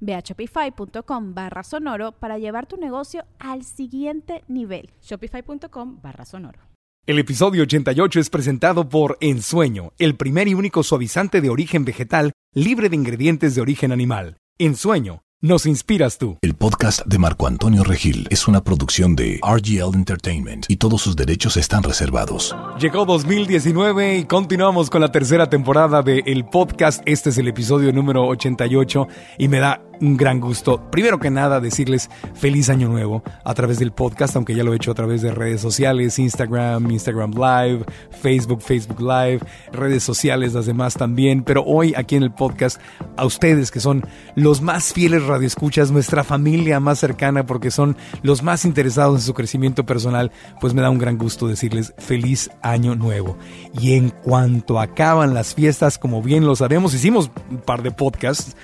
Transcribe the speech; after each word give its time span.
Ve 0.00 0.14
a 0.14 0.20
shopify.com 0.20 1.34
barra 1.34 1.62
sonoro 1.62 2.12
para 2.12 2.38
llevar 2.38 2.66
tu 2.66 2.76
negocio 2.76 3.24
al 3.38 3.64
siguiente 3.64 4.44
nivel. 4.48 4.90
Shopify.com 5.02 6.00
barra 6.02 6.24
sonoro. 6.24 6.60
El 7.06 7.18
episodio 7.18 7.62
88 7.62 8.20
es 8.20 8.28
presentado 8.28 8.88
por 8.88 9.16
Ensueño, 9.20 9.92
el 9.98 10.14
primer 10.16 10.46
y 10.46 10.54
único 10.54 10.82
suavizante 10.82 11.40
de 11.40 11.48
origen 11.48 11.84
vegetal 11.84 12.32
libre 12.54 12.88
de 12.90 12.96
ingredientes 12.96 13.54
de 13.54 13.62
origen 13.62 13.92
animal. 13.92 14.36
Ensueño 14.58 15.22
nos 15.40 15.66
inspiras 15.66 16.18
tú. 16.18 16.36
El 16.42 16.54
podcast 16.54 17.06
de 17.06 17.16
Marco 17.18 17.46
Antonio 17.46 17.84
Regil 17.84 18.26
es 18.30 18.48
una 18.48 18.64
producción 18.64 19.14
de 19.14 19.38
RGL 19.40 19.94
Entertainment 19.94 20.66
y 20.68 20.76
todos 20.76 21.00
sus 21.00 21.14
derechos 21.14 21.56
están 21.56 21.84
reservados. 21.84 22.56
Llegó 22.80 23.04
2019 23.04 24.18
y 24.18 24.24
continuamos 24.24 24.90
con 24.90 25.00
la 25.00 25.12
tercera 25.12 25.48
temporada 25.48 26.02
de 26.02 26.24
el 26.26 26.44
podcast. 26.44 27.02
Este 27.06 27.30
es 27.30 27.38
el 27.38 27.46
episodio 27.46 27.92
número 27.92 28.26
88 28.26 29.06
y 29.38 29.46
me 29.46 29.60
da 29.60 29.80
un 30.00 30.16
gran 30.16 30.40
gusto. 30.40 30.90
Primero 30.90 31.18
que 31.18 31.30
nada, 31.30 31.60
decirles 31.60 32.10
feliz 32.34 32.68
año 32.68 32.88
nuevo 32.88 33.22
a 33.44 33.54
través 33.54 33.78
del 33.78 33.92
podcast, 33.92 34.36
aunque 34.36 34.54
ya 34.54 34.64
lo 34.64 34.72
he 34.72 34.76
hecho 34.76 34.90
a 34.90 34.94
través 34.94 35.22
de 35.22 35.30
redes 35.32 35.60
sociales, 35.60 36.18
Instagram, 36.18 36.90
Instagram 36.90 37.32
Live, 37.32 37.84
Facebook, 38.10 38.62
Facebook 38.62 39.00
Live, 39.00 39.40
redes 39.72 40.02
sociales, 40.02 40.54
las 40.54 40.66
demás 40.66 40.94
también. 40.94 41.42
Pero 41.42 41.64
hoy 41.64 41.94
aquí 41.96 42.16
en 42.16 42.22
el 42.22 42.32
podcast, 42.32 42.80
a 43.16 43.24
ustedes 43.24 43.70
que 43.70 43.80
son 43.80 44.04
los 44.34 44.60
más 44.60 44.92
fieles 44.92 45.24
radioescuchas, 45.24 45.90
nuestra 45.90 46.24
familia 46.24 46.80
más 46.80 46.98
cercana, 46.98 47.46
porque 47.46 47.70
son 47.70 47.96
los 48.22 48.42
más 48.42 48.64
interesados 48.64 49.16
en 49.16 49.26
su 49.26 49.34
crecimiento 49.34 49.84
personal, 49.84 50.30
pues 50.60 50.74
me 50.74 50.82
da 50.82 50.90
un 50.90 50.98
gran 50.98 51.18
gusto 51.18 51.48
decirles 51.48 51.94
feliz 51.98 52.50
año 52.62 52.94
nuevo. 52.94 53.36
Y 53.80 53.94
en 53.94 54.10
cuanto 54.10 54.80
acaban 54.80 55.34
las 55.34 55.54
fiestas, 55.54 55.98
como 55.98 56.22
bien 56.22 56.46
lo 56.46 56.56
sabemos, 56.56 56.94
hicimos 56.94 57.30
un 57.50 57.58
par 57.58 57.82
de 57.82 57.90
podcasts 57.90 58.56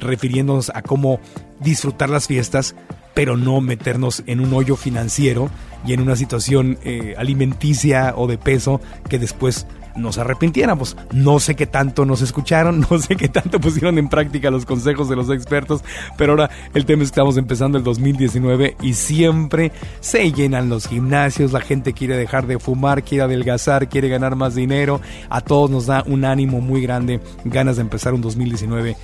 refiriéndonos 0.00 0.70
a 0.74 0.82
cómo 0.82 1.20
disfrutar 1.60 2.10
las 2.10 2.26
fiestas, 2.26 2.74
pero 3.14 3.36
no 3.36 3.60
meternos 3.60 4.22
en 4.26 4.40
un 4.40 4.52
hoyo 4.54 4.76
financiero 4.76 5.50
y 5.86 5.92
en 5.92 6.00
una 6.00 6.16
situación 6.16 6.78
eh, 6.84 7.14
alimenticia 7.18 8.14
o 8.16 8.26
de 8.26 8.38
peso 8.38 8.80
que 9.08 9.18
después 9.18 9.66
nos 9.96 10.18
arrepintiéramos. 10.18 10.96
No 11.12 11.40
sé 11.40 11.54
qué 11.54 11.66
tanto 11.66 12.04
nos 12.04 12.22
escucharon, 12.22 12.80
no 12.90 12.98
sé 12.98 13.16
qué 13.16 13.28
tanto 13.28 13.60
pusieron 13.60 13.98
en 13.98 14.08
práctica 14.08 14.50
los 14.50 14.66
consejos 14.66 15.08
de 15.08 15.16
los 15.16 15.30
expertos, 15.30 15.82
pero 16.16 16.32
ahora 16.32 16.50
el 16.74 16.84
tema 16.84 17.02
es 17.02 17.10
que 17.10 17.14
estamos 17.14 17.36
empezando 17.36 17.78
el 17.78 17.84
2019 17.84 18.76
y 18.82 18.94
siempre 18.94 19.72
se 20.00 20.32
llenan 20.32 20.68
los 20.68 20.86
gimnasios, 20.86 21.52
la 21.52 21.60
gente 21.60 21.92
quiere 21.92 22.16
dejar 22.16 22.46
de 22.46 22.58
fumar, 22.58 23.02
quiere 23.02 23.24
adelgazar, 23.24 23.88
quiere 23.88 24.08
ganar 24.08 24.36
más 24.36 24.54
dinero, 24.54 25.00
a 25.28 25.40
todos 25.40 25.70
nos 25.70 25.86
da 25.86 26.04
un 26.06 26.24
ánimo 26.24 26.60
muy 26.60 26.80
grande, 26.82 27.20
ganas 27.44 27.76
de 27.76 27.82
empezar 27.82 28.14
un 28.14 28.20
2019 28.20 28.96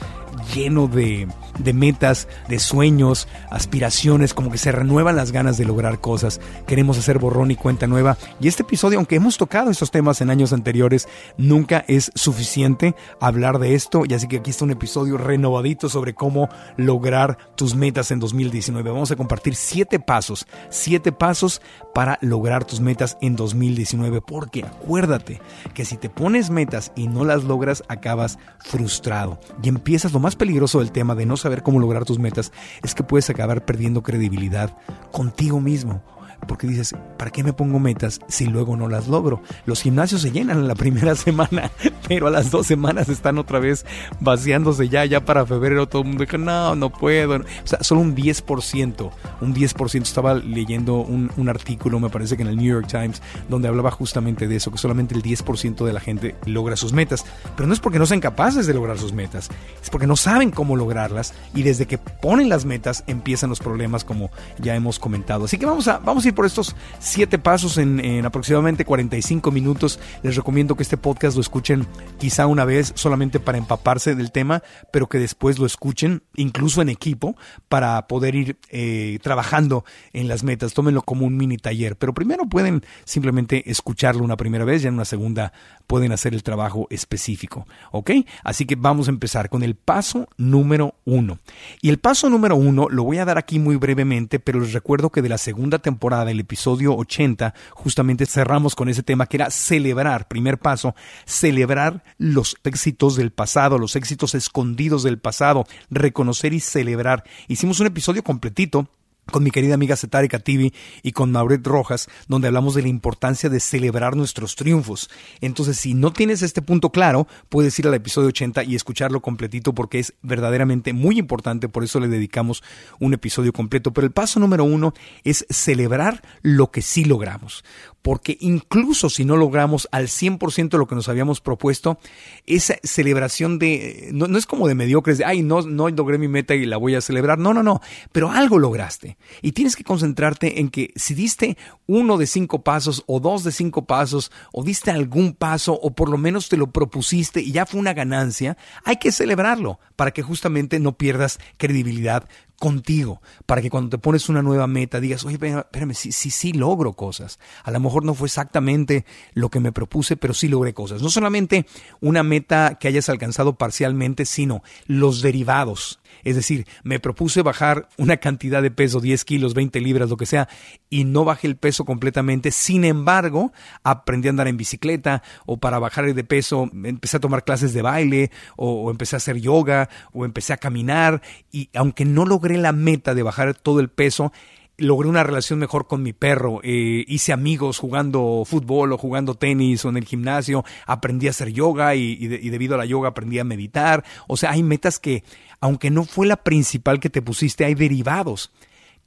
lleno 0.54 0.88
de, 0.88 1.28
metas, 1.74 2.28
de 2.48 2.58
sueños, 2.58 3.28
aspiraciones, 3.50 4.34
como 4.34 4.50
que 4.50 4.58
se 4.58 4.72
renuevan 4.72 5.16
las 5.16 5.32
ganas 5.32 5.58
de 5.58 5.64
lograr 5.64 6.00
cosas. 6.00 6.40
Queremos 6.66 6.98
hacer 6.98 7.18
borrón 7.18 7.50
y 7.50 7.56
cuenta 7.56 7.86
nueva. 7.86 8.16
Y 8.40 8.48
este 8.48 8.62
episodio, 8.62 8.98
aunque 8.98 9.16
hemos 9.16 9.36
tocado 9.36 9.70
estos 9.70 9.90
temas 9.90 10.20
en 10.20 10.30
años 10.30 10.52
anteriores, 10.52 11.08
nunca 11.36 11.84
es 11.88 12.10
suficiente 12.14 12.94
hablar 13.20 13.58
de 13.58 13.74
esto. 13.74 14.04
Y 14.08 14.14
así 14.14 14.28
que 14.28 14.38
aquí 14.38 14.50
está 14.50 14.64
un 14.64 14.70
episodio 14.70 15.18
renovadito 15.18 15.88
sobre 15.88 16.14
cómo 16.14 16.48
lograr 16.76 17.38
tus 17.56 17.74
metas 17.74 18.10
en 18.10 18.20
2019. 18.20 18.90
Vamos 18.90 19.10
a 19.10 19.16
compartir 19.16 19.54
siete 19.54 19.98
pasos, 19.98 20.46
siete 20.70 21.12
pasos 21.12 21.60
para 21.94 22.18
lograr 22.20 22.64
tus 22.64 22.80
metas 22.80 23.16
en 23.20 23.36
2019. 23.36 24.20
Porque 24.20 24.64
acuérdate 24.64 25.40
que 25.74 25.84
si 25.84 25.96
te 25.96 26.08
pones 26.08 26.50
metas 26.50 26.92
y 26.94 27.08
no 27.08 27.24
las 27.24 27.44
logras, 27.44 27.82
acabas 27.88 28.38
frustrado 28.58 29.38
y 29.62 29.68
empiezas 29.68 30.12
lo 30.12 30.20
más 30.20 30.35
peligroso 30.36 30.78
del 30.78 30.92
tema 30.92 31.14
de 31.14 31.26
no 31.26 31.36
saber 31.36 31.62
cómo 31.62 31.78
lograr 31.78 32.04
tus 32.04 32.18
metas 32.18 32.52
es 32.82 32.94
que 32.94 33.02
puedes 33.02 33.28
acabar 33.30 33.64
perdiendo 33.64 34.02
credibilidad 34.02 34.76
contigo 35.12 35.60
mismo 35.60 36.02
porque 36.46 36.66
dices, 36.66 36.94
¿para 37.16 37.30
qué 37.30 37.42
me 37.42 37.52
pongo 37.52 37.78
metas 37.78 38.20
si 38.28 38.46
luego 38.46 38.76
no 38.76 38.88
las 38.88 39.08
logro? 39.08 39.42
Los 39.64 39.82
gimnasios 39.82 40.22
se 40.22 40.30
llenan 40.30 40.58
en 40.58 40.68
la 40.68 40.74
primera 40.86 41.14
semana, 41.14 41.70
pero 42.08 42.28
a 42.28 42.30
las 42.30 42.50
dos 42.50 42.66
semanas 42.66 43.08
están 43.08 43.38
otra 43.38 43.58
vez 43.58 43.84
vaciándose 44.20 44.88
ya, 44.88 45.04
ya 45.04 45.24
para 45.24 45.46
febrero 45.46 45.88
todo 45.88 46.02
el 46.02 46.08
mundo 46.08 46.24
dice, 46.24 46.38
no, 46.38 46.74
no 46.74 46.90
puedo. 46.90 47.36
O 47.36 47.42
sea, 47.64 47.82
solo 47.82 48.00
un 48.00 48.14
10%, 48.14 49.10
un 49.40 49.54
10%. 49.54 50.02
Estaba 50.02 50.34
leyendo 50.34 50.96
un, 51.00 51.30
un 51.36 51.48
artículo, 51.48 52.00
me 52.00 52.10
parece 52.10 52.36
que 52.36 52.42
en 52.42 52.48
el 52.48 52.56
New 52.56 52.66
York 52.66 52.86
Times, 52.88 53.22
donde 53.48 53.68
hablaba 53.68 53.90
justamente 53.90 54.48
de 54.48 54.56
eso, 54.56 54.70
que 54.70 54.78
solamente 54.78 55.14
el 55.14 55.22
10% 55.22 55.84
de 55.84 55.92
la 55.92 56.00
gente 56.00 56.36
logra 56.44 56.76
sus 56.76 56.92
metas. 56.92 57.24
Pero 57.56 57.66
no 57.66 57.72
es 57.72 57.80
porque 57.80 57.98
no 57.98 58.06
sean 58.06 58.20
capaces 58.20 58.66
de 58.66 58.74
lograr 58.74 58.98
sus 58.98 59.12
metas, 59.12 59.48
es 59.82 59.90
porque 59.90 60.06
no 60.06 60.16
saben 60.16 60.50
cómo 60.50 60.76
lograrlas 60.76 61.34
y 61.54 61.62
desde 61.62 61.86
que 61.86 61.98
ponen 61.98 62.48
las 62.48 62.64
metas 62.64 63.04
empiezan 63.06 63.50
los 63.50 63.60
problemas 63.60 64.04
como 64.04 64.30
ya 64.58 64.74
hemos 64.74 64.98
comentado. 64.98 65.44
Así 65.44 65.58
que 65.58 65.66
vamos 65.66 65.88
a, 65.88 65.98
vamos 65.98 66.24
a 66.24 66.28
ir 66.28 66.34
por 66.36 66.46
estos 66.46 66.76
siete 67.00 67.40
pasos 67.40 67.78
en, 67.78 67.98
en, 67.98 68.24
aproximadamente 68.24 68.84
45 68.84 69.50
minutos. 69.50 69.98
Les 70.22 70.36
recomiendo 70.36 70.76
que 70.76 70.84
este 70.84 70.96
podcast 70.96 71.34
lo 71.34 71.40
escuchen 71.40 71.88
quizá 72.18 72.46
una 72.46 72.64
vez 72.64 72.92
solamente 72.94 73.40
para 73.40 73.58
empaparse 73.58 74.14
del 74.14 74.30
tema, 74.30 74.62
pero 74.92 75.08
que 75.08 75.18
después 75.18 75.58
lo 75.58 75.66
escuchen 75.66 76.22
incluso 76.36 76.80
en 76.80 76.90
equipo 76.90 77.36
para 77.68 78.06
poder 78.06 78.36
ir 78.36 78.58
eh, 78.68 79.18
trabajando 79.22 79.84
en 80.12 80.28
las 80.28 80.44
metas. 80.44 80.74
Tómenlo 80.74 81.02
como 81.02 81.26
un 81.26 81.36
mini 81.36 81.56
taller, 81.56 81.96
pero 81.96 82.14
primero 82.14 82.46
pueden 82.46 82.84
simplemente 83.04 83.68
escucharlo 83.68 84.22
una 84.22 84.36
primera 84.36 84.64
vez 84.64 84.84
y 84.84 84.86
en 84.86 84.94
una 84.94 85.04
segunda 85.04 85.52
pueden 85.88 86.12
hacer 86.12 86.34
el 86.34 86.42
trabajo 86.42 86.86
específico. 86.90 87.66
¿Ok? 87.90 88.10
Así 88.44 88.66
que 88.66 88.76
vamos 88.76 89.08
a 89.08 89.10
empezar 89.10 89.48
con 89.48 89.62
el 89.62 89.74
paso 89.74 90.28
número 90.36 90.94
uno. 91.04 91.38
Y 91.80 91.88
el 91.88 91.98
paso 91.98 92.28
número 92.28 92.56
uno 92.56 92.88
lo 92.90 93.04
voy 93.04 93.18
a 93.18 93.24
dar 93.24 93.38
aquí 93.38 93.58
muy 93.58 93.76
brevemente, 93.76 94.38
pero 94.38 94.60
les 94.60 94.72
recuerdo 94.72 95.10
que 95.10 95.22
de 95.22 95.28
la 95.28 95.38
segunda 95.38 95.78
temporada 95.78 96.15
del 96.24 96.40
episodio 96.40 96.94
80, 96.96 97.54
justamente 97.70 98.26
cerramos 98.26 98.74
con 98.74 98.88
ese 98.88 99.02
tema 99.02 99.26
que 99.26 99.36
era 99.36 99.50
celebrar, 99.50 100.28
primer 100.28 100.58
paso, 100.58 100.94
celebrar 101.24 102.04
los 102.18 102.56
éxitos 102.64 103.16
del 103.16 103.30
pasado, 103.30 103.78
los 103.78 103.96
éxitos 103.96 104.34
escondidos 104.34 105.02
del 105.02 105.18
pasado, 105.18 105.64
reconocer 105.90 106.52
y 106.52 106.60
celebrar. 106.60 107.24
Hicimos 107.48 107.80
un 107.80 107.88
episodio 107.88 108.22
completito 108.22 108.88
con 109.30 109.42
mi 109.42 109.50
querida 109.50 109.74
amiga 109.74 109.96
Cetari 109.96 110.28
Cativi 110.28 110.72
y 111.02 111.12
con 111.12 111.32
Mauret 111.32 111.66
Rojas, 111.66 112.08
donde 112.28 112.48
hablamos 112.48 112.74
de 112.74 112.82
la 112.82 112.88
importancia 112.88 113.50
de 113.50 113.60
celebrar 113.60 114.16
nuestros 114.16 114.56
triunfos. 114.56 115.10
Entonces, 115.40 115.76
si 115.76 115.94
no 115.94 116.12
tienes 116.12 116.42
este 116.42 116.62
punto 116.62 116.90
claro, 116.90 117.26
puedes 117.48 117.78
ir 117.78 117.86
al 117.86 117.94
episodio 117.94 118.28
80 118.28 118.64
y 118.64 118.74
escucharlo 118.74 119.20
completito 119.20 119.74
porque 119.74 119.98
es 119.98 120.14
verdaderamente 120.22 120.92
muy 120.92 121.18
importante, 121.18 121.68
por 121.68 121.84
eso 121.84 122.00
le 122.00 122.08
dedicamos 122.08 122.62
un 123.00 123.14
episodio 123.14 123.52
completo. 123.52 123.92
Pero 123.92 124.06
el 124.06 124.12
paso 124.12 124.40
número 124.40 124.64
uno 124.64 124.94
es 125.24 125.44
celebrar 125.50 126.22
lo 126.42 126.70
que 126.70 126.82
sí 126.82 127.04
logramos 127.04 127.64
porque 128.06 128.38
incluso 128.38 129.10
si 129.10 129.24
no 129.24 129.36
logramos 129.36 129.88
al 129.90 130.06
100% 130.06 130.78
lo 130.78 130.86
que 130.86 130.94
nos 130.94 131.08
habíamos 131.08 131.40
propuesto, 131.40 131.98
esa 132.46 132.76
celebración 132.84 133.58
de, 133.58 134.10
no, 134.12 134.38
es 134.38 134.46
como 134.46 134.68
de 134.68 134.76
mediocres, 134.76 135.18
de, 135.18 135.24
ay, 135.24 135.42
no, 135.42 135.62
no 135.62 135.88
logré 135.88 136.16
mi 136.16 136.28
meta 136.28 136.54
y 136.54 136.66
la 136.66 136.76
voy 136.76 136.94
a 136.94 137.00
celebrar, 137.00 137.36
no, 137.36 137.52
no, 137.52 137.64
no, 137.64 137.80
pero 138.12 138.30
algo 138.30 138.60
lograste. 138.60 139.16
Y 139.42 139.50
tienes 139.50 139.74
que 139.74 139.82
concentrarte 139.82 140.60
en 140.60 140.68
que 140.68 140.92
si 140.94 141.14
diste 141.14 141.58
uno 141.88 142.16
de 142.16 142.28
cinco 142.28 142.62
pasos 142.62 143.02
o 143.08 143.18
dos 143.18 143.42
de 143.42 143.50
cinco 143.50 143.86
pasos 143.86 144.30
o 144.52 144.62
diste 144.62 144.92
algún 144.92 145.32
paso 145.32 145.72
o 145.74 145.92
por 145.92 146.08
lo 146.08 146.16
menos 146.16 146.48
te 146.48 146.56
lo 146.56 146.68
propusiste 146.68 147.40
y 147.40 147.50
ya 147.50 147.66
fue 147.66 147.80
una 147.80 147.92
ganancia, 147.92 148.56
hay 148.84 148.98
que 148.98 149.10
celebrarlo 149.10 149.80
para 149.96 150.12
que 150.12 150.22
justamente 150.22 150.78
no 150.78 150.96
pierdas 150.96 151.40
credibilidad 151.56 152.28
contigo, 152.58 153.20
para 153.44 153.62
que 153.62 153.70
cuando 153.70 153.90
te 153.90 153.98
pones 153.98 154.28
una 154.28 154.42
nueva 154.42 154.66
meta 154.66 155.00
digas, 155.00 155.24
oye, 155.24 155.34
espérame, 155.34 155.94
sí, 155.94 156.12
sí, 156.12 156.30
sí 156.30 156.52
logro 156.52 156.94
cosas. 156.94 157.38
A 157.64 157.70
lo 157.70 157.80
mejor 157.80 158.04
no 158.04 158.14
fue 158.14 158.26
exactamente 158.26 159.04
lo 159.34 159.50
que 159.50 159.60
me 159.60 159.72
propuse, 159.72 160.16
pero 160.16 160.34
sí 160.34 160.48
logré 160.48 160.74
cosas. 160.74 161.02
No 161.02 161.10
solamente 161.10 161.66
una 162.00 162.22
meta 162.22 162.78
que 162.80 162.88
hayas 162.88 163.08
alcanzado 163.08 163.56
parcialmente, 163.56 164.24
sino 164.24 164.62
los 164.86 165.22
derivados. 165.22 166.00
Es 166.24 166.36
decir, 166.36 166.66
me 166.82 167.00
propuse 167.00 167.42
bajar 167.42 167.88
una 167.96 168.18
cantidad 168.18 168.62
de 168.62 168.70
peso, 168.70 169.00
10 169.00 169.24
kilos, 169.24 169.54
20 169.54 169.80
libras, 169.80 170.10
lo 170.10 170.16
que 170.16 170.26
sea, 170.26 170.48
y 170.90 171.04
no 171.04 171.24
bajé 171.24 171.46
el 171.46 171.56
peso 171.56 171.84
completamente. 171.84 172.50
Sin 172.50 172.84
embargo, 172.84 173.52
aprendí 173.82 174.28
a 174.28 174.30
andar 174.30 174.48
en 174.48 174.56
bicicleta 174.56 175.22
o 175.44 175.58
para 175.58 175.78
bajar 175.78 176.06
de 176.14 176.24
peso 176.24 176.70
empecé 176.84 177.16
a 177.16 177.20
tomar 177.20 177.44
clases 177.44 177.72
de 177.72 177.82
baile 177.82 178.30
o, 178.56 178.90
empecé 178.90 179.16
a 179.16 179.18
hacer 179.18 179.38
yoga 179.38 179.88
o 180.12 180.24
empecé 180.24 180.52
a 180.52 180.58
caminar 180.58 181.22
y 181.50 181.70
aunque 181.74 182.04
no 182.04 182.24
logré 182.24 182.58
la 182.58 182.72
meta 182.72 183.14
de 183.14 183.22
bajar 183.22 183.54
todo 183.54 183.80
el 183.80 183.88
peso, 183.88 184.32
logré 184.78 185.08
una 185.08 185.22
relación 185.22 185.58
mejor 185.58 185.86
con 185.86 186.02
mi 186.02 186.12
perro, 186.12 186.60
eh, 186.62 187.04
hice 187.06 187.32
amigos 187.32 187.78
jugando 187.78 188.42
fútbol 188.46 188.92
o 188.92 188.98
jugando 188.98 189.34
tenis 189.34 189.84
o 189.84 189.88
en 189.88 189.96
el 189.96 190.04
gimnasio, 190.04 190.64
aprendí 190.86 191.26
a 191.26 191.30
hacer 191.30 191.52
yoga 191.52 191.94
y, 191.94 192.12
y, 192.20 192.26
debido 192.50 192.74
a 192.74 192.78
la 192.78 192.84
yoga 192.84 193.08
aprendí 193.08 193.38
a 193.38 193.44
meditar. 193.44 194.04
O 194.26 194.36
sea, 194.36 194.50
hay 194.50 194.62
metas 194.62 194.98
que, 194.98 195.24
aunque 195.60 195.90
no 195.90 196.04
fue 196.04 196.26
la 196.26 196.36
principal 196.36 197.00
que 197.00 197.10
te 197.10 197.22
pusiste, 197.22 197.64
hay 197.64 197.74
derivados 197.74 198.52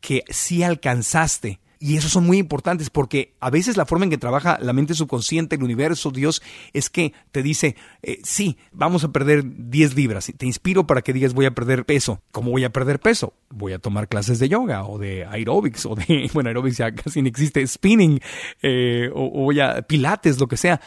que 0.01 0.23
sí 0.29 0.63
alcanzaste 0.63 1.59
y 1.81 1.95
esos 1.95 2.11
son 2.11 2.25
muy 2.25 2.37
importantes 2.37 2.89
porque 2.89 3.35
a 3.39 3.49
veces 3.49 3.77
la 3.77 3.85
forma 3.85 4.03
en 4.03 4.11
que 4.11 4.17
trabaja 4.17 4.59
la 4.61 4.73
mente 4.73 4.93
subconsciente, 4.93 5.55
el 5.55 5.63
universo, 5.63 6.11
Dios, 6.11 6.41
es 6.73 6.89
que 6.89 7.13
te 7.31 7.41
dice, 7.41 7.77
eh, 8.03 8.19
sí, 8.23 8.57
vamos 8.73 9.05
a 9.05 9.13
perder 9.13 9.43
10 9.45 9.95
libras. 9.95 10.29
Te 10.35 10.45
inspiro 10.45 10.85
para 10.85 11.01
que 11.01 11.13
digas, 11.13 11.33
voy 11.33 11.45
a 11.45 11.51
perder 11.51 11.85
peso. 11.85 12.21
¿Cómo 12.33 12.51
voy 12.51 12.65
a 12.65 12.71
perder 12.71 12.99
peso? 12.99 13.33
Voy 13.49 13.71
a 13.71 13.79
tomar 13.79 14.09
clases 14.09 14.39
de 14.39 14.49
yoga 14.49 14.83
o 14.83 14.97
de 14.97 15.23
aerobics 15.25 15.85
o 15.85 15.95
de, 15.95 16.29
bueno, 16.33 16.49
aerobics 16.49 16.77
ya 16.77 16.93
casi 16.93 17.21
no 17.21 17.29
existe, 17.29 17.65
spinning 17.65 18.19
eh, 18.61 19.09
o, 19.13 19.27
o 19.27 19.43
voy 19.45 19.61
a 19.61 19.81
pilates, 19.83 20.37
lo 20.37 20.47
que 20.47 20.57
sea. 20.57 20.81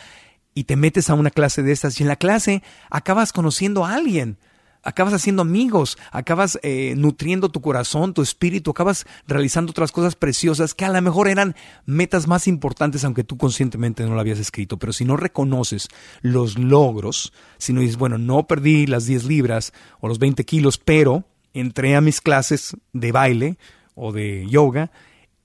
Y 0.53 0.65
te 0.65 0.77
metes 0.77 1.09
a 1.09 1.15
una 1.15 1.31
clase 1.31 1.63
de 1.63 1.73
estas 1.73 1.99
y 1.99 2.03
en 2.03 2.09
la 2.09 2.17
clase 2.17 2.63
acabas 2.91 3.33
conociendo 3.33 3.87
a 3.87 3.95
alguien 3.95 4.37
acabas 4.83 5.15
haciendo 5.15 5.43
amigos, 5.43 5.99
acabas 6.11 6.59
eh, 6.63 6.95
nutriendo 6.97 7.51
tu 7.51 7.61
corazón, 7.61 8.15
tu 8.15 8.23
espíritu, 8.23 8.71
acabas 8.71 9.07
realizando 9.27 9.71
otras 9.71 9.93
cosas 9.93 10.17
preciosas 10.17 10.75
que 10.75 10.85
a 10.85 10.91
lo 10.91 11.01
mejor 11.03 11.29
eran 11.29 11.55
metas 11.87 12.27
más 12.27 12.49
importantes 12.49 13.05
aunque 13.05 13.25
tú 13.25 13.37
conscientemente 13.37 14.05
no 14.05 14.15
lo 14.15 14.21
habías 14.21 14.39
escrito. 14.39 14.79
Pero 14.79 14.93
si 14.93 15.05
no 15.05 15.17
reconoces 15.17 15.89
los 16.21 16.59
logros, 16.59 17.33
si 17.59 17.73
no 17.73 17.81
dices, 17.81 17.97
bueno, 17.97 18.19
no 18.19 18.47
perdí 18.47 18.87
las 18.87 19.07
10 19.07 19.25
libras 19.25 19.73
o 20.01 20.09
los 20.09 20.19
20 20.19 20.45
kilos, 20.45 20.79
pero 20.79 21.25
entré 21.55 21.97
a 21.97 22.01
mis 22.01 22.21
clases 22.21 22.77
de 22.93 23.13
baile 23.13 23.59
o 23.95 24.13
de 24.13 24.47
yoga 24.49 24.91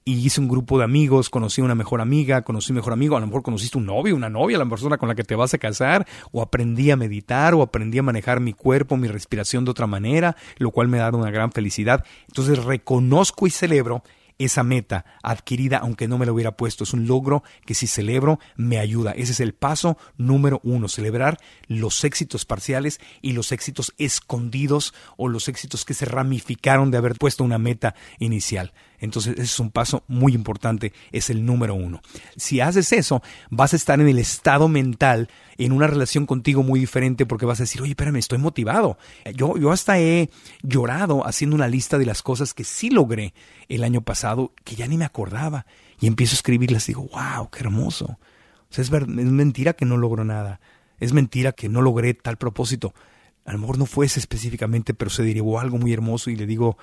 y 0.08 0.26
hice 0.26 0.40
un 0.40 0.48
grupo 0.48 0.78
de 0.78 0.86
amigos, 0.86 1.30
conocí 1.30 1.60
a 1.60 1.66
una 1.66 1.76
mejor 1.76 2.00
amiga, 2.00 2.42
conocí 2.44 2.72
un 2.72 2.78
mejor 2.78 2.94
amigo, 2.94 3.18
a 3.18 3.20
lo 3.20 3.28
mejor 3.28 3.44
conociste 3.44 3.78
un 3.78 3.86
novio, 3.86 4.16
una 4.16 4.30
novia, 4.30 4.58
la 4.58 4.66
persona 4.66 4.98
con 4.98 5.10
la 5.10 5.16
que 5.16 5.26
te 5.26 5.36
vas 5.36 5.54
a 5.54 5.58
casar, 5.58 6.08
o 6.32 6.42
aprendí 6.42 6.92
a 6.92 6.96
meditar, 6.96 7.54
o 7.54 7.62
aprendí 7.62 7.98
a 7.98 8.04
manejar 8.04 8.40
mi 8.40 8.54
cuerpo, 8.54 8.96
mi 8.96 9.10
respiración 9.10 9.66
de 9.66 9.72
otra 9.72 9.86
manera, 9.86 10.38
lo 10.60 10.72
cual 10.72 10.88
me 10.88 10.98
dado 10.98 11.18
una 11.18 11.30
gran 11.30 11.52
felicidad. 11.52 12.06
Entonces 12.30 12.64
reconozco 12.64 13.48
y 13.48 13.50
celebro 13.50 14.02
esa 14.40 14.64
meta 14.64 15.06
adquirida, 15.24 15.78
aunque 15.78 16.08
no 16.08 16.18
me 16.18 16.26
la 16.26 16.32
hubiera 16.32 16.56
puesto. 16.56 16.84
Es 16.84 16.94
un 16.94 17.08
logro 17.08 17.44
que 17.66 17.74
si 17.74 17.88
celebro 17.88 18.40
me 18.56 18.80
ayuda. 18.80 19.12
Ese 19.12 19.32
es 19.32 19.40
el 19.40 19.54
paso 19.54 19.98
número 20.18 20.62
uno, 20.64 20.88
celebrar 20.88 21.38
los 21.68 22.04
éxitos 22.04 22.46
parciales 22.46 23.00
y 23.22 23.34
los 23.34 23.52
éxitos 23.52 23.94
escondidos 23.98 24.94
o 25.18 25.28
los 25.28 25.48
éxitos 25.48 25.86
que 25.86 25.94
se 25.94 26.06
ramificaron 26.06 26.92
de 26.92 26.98
haber 26.98 27.16
puesto 27.16 27.44
una 27.44 27.58
meta 27.58 27.96
inicial. 28.20 28.74
Entonces, 29.00 29.34
ese 29.34 29.44
es 29.44 29.60
un 29.60 29.70
paso 29.70 30.04
muy 30.08 30.34
importante, 30.34 30.92
es 31.12 31.30
el 31.30 31.46
número 31.46 31.76
uno. 31.76 32.02
Si 32.36 32.62
haces 32.62 32.92
eso, 32.92 33.22
vas 33.50 33.74
a 33.74 33.76
estar 33.76 34.00
en 34.00 34.08
el 34.08 34.18
estado 34.18 34.68
mental, 34.68 35.30
en 35.58 35.72
una 35.72 35.88
relación 35.88 36.26
contigo 36.26 36.64
muy 36.64 36.80
diferente, 36.80 37.26
porque 37.26 37.46
vas 37.46 37.60
a 37.60 37.64
decir, 37.64 37.82
oye, 37.82 37.92
espérame, 37.92 38.18
estoy 38.18 38.40
motivado. 38.40 38.98
Yo, 39.36 39.58
yo 39.58 39.72
hasta 39.72 40.00
he 40.00 40.30
llorado 40.64 41.26
haciendo 41.28 41.56
una 41.56 41.68
lista 41.68 41.98
de 41.98 42.06
las 42.06 42.24
cosas 42.24 42.54
que 42.54 42.64
sí 42.64 42.90
logré 42.90 43.34
el 43.70 43.84
año 43.84 44.02
pasado, 44.02 44.54
que 44.64 44.76
ya 44.76 44.88
ni 44.88 44.98
me 44.98 45.06
acordaba. 45.06 45.66
Y 46.00 46.08
empiezo 46.08 46.34
a 46.34 46.38
escribirlas 46.38 46.90
y 46.90 46.94
digo, 46.94 47.10
wow, 47.12 47.50
qué 47.52 47.60
hermoso. 47.60 48.18
O 48.70 48.74
sea, 48.74 48.84
es, 48.84 48.92
es 48.92 49.08
mentira 49.08 49.74
que 49.74 49.86
no 49.86 49.98
logro 49.98 50.24
nada. 50.24 50.60
Es 51.00 51.14
mentira 51.14 51.52
que 51.52 51.70
no 51.70 51.82
logré 51.82 52.14
tal 52.16 52.38
propósito. 52.38 52.94
A 53.46 53.54
lo 53.54 53.60
mejor 53.60 53.78
no 53.78 53.86
fuese 53.86 54.20
específicamente, 54.20 54.94
pero 54.94 55.10
se 55.10 55.24
derivó 55.24 55.60
algo 55.60 55.78
muy 55.78 55.94
hermoso 55.94 56.30
y 56.30 56.36
le 56.36 56.46
digo, 56.46 56.78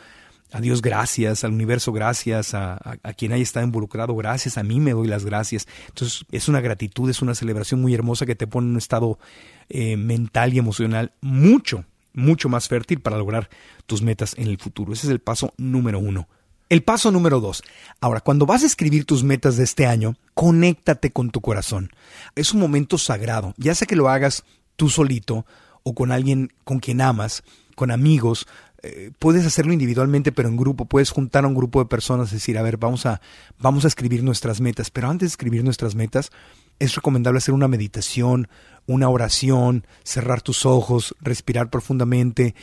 a 0.54 0.60
Dios 0.60 0.82
gracias, 0.82 1.42
al 1.42 1.52
universo 1.52 1.92
gracias, 1.92 2.54
a, 2.54 2.78
quien 3.18 3.32
haya 3.32 3.42
estado 3.42 3.66
involucrado 3.66 4.14
gracias, 4.14 4.56
a 4.56 4.62
mí 4.62 4.78
me 4.78 4.92
doy 4.92 5.08
las 5.08 5.24
gracias. 5.24 5.66
Entonces 5.88 6.24
es 6.30 6.48
una 6.48 6.60
gratitud, 6.60 7.10
es 7.10 7.22
una 7.22 7.34
celebración 7.34 7.82
muy 7.82 7.92
hermosa 7.92 8.24
que 8.24 8.36
te 8.36 8.46
pone 8.46 8.68
en 8.68 8.72
un 8.74 8.78
estado 8.78 9.18
eh, 9.68 9.96
mental 9.96 10.54
y 10.54 10.58
emocional 10.58 11.10
mucho, 11.20 11.84
mucho 12.12 12.48
más 12.48 12.68
fértil 12.68 13.00
para 13.00 13.18
lograr 13.18 13.50
tus 13.86 14.00
metas 14.00 14.36
en 14.38 14.46
el 14.46 14.58
futuro. 14.58 14.92
Ese 14.92 15.08
es 15.08 15.10
el 15.10 15.18
paso 15.18 15.52
número 15.56 15.98
uno. 15.98 16.28
El 16.68 16.84
paso 16.84 17.10
número 17.10 17.40
dos. 17.40 17.64
Ahora, 18.00 18.20
cuando 18.20 18.46
vas 18.46 18.62
a 18.62 18.66
escribir 18.66 19.06
tus 19.06 19.24
metas 19.24 19.56
de 19.56 19.64
este 19.64 19.86
año, 19.86 20.14
conéctate 20.34 21.10
con 21.10 21.30
tu 21.30 21.40
corazón. 21.40 21.90
Es 22.36 22.54
un 22.54 22.60
momento 22.60 22.96
sagrado, 22.96 23.54
ya 23.56 23.74
sea 23.74 23.88
que 23.88 23.96
lo 23.96 24.08
hagas 24.08 24.44
tú 24.76 24.88
solito 24.88 25.46
o 25.82 25.96
con 25.96 26.12
alguien 26.12 26.52
con 26.62 26.78
quien 26.78 27.00
amas, 27.00 27.42
con 27.74 27.90
amigos, 27.90 28.46
eh, 28.86 29.10
puedes 29.18 29.46
hacerlo 29.46 29.72
individualmente, 29.72 30.30
pero 30.30 30.48
en 30.48 30.58
grupo, 30.58 30.84
puedes 30.84 31.10
juntar 31.10 31.44
a 31.44 31.48
un 31.48 31.54
grupo 31.54 31.80
de 31.80 31.86
personas, 31.86 32.30
y 32.30 32.34
decir, 32.34 32.58
a 32.58 32.62
ver, 32.62 32.76
vamos 32.76 33.06
a, 33.06 33.22
vamos 33.58 33.86
a 33.86 33.88
escribir 33.88 34.22
nuestras 34.22 34.60
metas, 34.60 34.90
pero 34.90 35.08
antes 35.08 35.28
de 35.28 35.30
escribir 35.30 35.64
nuestras 35.64 35.94
metas, 35.94 36.30
es 36.78 36.94
recomendable 36.94 37.38
hacer 37.38 37.54
una 37.54 37.66
meditación, 37.66 38.48
una 38.86 39.08
oración, 39.08 39.86
cerrar 40.02 40.42
tus 40.42 40.66
ojos, 40.66 41.14
respirar 41.22 41.70
profundamente, 41.70 42.54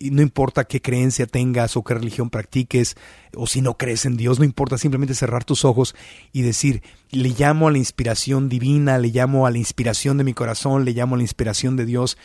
y 0.00 0.10
no 0.10 0.20
importa 0.22 0.64
qué 0.64 0.80
creencia 0.80 1.26
tengas 1.26 1.76
o 1.76 1.84
qué 1.84 1.94
religión 1.94 2.28
practiques, 2.28 2.96
o 3.36 3.46
si 3.46 3.60
no 3.62 3.74
crees 3.74 4.04
en 4.04 4.16
Dios, 4.16 4.40
no 4.40 4.44
importa, 4.44 4.78
simplemente 4.78 5.14
cerrar 5.14 5.44
tus 5.44 5.64
ojos 5.64 5.94
y 6.32 6.42
decir, 6.42 6.82
le 7.10 7.28
llamo 7.30 7.68
a 7.68 7.70
la 7.70 7.78
inspiración 7.78 8.48
divina, 8.48 8.98
le 8.98 9.08
llamo 9.08 9.46
a 9.46 9.52
la 9.52 9.58
inspiración 9.58 10.18
de 10.18 10.24
mi 10.24 10.34
corazón, 10.34 10.84
le 10.84 10.92
llamo 10.92 11.14
a 11.14 11.18
la 11.18 11.24
inspiración 11.24 11.76
de 11.76 11.86
Dios, 11.86 12.16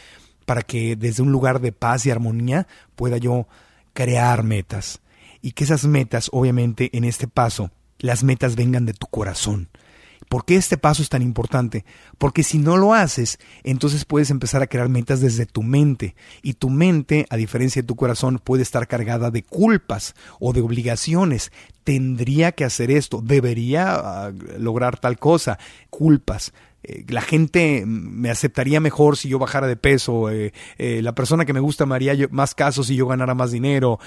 para 0.43 0.61
que 0.61 0.95
desde 0.95 1.23
un 1.23 1.31
lugar 1.31 1.61
de 1.61 1.71
paz 1.71 2.05
y 2.05 2.11
armonía 2.11 2.67
pueda 2.95 3.17
yo 3.17 3.47
crear 3.93 4.43
metas. 4.43 5.01
Y 5.41 5.51
que 5.51 5.63
esas 5.65 5.85
metas, 5.85 6.29
obviamente, 6.31 6.89
en 6.95 7.03
este 7.03 7.27
paso, 7.27 7.71
las 7.99 8.23
metas 8.23 8.55
vengan 8.55 8.85
de 8.85 8.93
tu 8.93 9.07
corazón. 9.07 9.69
¿Por 10.29 10.45
qué 10.45 10.55
este 10.55 10.77
paso 10.77 11.01
es 11.03 11.09
tan 11.09 11.21
importante? 11.21 11.85
Porque 12.17 12.43
si 12.43 12.57
no 12.57 12.77
lo 12.77 12.93
haces, 12.93 13.39
entonces 13.63 14.05
puedes 14.05 14.31
empezar 14.31 14.61
a 14.61 14.67
crear 14.67 14.89
metas 14.89 15.21
desde 15.21 15.45
tu 15.45 15.63
mente. 15.63 16.15
Y 16.41 16.53
tu 16.53 16.69
mente, 16.69 17.27
a 17.29 17.37
diferencia 17.37 17.81
de 17.81 17.87
tu 17.87 17.95
corazón, 17.95 18.39
puede 18.43 18.63
estar 18.63 18.87
cargada 18.87 19.31
de 19.31 19.43
culpas 19.43 20.15
o 20.39 20.53
de 20.53 20.61
obligaciones. 20.61 21.51
Tendría 21.83 22.51
que 22.53 22.65
hacer 22.65 22.89
esto, 22.89 23.21
debería 23.21 23.93
ah, 23.93 24.31
lograr 24.57 24.99
tal 24.99 25.19
cosa, 25.19 25.59
culpas. 25.89 26.53
Eh, 26.83 27.05
la 27.07 27.21
gente 27.21 27.83
me 27.85 28.29
aceptaría 28.29 28.79
mejor 28.79 29.17
si 29.17 29.29
yo 29.29 29.39
bajara 29.39 29.67
de 29.67 29.75
peso, 29.75 30.29
eh, 30.29 30.53
eh, 30.77 31.01
la 31.01 31.15
persona 31.15 31.45
que 31.45 31.53
me 31.53 31.59
gusta 31.59 31.85
me 31.85 31.95
haría 31.95 32.13
más 32.31 32.55
caso 32.55 32.83
si 32.83 32.95
yo 32.95 33.07
ganara 33.07 33.33
más 33.33 33.51
dinero, 33.51 33.99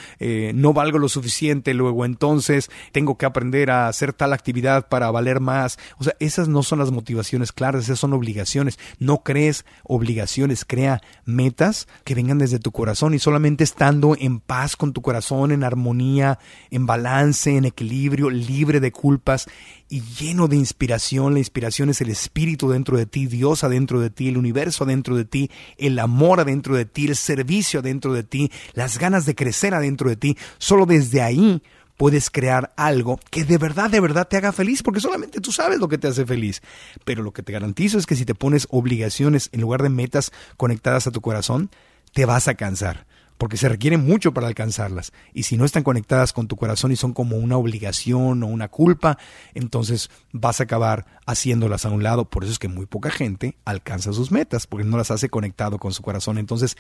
no 0.55 0.73
valgo 0.73 0.99
lo 0.99 1.09
suficiente, 1.09 1.75
luego 1.75 2.05
entonces 2.05 2.71
tengo 2.93 3.17
que 3.17 3.27
aprender 3.27 3.71
a 3.71 3.89
hacer 3.89 4.13
tal 4.13 4.33
actividad 4.33 4.89
para 4.89 5.11
valer 5.11 5.41
más. 5.41 5.79
O 5.99 6.05
sea, 6.05 6.15
esas 6.21 6.49
no 6.49 6.63
son 6.63 6.79
las 6.79 6.91
motivaciones 6.91 7.53
claras, 7.53 7.85
esas 7.85 7.99
son 7.99 8.13
obligaciones. 8.13 8.79
No 8.99 9.23
crees 9.23 9.65
obligaciones, 9.83 10.65
crea 10.65 11.03
metas 11.25 11.89
que 12.05 12.15
vengan 12.15 12.39
desde 12.39 12.59
tu 12.59 12.73
corazón 12.73 13.15
y 13.15 13.19
solamente 13.19 13.65
estando 13.65 14.17
en 14.19 14.41
paz 14.41 14.77
con 14.77 14.93
tu 14.93 15.03
corazón, 15.03 15.53
en 15.53 15.65
armonía, 15.65 16.39
en 16.71 16.87
balance, 16.87 17.57
en 17.57 17.65
equilibrio, 17.65 18.31
libre 18.31 18.81
de 18.81 18.93
culpas 18.93 19.49
y 19.89 20.03
lleno 20.03 20.49
de 20.49 20.57
inspiración. 20.57 21.33
La 21.35 21.39
inspiración 21.39 21.91
es 21.91 22.01
el 22.01 22.11
espíritu 22.11 22.69
dentro 22.69 22.97
de 22.97 23.07
ti, 23.07 23.27
Dios 23.27 23.65
adentro 23.65 24.01
de 24.01 24.11
ti, 24.11 24.29
el 24.29 24.39
universo 24.39 24.85
adentro 24.85 25.17
de 25.17 25.25
ti, 25.25 25.51
el 25.79 25.99
amor 25.99 26.41
adentro 26.41 26.77
de 26.77 26.85
ti, 26.85 27.07
el 27.07 27.17
servicio 27.17 27.81
adentro 27.81 28.13
de 28.13 28.23
ti, 28.23 28.51
las 28.75 28.99
ganas 28.99 29.27
de 29.27 29.35
crecer 29.35 29.75
adentro 29.75 30.09
de 30.09 30.17
ti. 30.17 30.37
Solo 30.59 30.87
desde 30.87 31.23
ahí 31.23 31.63
puedes 31.97 32.31
crear 32.31 32.73
algo 32.77 33.19
que 33.31 33.45
de 33.45 33.59
verdad, 33.59 33.91
de 33.91 34.01
verdad 34.01 34.29
te 34.29 34.37
haga 34.37 34.53
feliz, 34.53 34.83
porque 34.83 35.01
solamente 35.01 35.41
tú 35.41 35.53
sabes 35.53 35.79
lo 35.79 35.89
que 35.89 35.99
te 35.99 36.09
hace 36.09 36.27
feliz. 36.27 36.63
Pero 37.05 37.23
lo 37.23 37.33
que 37.33 37.43
te 37.43 37.53
garantizo 37.53 37.99
es 37.99 38.07
que 38.07 38.17
si 38.17 38.25
te 38.25 38.35
pones 38.35 38.67
obligaciones 38.71 39.49
en 39.53 39.61
lugar 39.61 39.83
de 39.83 39.89
metas 39.89 40.33
conectadas 40.57 41.07
a 41.07 41.11
tu 41.11 41.21
corazón, 41.21 41.71
te 42.13 42.25
vas 42.27 42.49
a 42.49 42.55
cansar 42.55 43.07
porque 43.39 43.57
se 43.57 43.69
requiere 43.69 43.97
mucho 43.97 44.33
para 44.33 44.47
alcanzarlas. 44.47 45.13
Y 45.35 45.45
si 45.45 45.57
no 45.57 45.65
están 45.65 45.83
conectadas 45.83 46.33
con 46.33 46.49
tu 46.49 46.57
corazón 46.57 46.93
y 46.93 46.97
son 46.97 47.13
como 47.13 47.37
una 47.37 47.57
obligación 47.57 48.43
o 48.43 48.47
una 48.47 48.69
culpa, 48.69 49.19
entonces 49.55 50.11
vas 50.33 50.61
a 50.61 50.65
acabar 50.65 51.07
haciéndolas 51.27 51.85
a 51.85 51.91
un 51.91 52.03
lado. 52.03 52.25
Por 52.25 52.45
eso 52.45 52.53
es 52.53 52.59
que 52.59 52.69
muy 52.69 52.87
poca 52.87 53.11
gente 53.11 53.57
alcanza 53.65 54.13
sus 54.13 54.31
metas, 54.31 54.67
porque 54.67 54.87
no 54.87 54.97
las 54.97 55.11
hace 55.11 55.29
conectado 55.29 55.79
con 55.79 55.93
su 55.93 56.03
corazón. 56.03 56.39
Entonces, 56.39 56.77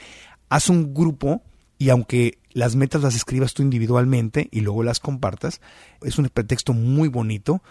haz 0.48 0.68
un 0.70 0.94
grupo 0.94 1.42
Y 1.78 1.90
aunque 1.90 2.38
las 2.52 2.74
metas 2.74 3.02
las 3.02 3.14
escribas 3.14 3.52
tú 3.52 3.62
individualmente 3.62 4.48
y 4.50 4.60
luego 4.60 4.82
las 4.82 4.98
compartas, 4.98 5.60
es 6.02 6.18
un 6.18 6.28
pretexto 6.28 6.72
muy 6.72 7.08
bonito 7.08 7.62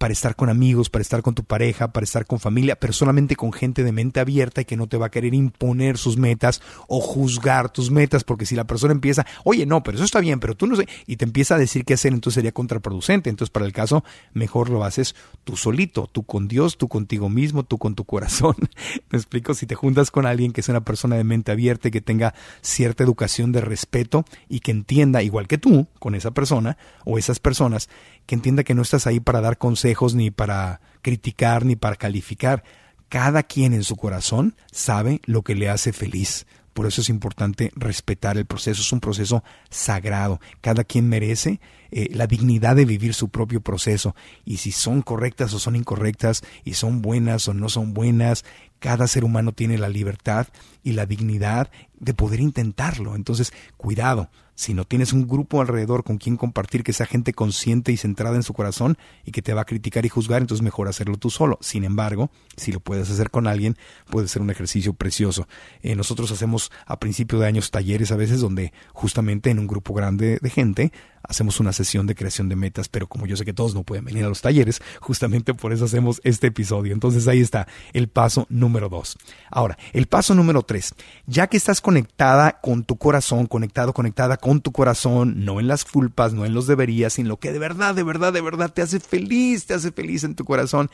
para 0.00 0.14
estar 0.14 0.34
con 0.34 0.48
amigos, 0.48 0.88
para 0.88 1.02
estar 1.02 1.20
con 1.20 1.34
tu 1.34 1.44
pareja, 1.44 1.92
para 1.92 2.04
estar 2.04 2.24
con 2.24 2.40
familia, 2.40 2.74
pero 2.74 2.94
solamente 2.94 3.36
con 3.36 3.52
gente 3.52 3.84
de 3.84 3.92
mente 3.92 4.18
abierta 4.18 4.62
y 4.62 4.64
que 4.64 4.74
no 4.74 4.86
te 4.86 4.96
va 4.96 5.06
a 5.06 5.10
querer 5.10 5.34
imponer 5.34 5.98
sus 5.98 6.16
metas 6.16 6.62
o 6.88 7.02
juzgar 7.02 7.70
tus 7.70 7.90
metas, 7.90 8.24
porque 8.24 8.46
si 8.46 8.56
la 8.56 8.66
persona 8.66 8.94
empieza, 8.94 9.26
oye, 9.44 9.66
no, 9.66 9.82
pero 9.82 9.96
eso 9.96 10.06
está 10.06 10.20
bien, 10.20 10.40
pero 10.40 10.54
tú 10.54 10.66
no 10.66 10.74
sé, 10.74 10.88
y 11.06 11.16
te 11.16 11.26
empieza 11.26 11.56
a 11.56 11.58
decir 11.58 11.84
qué 11.84 11.92
hacer, 11.92 12.14
entonces 12.14 12.36
sería 12.36 12.52
contraproducente. 12.52 13.28
Entonces, 13.28 13.50
para 13.50 13.66
el 13.66 13.74
caso, 13.74 14.02
mejor 14.32 14.70
lo 14.70 14.84
haces 14.84 15.14
tú 15.44 15.58
solito, 15.58 16.08
tú 16.10 16.22
con 16.22 16.48
Dios, 16.48 16.78
tú 16.78 16.88
contigo 16.88 17.28
mismo, 17.28 17.64
tú 17.64 17.76
con 17.76 17.94
tu 17.94 18.06
corazón. 18.06 18.56
Me 19.10 19.18
explico, 19.18 19.52
si 19.52 19.66
te 19.66 19.74
juntas 19.74 20.10
con 20.10 20.24
alguien 20.24 20.52
que 20.52 20.62
es 20.62 20.68
una 20.70 20.82
persona 20.82 21.16
de 21.16 21.24
mente 21.24 21.52
abierta 21.52 21.88
y 21.88 21.90
que 21.90 22.00
tenga 22.00 22.32
cierta 22.62 23.04
educación 23.04 23.52
de 23.52 23.60
respeto 23.60 24.24
y 24.48 24.60
que 24.60 24.70
entienda, 24.70 25.22
igual 25.22 25.46
que 25.46 25.58
tú, 25.58 25.88
con 25.98 26.14
esa 26.14 26.30
persona 26.30 26.78
o 27.04 27.18
esas 27.18 27.38
personas, 27.38 27.90
que 28.30 28.36
entienda 28.36 28.62
que 28.62 28.74
no 28.74 28.82
estás 28.82 29.08
ahí 29.08 29.18
para 29.18 29.40
dar 29.40 29.58
consejos, 29.58 30.14
ni 30.14 30.30
para 30.30 30.80
criticar, 31.02 31.64
ni 31.64 31.74
para 31.74 31.96
calificar. 31.96 32.62
Cada 33.08 33.42
quien 33.42 33.74
en 33.74 33.82
su 33.82 33.96
corazón 33.96 34.54
sabe 34.70 35.20
lo 35.24 35.42
que 35.42 35.56
le 35.56 35.68
hace 35.68 35.92
feliz. 35.92 36.46
Por 36.72 36.86
eso 36.86 37.00
es 37.00 37.08
importante 37.08 37.72
respetar 37.74 38.38
el 38.38 38.46
proceso. 38.46 38.82
Es 38.82 38.92
un 38.92 39.00
proceso 39.00 39.42
sagrado. 39.68 40.40
Cada 40.60 40.84
quien 40.84 41.08
merece 41.08 41.58
eh, 41.90 42.06
la 42.12 42.28
dignidad 42.28 42.76
de 42.76 42.84
vivir 42.84 43.14
su 43.14 43.30
propio 43.30 43.62
proceso. 43.62 44.14
Y 44.44 44.58
si 44.58 44.70
son 44.70 45.02
correctas 45.02 45.52
o 45.52 45.58
son 45.58 45.74
incorrectas, 45.74 46.42
y 46.62 46.74
son 46.74 47.02
buenas 47.02 47.48
o 47.48 47.52
no 47.52 47.68
son 47.68 47.94
buenas, 47.94 48.44
cada 48.78 49.08
ser 49.08 49.24
humano 49.24 49.50
tiene 49.50 49.76
la 49.76 49.88
libertad 49.88 50.46
y 50.84 50.92
la 50.92 51.04
dignidad 51.04 51.68
de 51.98 52.14
poder 52.14 52.38
intentarlo. 52.38 53.16
Entonces, 53.16 53.52
cuidado, 53.76 54.30
si 54.60 54.74
no 54.74 54.84
tienes 54.84 55.14
un 55.14 55.26
grupo 55.26 55.62
alrededor 55.62 56.04
con 56.04 56.18
quien 56.18 56.36
compartir 56.36 56.84
que 56.84 56.92
sea 56.92 57.06
gente 57.06 57.32
consciente 57.32 57.92
y 57.92 57.96
centrada 57.96 58.36
en 58.36 58.42
su 58.42 58.52
corazón 58.52 58.98
y 59.24 59.32
que 59.32 59.40
te 59.40 59.54
va 59.54 59.62
a 59.62 59.64
criticar 59.64 60.04
y 60.04 60.10
juzgar, 60.10 60.42
entonces 60.42 60.62
mejor 60.62 60.86
hacerlo 60.86 61.16
tú 61.16 61.30
solo. 61.30 61.56
Sin 61.62 61.82
embargo, 61.82 62.30
si 62.58 62.70
lo 62.70 62.80
puedes 62.80 63.10
hacer 63.10 63.30
con 63.30 63.46
alguien, 63.46 63.78
puede 64.10 64.28
ser 64.28 64.42
un 64.42 64.50
ejercicio 64.50 64.92
precioso. 64.92 65.48
Eh, 65.80 65.96
nosotros 65.96 66.30
hacemos 66.30 66.70
a 66.84 67.00
principio 67.00 67.38
de 67.38 67.46
años 67.46 67.70
talleres 67.70 68.12
a 68.12 68.16
veces 68.16 68.42
donde 68.42 68.74
justamente 68.92 69.48
en 69.48 69.60
un 69.60 69.66
grupo 69.66 69.94
grande 69.94 70.38
de 70.42 70.50
gente 70.50 70.92
hacemos 71.22 71.60
una 71.60 71.72
sesión 71.72 72.06
de 72.06 72.14
creación 72.14 72.48
de 72.48 72.56
metas, 72.56 72.88
pero 72.88 73.06
como 73.06 73.26
yo 73.26 73.36
sé 73.36 73.44
que 73.44 73.52
todos 73.52 73.74
no 73.74 73.82
pueden 73.82 74.04
venir 74.04 74.24
a 74.24 74.28
los 74.28 74.40
talleres, 74.40 74.82
justamente 75.00 75.54
por 75.54 75.72
eso 75.72 75.84
hacemos 75.84 76.20
este 76.24 76.48
episodio. 76.48 76.92
Entonces 76.92 77.28
ahí 77.28 77.40
está 77.40 77.66
el 77.92 78.08
paso 78.08 78.46
número 78.50 78.88
dos. 78.88 79.16
Ahora, 79.50 79.78
el 79.92 80.06
paso 80.06 80.34
número 80.34 80.62
tres, 80.62 80.94
ya 81.26 81.46
que 81.46 81.56
estás 81.56 81.80
conectada 81.80 82.60
con 82.60 82.84
tu 82.84 82.96
corazón, 82.96 83.46
conectado, 83.46 83.92
conectada 83.92 84.36
con 84.36 84.49
tu 84.58 84.72
corazón, 84.72 85.44
no 85.44 85.60
en 85.60 85.68
las 85.68 85.84
culpas, 85.84 86.32
no 86.32 86.44
en 86.44 86.52
los 86.52 86.66
deberías, 86.66 87.12
sino 87.12 87.28
lo 87.28 87.36
que 87.38 87.52
de 87.52 87.60
verdad, 87.60 87.94
de 87.94 88.02
verdad, 88.02 88.32
de 88.32 88.40
verdad 88.40 88.72
te 88.72 88.82
hace 88.82 88.98
feliz, 88.98 89.66
te 89.66 89.74
hace 89.74 89.92
feliz 89.92 90.24
en 90.24 90.34
tu 90.34 90.44
corazón, 90.44 90.90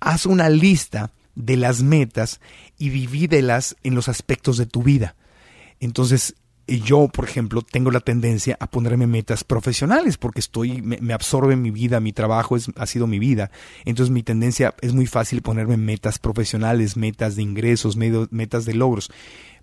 haz 0.00 0.26
una 0.26 0.48
lista 0.48 1.12
de 1.36 1.56
las 1.56 1.82
metas 1.82 2.40
y 2.76 2.88
divídelas 2.88 3.76
en 3.84 3.94
los 3.94 4.08
aspectos 4.08 4.56
de 4.56 4.66
tu 4.66 4.82
vida. 4.82 5.14
Entonces, 5.78 6.34
yo, 6.66 7.06
por 7.06 7.24
ejemplo, 7.24 7.62
tengo 7.62 7.92
la 7.92 8.00
tendencia 8.00 8.56
a 8.58 8.66
ponerme 8.66 9.06
metas 9.06 9.44
profesionales 9.44 10.18
porque 10.18 10.40
estoy, 10.40 10.82
me, 10.82 11.12
absorbe 11.12 11.54
mi 11.54 11.70
vida, 11.70 12.00
mi 12.00 12.12
trabajo 12.12 12.56
es, 12.56 12.70
ha 12.76 12.86
sido 12.86 13.06
mi 13.06 13.20
vida. 13.20 13.52
Entonces 13.84 14.10
mi 14.10 14.24
tendencia 14.24 14.74
es 14.80 14.92
muy 14.92 15.06
fácil 15.06 15.42
ponerme 15.42 15.76
metas 15.76 16.18
profesionales, 16.18 16.96
metas 16.96 17.36
de 17.36 17.42
ingresos, 17.42 17.96
metas 17.96 18.64
de 18.64 18.74
logros 18.74 19.10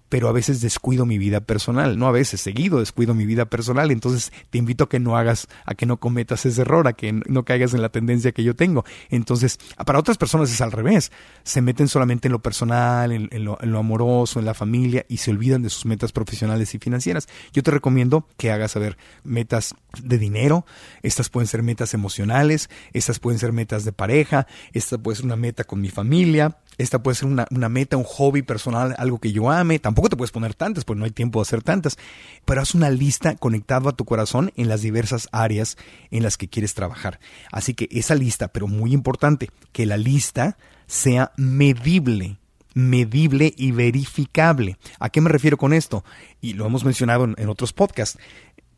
pero 0.09 0.27
a 0.27 0.31
veces 0.31 0.61
descuido 0.61 1.05
mi 1.05 1.17
vida 1.17 1.41
personal, 1.41 1.97
no 1.97 2.07
a 2.07 2.11
veces, 2.11 2.41
seguido 2.41 2.79
descuido 2.79 3.13
mi 3.13 3.25
vida 3.25 3.45
personal, 3.45 3.91
entonces 3.91 4.31
te 4.49 4.57
invito 4.57 4.85
a 4.85 4.89
que 4.89 4.99
no 4.99 5.17
hagas, 5.17 5.47
a 5.65 5.75
que 5.75 5.85
no 5.85 5.97
cometas 5.97 6.45
ese 6.45 6.61
error, 6.61 6.87
a 6.87 6.93
que 6.93 7.11
no 7.11 7.43
caigas 7.43 7.73
en 7.73 7.81
la 7.81 7.89
tendencia 7.89 8.31
que 8.31 8.43
yo 8.43 8.55
tengo. 8.55 8.85
Entonces, 9.09 9.59
para 9.85 9.99
otras 9.99 10.17
personas 10.17 10.51
es 10.51 10.61
al 10.61 10.71
revés, 10.71 11.11
se 11.43 11.61
meten 11.61 11.87
solamente 11.87 12.27
en 12.27 12.31
lo 12.31 12.39
personal, 12.39 13.11
en, 13.11 13.43
lo, 13.43 13.57
en 13.61 13.71
lo 13.71 13.79
amoroso, 13.79 14.39
en 14.39 14.45
la 14.45 14.53
familia 14.53 15.05
y 15.09 15.17
se 15.17 15.31
olvidan 15.31 15.63
de 15.63 15.69
sus 15.69 15.85
metas 15.85 16.11
profesionales 16.11 16.73
y 16.75 16.79
financieras. 16.79 17.27
Yo 17.51 17.63
te 17.63 17.71
recomiendo 17.71 18.27
que 18.37 18.51
hagas, 18.51 18.75
a 18.75 18.79
ver, 18.79 18.97
metas 19.23 19.75
de 20.01 20.17
dinero, 20.17 20.65
estas 21.01 21.29
pueden 21.29 21.47
ser 21.47 21.63
metas 21.63 21.93
emocionales, 21.93 22.69
estas 22.93 23.19
pueden 23.19 23.39
ser 23.39 23.51
metas 23.51 23.85
de 23.85 23.93
pareja, 23.93 24.47
esta 24.73 24.97
puede 24.97 25.17
ser 25.17 25.25
una 25.25 25.35
meta 25.35 25.63
con 25.63 25.81
mi 25.81 25.89
familia, 25.89 26.57
esta 26.77 27.01
puede 27.01 27.15
ser 27.15 27.27
una, 27.27 27.69
meta, 27.69 27.97
un 27.97 28.03
hobby 28.03 28.41
personal, 28.41 28.95
algo 28.97 29.19
que 29.19 29.31
yo 29.31 29.51
ame. 29.51 29.79
Tampoco 29.79 30.09
te 30.09 30.17
puedes 30.17 30.31
poner 30.31 30.53
tantas, 30.53 30.85
porque 30.85 30.99
no 30.99 31.05
hay 31.05 31.11
tiempo 31.11 31.39
de 31.39 31.43
hacer 31.43 31.63
tantas. 31.63 31.97
Pero 32.45 32.61
haz 32.61 32.75
una 32.75 32.89
lista 32.89 33.35
conectada 33.35 33.91
a 33.91 33.93
tu 33.93 34.05
corazón 34.05 34.51
en 34.55 34.69
las 34.69 34.81
diversas 34.81 35.29
áreas 35.31 35.77
en 36.11 36.23
las 36.23 36.37
que 36.37 36.47
quieres 36.47 36.73
trabajar. 36.73 37.19
Así 37.51 37.73
que 37.73 37.87
esa 37.91 38.15
lista, 38.15 38.47
pero 38.47 38.67
muy 38.67 38.93
importante, 38.93 39.49
que 39.71 39.85
la 39.85 39.97
lista 39.97 40.57
sea 40.87 41.31
medible 41.37 42.37
medible 42.75 43.53
y 43.55 43.71
verificable. 43.71 44.77
¿A 44.99 45.09
qué 45.09 45.21
me 45.21 45.29
refiero 45.29 45.57
con 45.57 45.73
esto? 45.73 46.03
Y 46.41 46.53
lo 46.53 46.65
hemos 46.65 46.83
mencionado 46.83 47.25
en, 47.25 47.35
en 47.37 47.49
otros 47.49 47.71
podcasts 47.71 48.17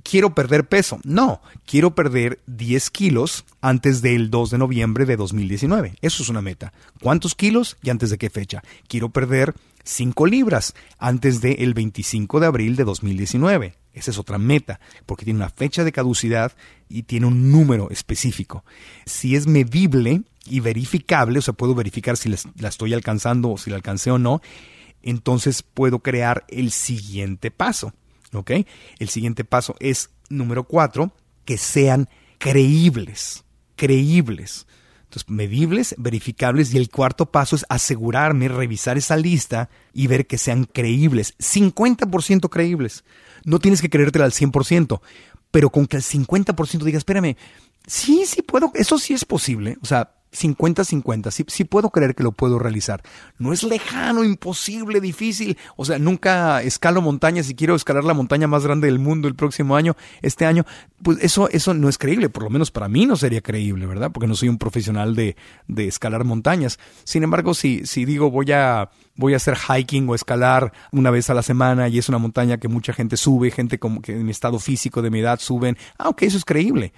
quiero 0.10 0.36
perder 0.36 0.70
peso. 0.70 1.00
No, 1.04 1.42
quiero 1.66 1.96
perder 1.96 2.40
10 2.46 2.90
kilos 2.92 3.44
antes 3.60 4.02
del 4.02 4.30
2 4.30 4.52
de 4.52 4.58
noviembre 4.60 5.06
de 5.06 5.18
2019. 5.18 5.96
Eso 6.02 6.24
es 6.24 6.30
una 6.30 6.42
meta. 6.42 6.72
¿Cuántos 7.02 7.36
kilos 7.36 7.76
y 7.82 7.90
antes 7.90 8.12
de 8.12 8.18
qué 8.18 8.30
fecha? 8.30 8.64
Quiero 8.88 9.10
perder 9.10 9.56
5 9.84 10.28
libras 10.28 10.76
antes 11.00 11.42
del 11.42 11.74
25 11.74 12.40
de 12.40 12.46
abril 12.46 12.76
de 12.76 12.84
2019. 12.84 13.76
Esa 13.94 14.12
es 14.12 14.20
otra 14.20 14.38
meta, 14.38 14.80
porque 15.06 15.26
tiene 15.26 15.40
una 15.40 15.50
fecha 15.50 15.84
de 15.84 15.92
caducidad 15.92 16.54
y 16.88 17.04
tiene 17.04 17.26
un 17.26 17.52
número 17.52 17.90
específico. 17.90 18.64
Si 19.06 19.36
es 19.36 19.48
medible 19.48 20.22
y 20.46 20.60
verificable, 20.60 21.40
o 21.40 21.42
sea, 21.42 21.54
puedo 21.54 21.74
verificar 21.74 22.18
si 22.18 22.30
la 22.30 22.70
estoy 22.70 22.94
alcanzando 22.94 23.52
o 23.52 23.58
si 23.58 23.70
la 23.70 23.78
alcancé 23.78 24.12
o 24.12 24.20
no, 24.20 24.42
entonces 25.02 25.64
puedo 25.64 26.00
crear 26.00 26.46
el 26.50 26.72
siguiente 26.72 27.52
paso. 27.52 27.94
¿Ok? 28.36 28.52
El 29.00 29.10
siguiente 29.10 29.44
paso 29.44 29.76
es, 29.80 30.10
número 30.30 30.66
cuatro, 30.66 31.14
que 31.46 31.58
sean 31.58 32.10
creíbles. 32.38 33.44
Creíbles. 33.76 34.68
Entonces, 35.04 35.30
medibles, 35.30 35.96
verificables. 35.98 36.74
Y 36.74 36.78
el 36.78 36.90
cuarto 36.90 37.28
paso 37.28 37.56
es 37.56 37.66
asegurarme, 37.70 38.48
revisar 38.48 38.98
esa 38.98 39.18
lista 39.18 39.70
y 39.94 40.08
ver 40.08 40.28
que 40.28 40.38
sean 40.38 40.66
creíbles. 40.66 41.36
50% 41.38 42.50
creíbles. 42.50 43.04
No 43.46 43.60
tienes 43.60 43.82
que 43.82 43.90
creértela 43.90 44.26
al 44.26 44.32
100%, 44.32 45.02
pero 45.52 45.70
con 45.70 45.88
que 45.88 45.98
al 45.98 46.04
50% 46.04 46.84
digas, 46.84 47.00
espérame, 47.00 47.38
sí, 47.88 48.26
sí 48.26 48.42
puedo, 48.42 48.72
eso 48.76 48.98
sí 49.00 49.14
es 49.14 49.24
posible. 49.24 49.78
O 49.82 49.86
sea, 49.86 50.16
50-50, 50.36 51.32
sí, 51.32 51.46
sí, 51.48 51.64
puedo 51.64 51.90
creer 51.90 52.16
que 52.16 52.24
lo 52.24 52.32
puedo 52.32 52.60
realizar. 52.60 53.02
No 53.38 53.54
es 53.54 53.64
lejano, 53.64 54.24
imposible, 54.24 55.02
difícil. 55.02 55.58
O 55.76 55.86
sea, 55.86 56.00
nunca 56.00 56.62
escalo 56.62 57.02
montañas 57.02 57.50
y 57.50 57.56
quiero 57.56 57.76
escalar 57.76 58.04
la 58.04 58.14
montaña 58.14 58.48
más 58.48 58.64
grande 58.64 58.88
del 58.88 59.00
mundo 59.00 59.28
el 59.28 59.36
próximo 59.36 59.76
año, 59.76 59.96
este 60.22 60.46
año. 60.46 60.66
Pues 61.02 61.20
eso, 61.22 61.50
eso 61.50 61.74
no 61.74 61.90
es 61.90 61.98
creíble, 61.98 62.30
por 62.30 62.44
lo 62.44 62.50
menos 62.50 62.72
para 62.72 62.88
mí 62.88 63.06
no 63.06 63.16
sería 63.16 63.42
creíble, 63.42 63.86
¿verdad? 63.86 64.12
Porque 64.12 64.28
no 64.28 64.36
soy 64.36 64.50
un 64.50 64.58
profesional 64.58 65.16
de, 65.16 65.36
de 65.68 65.88
escalar 65.88 66.24
montañas. 66.24 66.80
Sin 67.04 67.24
embargo, 67.24 67.54
si, 67.54 67.86
si 67.86 68.06
digo 68.06 68.32
voy 68.32 68.52
a, 68.52 68.90
voy 69.16 69.34
a 69.34 69.38
hacer 69.38 69.56
hiking 69.58 70.10
o 70.10 70.16
escalar 70.16 70.74
una 70.92 71.12
vez 71.12 71.30
a 71.30 71.34
la 71.34 71.44
semana 71.44 71.88
y 71.88 71.98
es 71.98 72.10
una 72.10 72.18
montaña 72.18 72.58
que 72.58 72.68
mucha 72.68 72.94
gente 72.94 73.18
sube, 73.18 73.52
gente 73.52 73.80
como 73.80 74.02
que 74.02 74.14
en 74.14 74.26
mi 74.26 74.32
estado 74.32 74.60
físico 74.60 75.02
de 75.02 75.10
mi 75.10 75.20
edad 75.20 75.40
suben, 75.40 75.78
ah, 75.98 76.12
eso 76.20 76.38
es 76.38 76.46
creíble. 76.46 76.94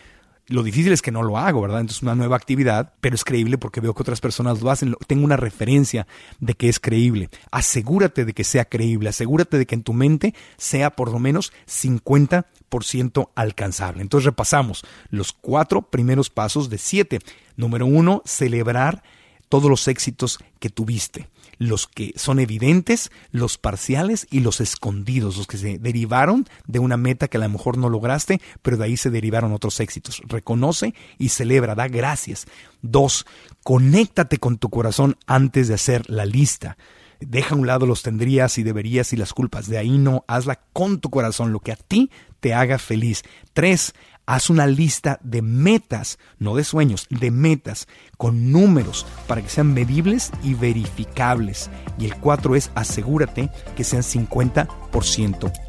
Lo 0.50 0.64
difícil 0.64 0.94
es 0.94 1.02
que 1.02 1.12
no 1.12 1.24
lo 1.24 1.38
hago, 1.38 1.62
¿verdad? 1.62 1.82
Entonces 1.82 1.98
es 1.98 2.04
una 2.04 2.16
nueva 2.16 2.38
actividad, 2.38 2.94
pero 3.02 3.16
es 3.16 3.26
creíble 3.26 3.58
porque 3.58 3.82
veo 3.82 3.94
que 3.94 4.02
otras 4.02 4.22
personas 4.22 4.62
lo 4.62 4.72
hacen. 4.72 4.96
Tengo 5.06 5.26
una 5.26 5.36
referencia 5.36 6.08
de 6.40 6.54
que 6.54 6.70
es 6.70 6.80
creíble. 6.80 7.30
Asegúrate 7.52 8.24
de 8.24 8.32
que 8.32 8.46
sea 8.46 8.64
creíble. 8.64 9.10
Asegúrate 9.10 9.58
de 9.58 9.66
que 9.66 9.76
en 9.76 9.84
tu 9.84 9.92
mente 9.94 10.34
sea 10.56 10.92
por 10.92 11.12
lo 11.12 11.20
menos 11.20 11.52
50% 11.68 13.30
alcanzable. 13.36 14.02
Entonces 14.02 14.26
repasamos 14.26 14.86
los 15.10 15.34
cuatro 15.34 15.82
primeros 15.82 16.30
pasos 16.30 16.70
de 16.70 16.78
siete. 16.78 17.20
Número 17.58 17.86
uno, 17.86 18.22
celebrar 18.26 19.04
todos 19.50 19.70
los 19.70 19.86
éxitos 19.90 20.40
que 20.60 20.70
tuviste 20.70 21.28
los 21.58 21.88
que 21.88 22.14
son 22.16 22.40
evidentes, 22.40 23.12
los 23.32 23.58
parciales 23.58 24.28
y 24.30 24.42
los 24.42 24.62
escondidos, 24.62 25.38
los 25.38 25.48
que 25.48 25.58
se 25.58 25.80
derivaron 25.80 26.46
de 26.66 26.80
una 26.80 26.98
meta 26.98 27.28
que 27.28 27.38
a 27.38 27.42
lo 27.42 27.50
mejor 27.50 27.78
no 27.78 27.90
lograste, 27.90 28.42
pero 28.62 28.78
de 28.78 28.86
ahí 28.86 28.98
se 28.98 29.10
derivaron 29.10 29.54
otros 29.54 29.80
éxitos. 29.80 30.22
Reconoce 30.28 30.94
y 31.18 31.30
celebra, 31.30 31.76
da 31.76 31.88
gracias. 31.88 32.46
Dos, 32.82 33.26
conéctate 33.64 34.38
con 34.38 34.58
tu 34.58 34.70
corazón 34.70 35.18
antes 35.26 35.68
de 35.68 35.76
hacer 35.76 36.10
la 36.10 36.26
lista. 36.26 36.78
Deja 37.20 37.56
a 37.56 37.58
un 37.58 37.66
lado 37.66 37.88
los 37.88 38.04
tendrías 38.04 38.58
y 38.58 38.64
deberías 38.64 39.12
y 39.12 39.18
las 39.18 39.34
culpas. 39.34 39.68
De 39.68 39.78
ahí 39.78 39.98
no, 39.98 40.24
hazla 40.28 40.60
con 40.74 41.00
tu 41.00 41.10
corazón, 41.10 41.52
lo 41.52 41.60
que 41.60 41.72
a 41.72 41.76
ti 41.76 42.12
te 42.40 42.54
haga 42.54 42.78
feliz. 42.78 43.24
Tres, 43.54 43.94
Haz 44.30 44.50
una 44.50 44.68
lista 44.68 45.20
de 45.24 45.42
metas, 45.42 46.20
no 46.38 46.54
de 46.56 46.66
sueños, 46.66 47.08
de 47.10 47.32
metas, 47.32 47.88
con 48.18 48.52
números 48.52 49.06
para 49.26 49.42
que 49.42 49.48
sean 49.48 49.74
medibles 49.74 50.32
y 50.44 50.54
verificables. 50.54 51.70
Y 51.98 52.06
el 52.08 52.16
cuatro 52.18 52.56
es 52.56 52.70
asegúrate 52.76 53.50
que 53.78 53.86
sean 53.86 54.04
50% 54.04 54.68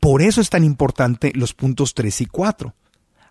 Por 0.00 0.22
eso 0.22 0.40
es 0.40 0.50
tan 0.50 0.64
importante 0.64 1.32
los 1.34 1.54
puntos 1.54 1.94
3 1.94 2.22
y 2.22 2.26
4. 2.26 2.74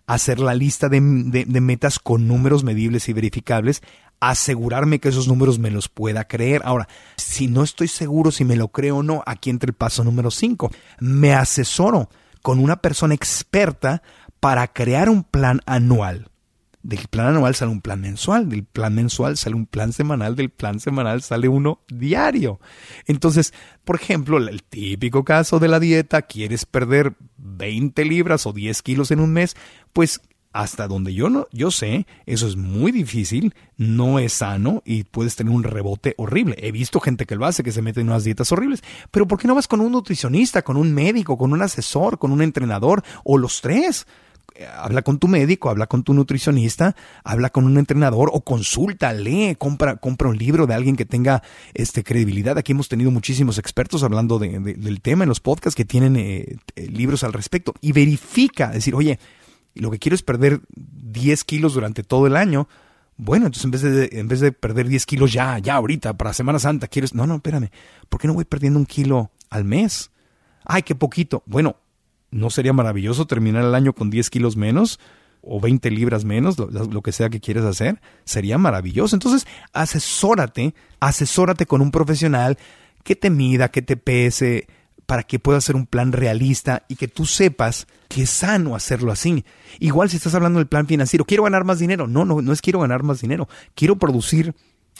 hacer 0.06 0.40
la 0.40 0.54
lista 0.54 0.88
de, 0.88 1.00
metas 1.00 2.00
con 2.00 2.26
números 2.26 2.64
medibles 2.64 3.08
y 3.08 3.12
verificables, 3.12 3.80
asegurarme 4.18 4.98
que 4.98 5.08
esos 5.08 5.28
números 5.28 5.60
me 5.60 5.70
los 5.70 5.88
pueda 5.88 6.26
creer. 6.26 6.62
Ahora, 6.64 6.88
si 7.16 7.46
no 7.46 7.62
estoy 7.62 7.86
seguro 7.86 8.32
si 8.32 8.44
me 8.44 8.56
lo 8.56 8.68
creo 8.68 8.98
o 8.98 9.02
no, 9.04 9.22
aquí 9.24 9.50
entra 9.50 9.68
el 9.68 9.74
paso 9.74 10.02
número 10.02 10.32
5. 10.32 10.70
Me 10.98 11.32
asesoro 11.32 12.10
con 12.42 12.58
una 12.58 12.76
persona 12.76 13.14
experta 13.14 14.02
para 14.40 14.66
crear 14.68 15.08
un 15.08 15.22
plan 15.22 15.60
anual. 15.66 16.29
Del 16.82 17.08
plan 17.08 17.28
anual 17.28 17.54
sale 17.54 17.70
un 17.70 17.82
plan 17.82 18.00
mensual, 18.00 18.48
del 18.48 18.64
plan 18.64 18.94
mensual 18.94 19.36
sale 19.36 19.54
un 19.54 19.66
plan 19.66 19.92
semanal, 19.92 20.34
del 20.34 20.48
plan 20.48 20.80
semanal 20.80 21.22
sale 21.22 21.48
uno 21.48 21.80
diario. 21.88 22.58
Entonces, 23.06 23.52
por 23.84 23.96
ejemplo, 23.96 24.38
el 24.38 24.62
típico 24.62 25.24
caso 25.24 25.58
de 25.58 25.68
la 25.68 25.78
dieta, 25.78 26.22
quieres 26.22 26.64
perder 26.64 27.14
20 27.36 28.04
libras 28.06 28.46
o 28.46 28.52
10 28.54 28.80
kilos 28.80 29.10
en 29.10 29.20
un 29.20 29.32
mes, 29.32 29.56
pues 29.92 30.22
hasta 30.52 30.88
donde 30.88 31.14
yo 31.14 31.30
no, 31.30 31.46
yo 31.52 31.70
sé, 31.70 32.06
eso 32.26 32.48
es 32.48 32.56
muy 32.56 32.90
difícil, 32.90 33.54
no 33.76 34.18
es 34.18 34.32
sano 34.32 34.82
y 34.84 35.04
puedes 35.04 35.36
tener 35.36 35.54
un 35.54 35.62
rebote 35.62 36.14
horrible. 36.16 36.56
He 36.58 36.72
visto 36.72 36.98
gente 36.98 37.26
que 37.26 37.36
lo 37.36 37.46
hace, 37.46 37.62
que 37.62 37.72
se 37.72 37.82
mete 37.82 38.00
en 38.00 38.08
unas 38.08 38.24
dietas 38.24 38.50
horribles. 38.50 38.82
Pero 39.10 39.28
¿por 39.28 39.38
qué 39.38 39.46
no 39.46 39.54
vas 39.54 39.68
con 39.68 39.80
un 39.80 39.92
nutricionista, 39.92 40.62
con 40.62 40.76
un 40.76 40.92
médico, 40.92 41.38
con 41.38 41.52
un 41.52 41.62
asesor, 41.62 42.18
con 42.18 42.32
un 42.32 42.42
entrenador 42.42 43.04
o 43.22 43.38
los 43.38 43.60
tres? 43.60 44.06
Habla 44.76 45.02
con 45.02 45.18
tu 45.18 45.28
médico, 45.28 45.70
habla 45.70 45.86
con 45.86 46.02
tu 46.02 46.14
nutricionista, 46.14 46.96
habla 47.24 47.50
con 47.50 47.64
un 47.64 47.78
entrenador 47.78 48.30
o 48.32 48.42
consulta, 48.42 49.12
lee, 49.12 49.56
compra, 49.58 49.96
compra 49.96 50.28
un 50.28 50.36
libro 50.36 50.66
de 50.66 50.74
alguien 50.74 50.96
que 50.96 51.04
tenga 51.04 51.42
este, 51.74 52.04
credibilidad. 52.04 52.58
Aquí 52.58 52.72
hemos 52.72 52.88
tenido 52.88 53.10
muchísimos 53.10 53.58
expertos 53.58 54.02
hablando 54.02 54.38
del 54.38 55.00
tema 55.00 55.24
en 55.24 55.28
los 55.28 55.40
podcasts 55.40 55.76
que 55.76 55.84
tienen 55.84 56.16
eh, 56.16 56.56
eh, 56.76 56.86
libros 56.86 57.24
al 57.24 57.32
respecto 57.32 57.74
y 57.80 57.92
verifica, 57.92 58.70
decir, 58.70 58.94
oye, 58.94 59.18
lo 59.74 59.90
que 59.90 59.98
quiero 59.98 60.14
es 60.14 60.22
perder 60.22 60.60
10 60.74 61.44
kilos 61.44 61.74
durante 61.74 62.02
todo 62.02 62.26
el 62.26 62.36
año. 62.36 62.68
Bueno, 63.16 63.46
entonces 63.46 63.64
en 63.64 63.70
vez 63.70 63.82
de, 63.82 64.18
en 64.18 64.28
vez 64.28 64.40
de 64.40 64.52
perder 64.52 64.88
10 64.88 65.06
kilos 65.06 65.32
ya, 65.32 65.58
ya 65.58 65.74
ahorita, 65.74 66.14
para 66.14 66.32
Semana 66.32 66.58
Santa, 66.58 66.88
quieres, 66.88 67.14
no, 67.14 67.26
no, 67.26 67.36
espérame, 67.36 67.70
¿por 68.08 68.20
qué 68.20 68.26
no 68.26 68.34
voy 68.34 68.44
perdiendo 68.44 68.78
un 68.78 68.86
kilo 68.86 69.30
al 69.50 69.64
mes? 69.64 70.10
Ay, 70.64 70.82
qué 70.82 70.94
poquito. 70.94 71.42
Bueno, 71.46 71.76
¿No 72.30 72.50
sería 72.50 72.72
maravilloso 72.72 73.26
terminar 73.26 73.64
el 73.64 73.74
año 73.74 73.92
con 73.92 74.10
10 74.10 74.30
kilos 74.30 74.56
menos? 74.56 74.98
o 75.42 75.60
20 75.60 75.90
libras 75.90 76.24
menos, 76.24 76.58
lo, 76.58 77.02
que 77.02 77.12
sea 77.12 77.30
que 77.30 77.40
quieres 77.40 77.64
hacer, 77.64 78.00
sería 78.24 78.58
maravilloso. 78.58 79.16
Entonces, 79.16 79.46
asesórate, 79.72 80.74
asesórate 81.00 81.66
con 81.66 81.80
un 81.80 81.90
profesional 81.90 82.58
que 83.02 83.16
te 83.16 83.30
mida, 83.30 83.70
que 83.70 83.82
te 83.82 83.96
pese, 83.96 84.66
para 85.06 85.22
que 85.24 85.38
pueda 85.38 85.58
hacer 85.58 85.76
un 85.76 85.86
plan 85.86 86.12
realista 86.12 86.84
y 86.88 86.96
que 86.96 87.08
tú 87.08 87.26
sepas 87.26 87.86
que 88.08 88.22
es 88.22 88.30
sano 88.30 88.76
hacerlo 88.76 89.10
así. 89.10 89.44
Igual 89.78 90.10
si 90.10 90.18
estás 90.18 90.34
hablando 90.34 90.58
del 90.58 90.68
plan 90.68 90.86
financiero, 90.86 91.24
quiero 91.24 91.42
ganar 91.42 91.64
más 91.64 91.78
dinero. 91.78 92.06
No, 92.06 92.24
no, 92.24 92.40
no 92.42 92.52
es 92.52 92.60
quiero 92.60 92.80
ganar 92.80 93.02
más 93.02 93.20
dinero. 93.20 93.48
Quiero 93.74 93.96
producir 93.96 94.54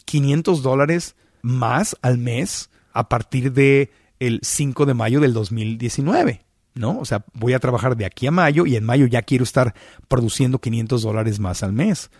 500 0.06 0.62
dólares 0.62 1.14
más 1.42 1.96
al 2.02 2.18
mes 2.18 2.70
a 2.92 3.08
partir 3.08 3.52
de 3.52 3.92
el 4.18 4.40
5 4.42 4.84
de 4.86 4.94
mayo 4.94 5.20
del 5.20 5.32
2019. 5.32 6.44
¿No? 6.74 6.98
O 6.98 7.04
sea, 7.04 7.24
voy 7.35 7.52
a 7.52 7.59
trabajar 7.59 7.96
de 7.96 8.04
aquí 8.04 8.26
a 8.26 8.30
mayo 8.30 8.66
y 8.66 8.76
en 8.76 8.85
mayo 8.85 9.06
ya 9.06 9.22
quiero 9.22 9.44
estar 9.44 9.74
produciendo 10.09 10.61
500 10.61 11.02
dólares 11.02 11.40
más 11.40 11.62
al 11.62 11.72
mes 11.72 12.11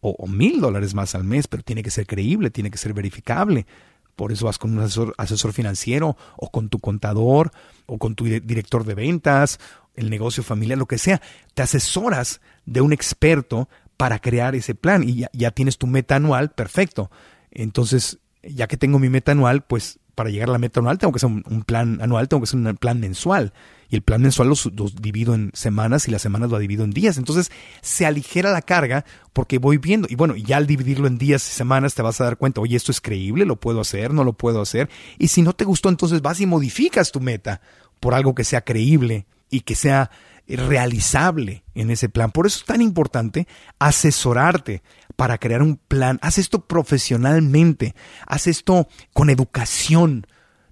o, 0.00 0.26
mil 0.26 0.60
dólares 0.60 0.94
más 0.94 1.14
al 1.14 1.24
mes, 1.24 1.48
pero 1.48 1.62
tiene 1.62 1.82
que 1.82 1.90
ser 1.90 2.06
creíble, 2.06 2.50
tiene 2.50 2.70
que 2.70 2.78
ser 2.78 2.92
verificable. 2.92 3.66
Por 4.14 4.32
eso 4.32 4.46
vas 4.46 4.58
con 4.58 4.72
un 4.72 4.84
asesor, 4.84 5.14
asesor 5.18 5.52
financiero 5.52 6.16
o 6.36 6.50
con 6.50 6.68
tu 6.68 6.78
contador 6.78 7.50
o 7.86 7.98
con 7.98 8.14
tu 8.14 8.24
director 8.24 8.84
de 8.84 8.94
ventas, 8.94 9.58
el 9.94 10.10
negocio 10.10 10.42
familiar, 10.42 10.78
lo 10.78 10.86
que 10.86 10.98
sea. 10.98 11.20
Te 11.54 11.62
asesoras 11.62 12.40
de 12.64 12.80
un 12.80 12.92
experto 12.92 13.68
para 13.96 14.18
crear 14.18 14.54
ese 14.54 14.74
plan 14.74 15.02
y 15.02 15.26
ya, 15.32 15.50
tienes 15.50 15.78
tu 15.78 15.86
meta 15.86 16.16
anual, 16.16 16.50
perfecto. 16.50 17.10
Entonces, 17.50 18.18
ya 18.42 18.66
que 18.66 18.76
tengo 18.76 18.98
mi 18.98 19.08
meta 19.08 19.32
anual, 19.32 19.62
pues 19.62 19.98
para 20.14 20.30
llegar 20.30 20.48
a 20.48 20.52
la 20.52 20.58
meta 20.58 20.80
anual 20.80 20.98
tengo 20.98 21.12
que 21.12 21.18
hacer 21.18 21.30
un, 21.30 21.62
plan 21.64 22.00
anual, 22.00 22.28
tengo 22.28 22.42
que 22.42 22.44
hacer 22.44 22.60
un 22.60 22.76
plan 22.76 23.00
mensual. 23.00 23.52
Y 23.88 23.96
el 23.96 24.02
plan 24.02 24.22
mensual 24.22 24.48
los, 24.48 24.70
divido 25.00 25.34
en 25.34 25.50
semanas 25.54 26.08
y 26.08 26.10
las 26.10 26.22
semanas 26.22 26.50
lo 26.50 26.58
divido 26.58 26.84
en 26.84 26.90
días. 26.90 27.18
Entonces 27.18 27.50
se 27.82 28.06
aligera 28.06 28.52
la 28.52 28.62
carga 28.62 29.04
porque 29.32 29.58
voy 29.58 29.78
viendo. 29.78 30.08
Y 30.10 30.16
bueno, 30.16 30.36
ya 30.36 30.56
al 30.56 30.66
dividirlo 30.66 31.06
en 31.06 31.18
días 31.18 31.46
y 31.48 31.52
semanas 31.52 31.94
te 31.94 32.02
vas 32.02 32.20
a 32.20 32.24
dar 32.24 32.36
cuenta, 32.36 32.60
oye, 32.60 32.76
esto 32.76 32.92
es 32.92 33.00
creíble, 33.00 33.44
lo 33.44 33.56
puedo 33.56 33.80
hacer, 33.80 34.12
no 34.12 34.24
lo 34.24 34.32
puedo 34.32 34.60
hacer. 34.60 34.88
Y 35.18 35.28
si 35.28 35.42
no 35.42 35.52
te 35.52 35.64
gustó, 35.64 35.88
entonces 35.88 36.22
vas 36.22 36.40
y 36.40 36.46
modificas 36.46 37.12
tu 37.12 37.20
meta 37.20 37.60
por 38.00 38.14
algo 38.14 38.34
que 38.34 38.44
sea 38.44 38.62
creíble 38.62 39.26
y 39.50 39.60
que 39.60 39.74
sea 39.74 40.10
realizable 40.48 41.64
en 41.74 41.90
ese 41.90 42.08
plan. 42.08 42.30
Por 42.30 42.46
eso 42.46 42.60
es 42.60 42.64
tan 42.64 42.80
importante 42.80 43.48
asesorarte 43.78 44.82
para 45.16 45.38
crear 45.38 45.62
un 45.62 45.76
plan. 45.76 46.18
Haz 46.22 46.38
esto 46.38 46.64
profesionalmente, 46.66 47.94
haz 48.26 48.46
esto 48.46 48.88
con 49.12 49.30
educación. 49.30 50.26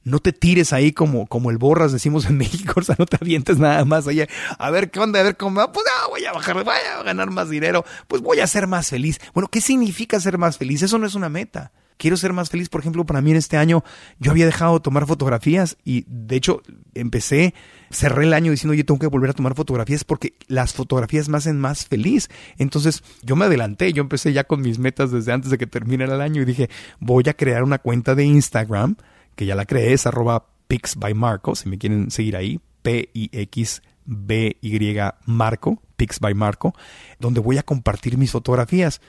No 0.05 0.19
te 0.21 0.33
tires 0.33 0.73
ahí 0.73 0.93
como, 0.93 1.27
como 1.27 1.51
el 1.51 1.59
borras, 1.59 1.93
decimos 1.93 2.27
en 2.27 2.37
México, 2.39 2.75
o 2.77 2.83
sea, 2.83 2.97
no 2.99 3.07
te 3.07 3.17
avientes 3.21 3.59
nada 3.59 3.85
más 3.85 4.07
allá. 4.07 4.29
A 4.59 4.71
ver 4.71 4.91
qué 4.91 5.01
onda, 5.01 5.21
a 5.21 5.23
ver 5.23 5.37
cómo 5.37 5.61
va. 5.61 5.73
Pues 5.73 5.87
ah, 5.91 6.07
voy 6.09 6.25
a 6.25 6.33
bajar, 6.33 6.63
voy 6.63 6.75
a 6.99 7.03
ganar 7.03 7.31
más 7.31 7.51
dinero, 7.51 7.85
pues 8.07 8.23
voy 8.23 8.41
a 8.41 8.47
ser 8.47 8.67
más 8.67 8.91
feliz. 8.91 9.21
Bueno, 9.33 9.49
¿qué 9.49 9.61
significa 9.61 10.21
ser 10.21 10.39
más 10.39 10.59
feliz? 10.59 10.83
Eso 10.83 10.99
no 10.99 11.07
es 11.07 11.15
una 11.15 11.29
meta 11.29 11.73
quiero 11.97 12.17
ser 12.17 12.33
más 12.33 12.51
feliz. 12.51 12.69
Por 12.69 12.81
ejemplo, 12.81 13.05
para 13.05 13.21
mí 13.21 13.31
en 13.31 13.37
este 13.37 13.57
año 13.57 13.85
yo 14.19 14.31
había 14.31 14.47
dejado 14.47 14.75
de 14.75 14.81
tomar 14.81 15.07
fotografías 15.07 15.77
y 15.85 16.05
de 16.09 16.37
hecho 16.37 16.63
empecé, 16.95 17.55
cerré 17.91 18.25
el 18.25 18.35
año 18.35 18.51
diciendo 18.51 18.75
yo 18.75 18.85
tengo 18.85 19.01
que 19.01 19.07
volver 19.07 19.31
a 19.31 19.35
tomar 19.35 19.55
fotografías 19.55 20.05
porque 20.05 20.35
las 20.47 20.73
fotografías 20.75 21.29
me 21.29 21.39
hacen 21.39 21.59
más 21.59 21.87
feliz. 21.87 22.29
Entonces 22.59 23.03
yo 23.23 23.37
me 23.37 23.47
adelanté, 23.47 23.93
yo 23.93 24.03
empecé 24.03 24.33
ya 24.33 24.45
con 24.45 24.61
mis 24.61 24.79
metas 24.79 25.11
desde 25.11 25.33
antes 25.33 25.51
de 25.51 25.59
que 25.59 25.67
terminara 25.67 26.15
el 26.15 26.21
año 26.21 26.43
y 26.43 26.45
dije 26.45 26.69
voy 27.01 27.25
a 27.29 27.35
crear 27.35 27.63
una 27.63 27.79
cuenta 27.79 28.15
de 28.15 28.25
Instagram 28.25 28.97
que 29.35 29.47
ya 29.47 29.55
la 29.55 29.67
creé, 29.67 29.93
es 29.93 30.07
arroba 30.07 30.47
Pix 30.69 30.97
by 30.97 31.15
Marco, 31.15 31.55
si 31.55 31.69
me 31.69 31.79
quieren 31.79 32.11
seguir 32.11 32.37
ahí, 32.37 32.61
P-I-X 32.83 33.83
B-Y 34.07 34.99
Marco, 35.27 35.83
Pix 35.97 36.21
by 36.21 36.35
Marco, 36.35 36.75
donde 37.19 37.41
voy 37.41 37.59
a 37.59 37.63
compartir 37.63 38.19
mis 38.19 38.33
fotografías. 38.33 39.01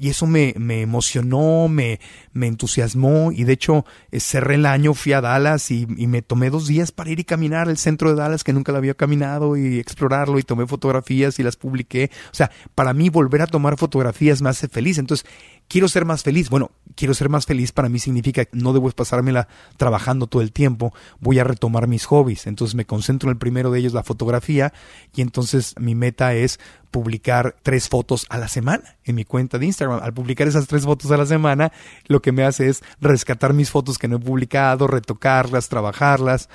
Y 0.00 0.10
eso 0.10 0.28
me, 0.28 0.54
me 0.56 0.80
emocionó, 0.80 1.66
me, 1.66 1.98
me, 2.32 2.46
entusiasmó 2.46 3.32
y 3.32 3.42
de 3.42 3.54
hecho 3.54 3.84
eh, 4.12 4.20
cerré 4.20 4.54
el 4.54 4.64
año, 4.64 4.94
fui 4.94 5.12
a 5.12 5.20
Dallas 5.20 5.72
y, 5.72 5.86
me 5.88 6.22
tomé 6.22 6.50
dos 6.50 6.68
días 6.68 6.92
para 6.92 7.10
ir 7.10 7.18
y 7.18 7.24
caminar 7.24 7.68
al 7.68 7.78
centro 7.78 8.10
de 8.10 8.14
Dallas 8.14 8.44
que 8.44 8.52
nunca 8.52 8.70
lo 8.70 8.78
había 8.78 8.94
caminado 8.94 9.56
y 9.56 9.80
explorarlo 9.80 10.38
y 10.38 10.44
tomé 10.44 10.68
fotografías 10.68 11.40
y 11.40 11.42
las 11.42 11.56
publiqué. 11.56 12.12
O 12.30 12.34
sea, 12.34 12.52
para 12.76 12.94
mí 12.94 13.08
volver 13.08 13.42
a 13.42 13.48
tomar 13.48 13.76
fotografías 13.76 14.40
me 14.40 14.50
hace 14.50 14.68
feliz. 14.68 14.98
Entonces, 14.98 15.28
quiero 15.68 15.88
ser 15.88 16.04
más 16.04 16.22
feliz. 16.22 16.50
Bueno, 16.50 16.70
quiero 16.96 17.14
ser 17.14 17.28
más 17.28 17.46
feliz 17.46 17.72
para 17.72 17.88
mí 17.88 17.98
significa 17.98 18.44
que 18.44 18.56
no 18.56 18.72
debo 18.72 18.90
pasármela 18.90 19.48
trabajando 19.76 20.26
todo 20.26 20.42
el 20.42 20.52
tiempo. 20.52 20.92
Voy 21.20 21.38
a 21.38 21.44
retomar 21.44 21.86
mis 21.86 22.06
hobbies. 22.06 22.46
Entonces 22.46 22.74
me 22.74 22.86
concentro 22.86 23.28
en 23.28 23.34
el 23.34 23.38
primero 23.38 23.70
de 23.70 23.78
ellos, 23.78 23.92
la 23.92 24.02
fotografía, 24.02 24.72
y 25.14 25.20
entonces 25.20 25.74
mi 25.78 25.94
meta 25.94 26.34
es 26.34 26.58
publicar 26.90 27.56
tres 27.62 27.88
fotos 27.88 28.26
a 28.30 28.38
la 28.38 28.48
semana 28.48 28.96
en 29.04 29.14
mi 29.14 29.24
cuenta 29.24 29.58
de 29.58 29.66
Instagram. 29.66 30.00
Al 30.02 30.14
publicar 30.14 30.48
esas 30.48 30.66
tres 30.66 30.84
fotos 30.84 31.10
a 31.10 31.16
la 31.16 31.26
semana, 31.26 31.70
lo 32.06 32.22
que 32.22 32.32
me 32.32 32.44
hace 32.44 32.68
es 32.68 32.82
rescatar 33.00 33.52
mis 33.52 33.70
fotos 33.70 33.98
que 33.98 34.08
no 34.08 34.16
he 34.16 34.20
publicado, 34.20 34.86
retocarlas, 34.86 35.68
trabajarlas 35.68 36.48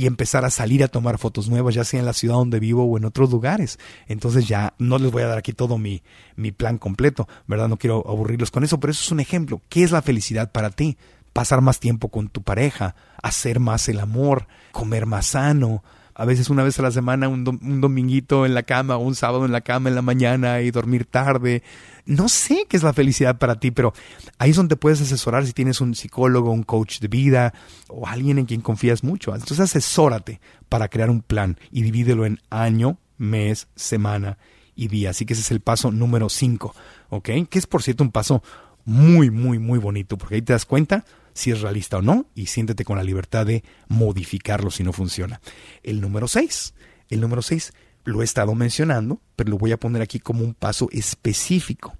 y 0.00 0.06
empezar 0.06 0.46
a 0.46 0.50
salir 0.50 0.82
a 0.82 0.88
tomar 0.88 1.18
fotos 1.18 1.50
nuevas, 1.50 1.74
ya 1.74 1.84
sea 1.84 2.00
en 2.00 2.06
la 2.06 2.14
ciudad 2.14 2.36
donde 2.36 2.58
vivo 2.58 2.84
o 2.84 2.96
en 2.96 3.04
otros 3.04 3.30
lugares. 3.30 3.78
Entonces 4.08 4.48
ya 4.48 4.72
no 4.78 4.96
les 4.96 5.12
voy 5.12 5.24
a 5.24 5.26
dar 5.26 5.36
aquí 5.36 5.52
todo 5.52 5.76
mi, 5.76 6.02
mi 6.36 6.52
plan 6.52 6.78
completo, 6.78 7.28
¿verdad? 7.46 7.68
No 7.68 7.76
quiero 7.76 8.02
aburrirlos 8.08 8.50
con 8.50 8.64
eso, 8.64 8.80
pero 8.80 8.92
eso 8.92 9.02
es 9.04 9.12
un 9.12 9.20
ejemplo. 9.20 9.60
¿Qué 9.68 9.82
es 9.82 9.90
la 9.90 10.00
felicidad 10.00 10.52
para 10.52 10.70
ti? 10.70 10.96
Pasar 11.34 11.60
más 11.60 11.80
tiempo 11.80 12.08
con 12.08 12.30
tu 12.30 12.40
pareja, 12.40 12.94
hacer 13.22 13.60
más 13.60 13.90
el 13.90 14.00
amor, 14.00 14.46
comer 14.72 15.04
más 15.04 15.26
sano, 15.26 15.84
a 16.20 16.26
veces 16.26 16.50
una 16.50 16.62
vez 16.62 16.78
a 16.78 16.82
la 16.82 16.90
semana, 16.90 17.28
un, 17.28 17.44
dominguito 17.80 18.44
en 18.44 18.52
la 18.52 18.62
cama, 18.62 18.98
o 18.98 18.98
un 18.98 19.14
sábado 19.14 19.46
en 19.46 19.52
la 19.52 19.62
cama 19.62 19.88
en 19.88 19.94
la 19.94 20.02
mañana 20.02 20.60
y 20.60 20.70
dormir 20.70 21.06
tarde. 21.06 21.62
No 22.04 22.28
sé 22.28 22.66
qué 22.68 22.76
es 22.76 22.82
la 22.82 22.92
felicidad 22.92 23.38
para 23.38 23.58
ti, 23.58 23.70
pero 23.70 23.94
ahí 24.36 24.50
es 24.50 24.56
donde 24.56 24.76
puedes 24.76 25.00
asesorar 25.00 25.46
si 25.46 25.54
tienes 25.54 25.80
un 25.80 25.94
psicólogo, 25.94 26.50
un 26.50 26.62
coach 26.62 27.00
de 27.00 27.08
vida 27.08 27.54
o 27.88 28.06
alguien 28.06 28.38
en 28.38 28.44
quien 28.44 28.60
confías 28.60 29.02
mucho. 29.02 29.32
Entonces 29.32 29.60
asesórate 29.60 30.42
para 30.68 30.88
crear 30.88 31.08
un 31.08 31.22
plan 31.22 31.58
y 31.70 31.80
divídelo 31.80 32.26
en 32.26 32.38
año, 32.50 32.98
mes, 33.16 33.68
semana 33.74 34.36
y 34.76 34.88
día. 34.88 35.10
Así 35.10 35.24
que 35.24 35.32
ese 35.32 35.40
es 35.40 35.50
el 35.52 35.60
paso 35.60 35.90
número 35.90 36.28
5, 36.28 36.74
¿ok? 37.08 37.30
Que 37.48 37.58
es 37.58 37.66
por 37.66 37.82
cierto 37.82 38.04
un 38.04 38.10
paso 38.10 38.42
muy, 38.84 39.30
muy, 39.30 39.58
muy 39.58 39.78
bonito, 39.78 40.18
porque 40.18 40.34
ahí 40.34 40.42
te 40.42 40.52
das 40.52 40.66
cuenta 40.66 41.06
si 41.32 41.50
es 41.50 41.60
realista 41.60 41.98
o 41.98 42.02
no 42.02 42.26
y 42.34 42.46
siéntete 42.46 42.84
con 42.84 42.96
la 42.96 43.04
libertad 43.04 43.46
de 43.46 43.64
modificarlo 43.88 44.70
si 44.70 44.82
no 44.82 44.92
funciona. 44.92 45.40
El 45.82 46.00
número 46.00 46.28
6. 46.28 46.74
El 47.08 47.20
número 47.20 47.42
6 47.42 47.72
lo 48.04 48.22
he 48.22 48.24
estado 48.24 48.54
mencionando, 48.54 49.20
pero 49.36 49.50
lo 49.50 49.58
voy 49.58 49.72
a 49.72 49.78
poner 49.78 50.02
aquí 50.02 50.20
como 50.20 50.44
un 50.44 50.54
paso 50.54 50.88
específico. 50.92 51.96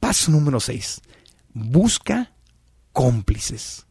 Paso 0.00 0.30
número 0.30 0.60
6. 0.60 1.00
Busca 1.54 2.32
cómplices. 2.92 3.86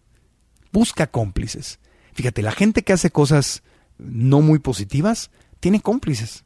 Busca 0.72 1.08
cómplices. 1.08 1.80
Fíjate, 2.14 2.42
la 2.42 2.52
gente 2.52 2.84
que 2.84 2.94
hace 2.94 3.10
cosas 3.12 3.64
no 3.98 4.42
muy 4.42 4.60
positivas 4.60 5.32
tiene 5.60 5.82
cómplices. 5.82 6.44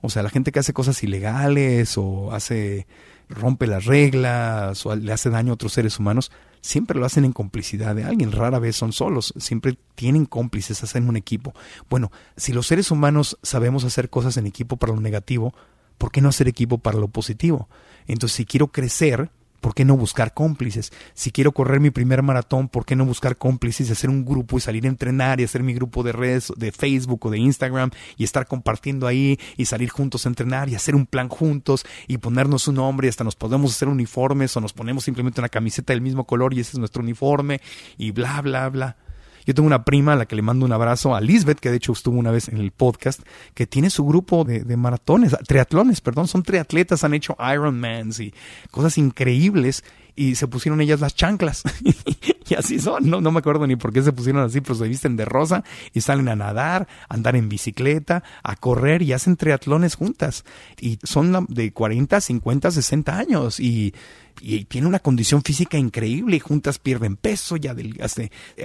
O 0.00 0.10
sea, 0.10 0.22
la 0.22 0.30
gente 0.30 0.52
que 0.52 0.58
hace 0.58 0.72
cosas 0.72 1.02
ilegales 1.02 1.96
o 1.96 2.32
hace 2.32 2.86
rompe 3.28 3.66
las 3.66 3.86
reglas 3.86 4.86
o 4.86 4.94
le 4.94 5.12
hace 5.12 5.30
daño 5.30 5.50
a 5.50 5.54
otros 5.54 5.72
seres 5.72 5.98
humanos, 5.98 6.30
siempre 6.60 6.98
lo 6.98 7.06
hacen 7.06 7.24
en 7.24 7.32
complicidad 7.32 7.94
de 7.94 8.04
alguien, 8.04 8.32
rara 8.32 8.58
vez 8.58 8.76
son 8.76 8.92
solos, 8.92 9.34
siempre 9.36 9.78
tienen 9.94 10.26
cómplices, 10.26 10.82
hacen 10.82 11.08
un 11.08 11.16
equipo. 11.16 11.54
Bueno, 11.88 12.10
si 12.36 12.52
los 12.52 12.66
seres 12.66 12.90
humanos 12.90 13.38
sabemos 13.42 13.84
hacer 13.84 14.10
cosas 14.10 14.36
en 14.36 14.46
equipo 14.46 14.76
para 14.76 14.92
lo 14.92 15.00
negativo, 15.00 15.54
¿por 15.98 16.10
qué 16.12 16.20
no 16.20 16.28
hacer 16.28 16.48
equipo 16.48 16.78
para 16.78 16.98
lo 16.98 17.08
positivo? 17.08 17.68
Entonces, 18.06 18.36
si 18.36 18.44
quiero 18.44 18.68
crecer, 18.68 19.30
¿por 19.60 19.74
qué 19.74 19.84
no 19.84 19.96
buscar 19.96 20.34
cómplices? 20.34 20.92
Si 21.14 21.30
quiero 21.30 21.52
correr 21.52 21.80
mi 21.80 21.90
primer 21.90 22.22
maratón, 22.22 22.68
¿por 22.68 22.84
qué 22.84 22.96
no 22.96 23.04
buscar 23.04 23.36
cómplices 23.36 23.88
y 23.88 23.92
hacer 23.92 24.10
un 24.10 24.24
grupo 24.24 24.58
y 24.58 24.60
salir 24.60 24.84
a 24.84 24.88
entrenar 24.88 25.40
y 25.40 25.44
hacer 25.44 25.62
mi 25.62 25.74
grupo 25.74 26.02
de 26.02 26.12
redes, 26.12 26.52
de 26.56 26.72
Facebook 26.72 27.26
o 27.26 27.30
de 27.30 27.38
Instagram 27.38 27.90
y 28.16 28.24
estar 28.24 28.46
compartiendo 28.46 29.06
ahí 29.06 29.38
y 29.56 29.66
salir 29.66 29.90
juntos 29.90 30.26
a 30.26 30.28
entrenar 30.28 30.68
y 30.68 30.74
hacer 30.74 30.94
un 30.94 31.06
plan 31.06 31.28
juntos 31.28 31.84
y 32.06 32.18
ponernos 32.18 32.68
un 32.68 32.76
nombre 32.76 33.08
y 33.08 33.10
hasta 33.10 33.24
nos 33.24 33.36
podemos 33.36 33.72
hacer 33.72 33.88
uniformes 33.88 34.56
o 34.56 34.60
nos 34.60 34.72
ponemos 34.72 35.04
simplemente 35.04 35.40
una 35.40 35.48
camiseta 35.48 35.92
del 35.92 36.00
mismo 36.00 36.24
color 36.24 36.54
y 36.54 36.60
ese 36.60 36.72
es 36.72 36.78
nuestro 36.78 37.02
uniforme 37.02 37.60
y 37.96 38.10
bla, 38.10 38.40
bla, 38.42 38.68
bla. 38.68 38.96
Yo 39.46 39.54
tengo 39.54 39.66
una 39.66 39.84
prima 39.84 40.14
a 40.14 40.16
la 40.16 40.26
que 40.26 40.34
le 40.34 40.42
mando 40.42 40.66
un 40.66 40.72
abrazo, 40.72 41.14
a 41.14 41.20
Lisbeth, 41.20 41.60
que 41.60 41.70
de 41.70 41.76
hecho 41.76 41.92
estuvo 41.92 42.18
una 42.18 42.32
vez 42.32 42.48
en 42.48 42.58
el 42.58 42.72
podcast, 42.72 43.20
que 43.54 43.66
tiene 43.66 43.90
su 43.90 44.04
grupo 44.04 44.44
de, 44.44 44.76
maratones, 44.76 45.36
triatlones, 45.46 46.00
perdón, 46.00 46.26
son 46.26 46.42
triatletas, 46.42 47.04
han 47.04 47.14
hecho 47.14 47.36
Ironmans 47.38 48.18
y 48.18 48.34
cosas 48.72 48.98
increíbles 48.98 49.84
y 50.16 50.34
se 50.34 50.48
pusieron 50.48 50.80
ellas 50.80 51.00
las 51.00 51.14
chanclas. 51.14 51.62
y 52.48 52.54
así 52.54 52.80
son, 52.80 53.08
no, 53.08 53.20
no 53.20 53.30
me 53.30 53.38
acuerdo 53.38 53.66
ni 53.66 53.76
por 53.76 53.92
qué 53.92 54.02
se 54.02 54.12
pusieron 54.12 54.42
así, 54.42 54.60
pero 54.60 54.74
se 54.74 54.88
visten 54.88 55.16
de 55.16 55.26
rosa 55.26 55.62
y 55.92 56.00
salen 56.00 56.28
a 56.28 56.34
nadar, 56.34 56.88
a 57.08 57.14
andar 57.14 57.36
en 57.36 57.48
bicicleta, 57.48 58.24
a 58.42 58.56
correr 58.56 59.02
y 59.02 59.12
hacen 59.12 59.36
triatlones 59.36 59.94
juntas. 59.94 60.44
Y 60.80 60.98
son 61.04 61.46
de 61.48 61.72
40, 61.72 62.20
50, 62.20 62.70
60 62.70 63.18
años 63.18 63.60
y 63.60 63.94
y 64.40 64.64
tiene 64.64 64.86
una 64.86 64.98
condición 64.98 65.42
física 65.42 65.78
increíble 65.78 66.36
y 66.36 66.40
juntas 66.40 66.78
pierden 66.78 67.16
peso, 67.16 67.56
ya 67.56 67.74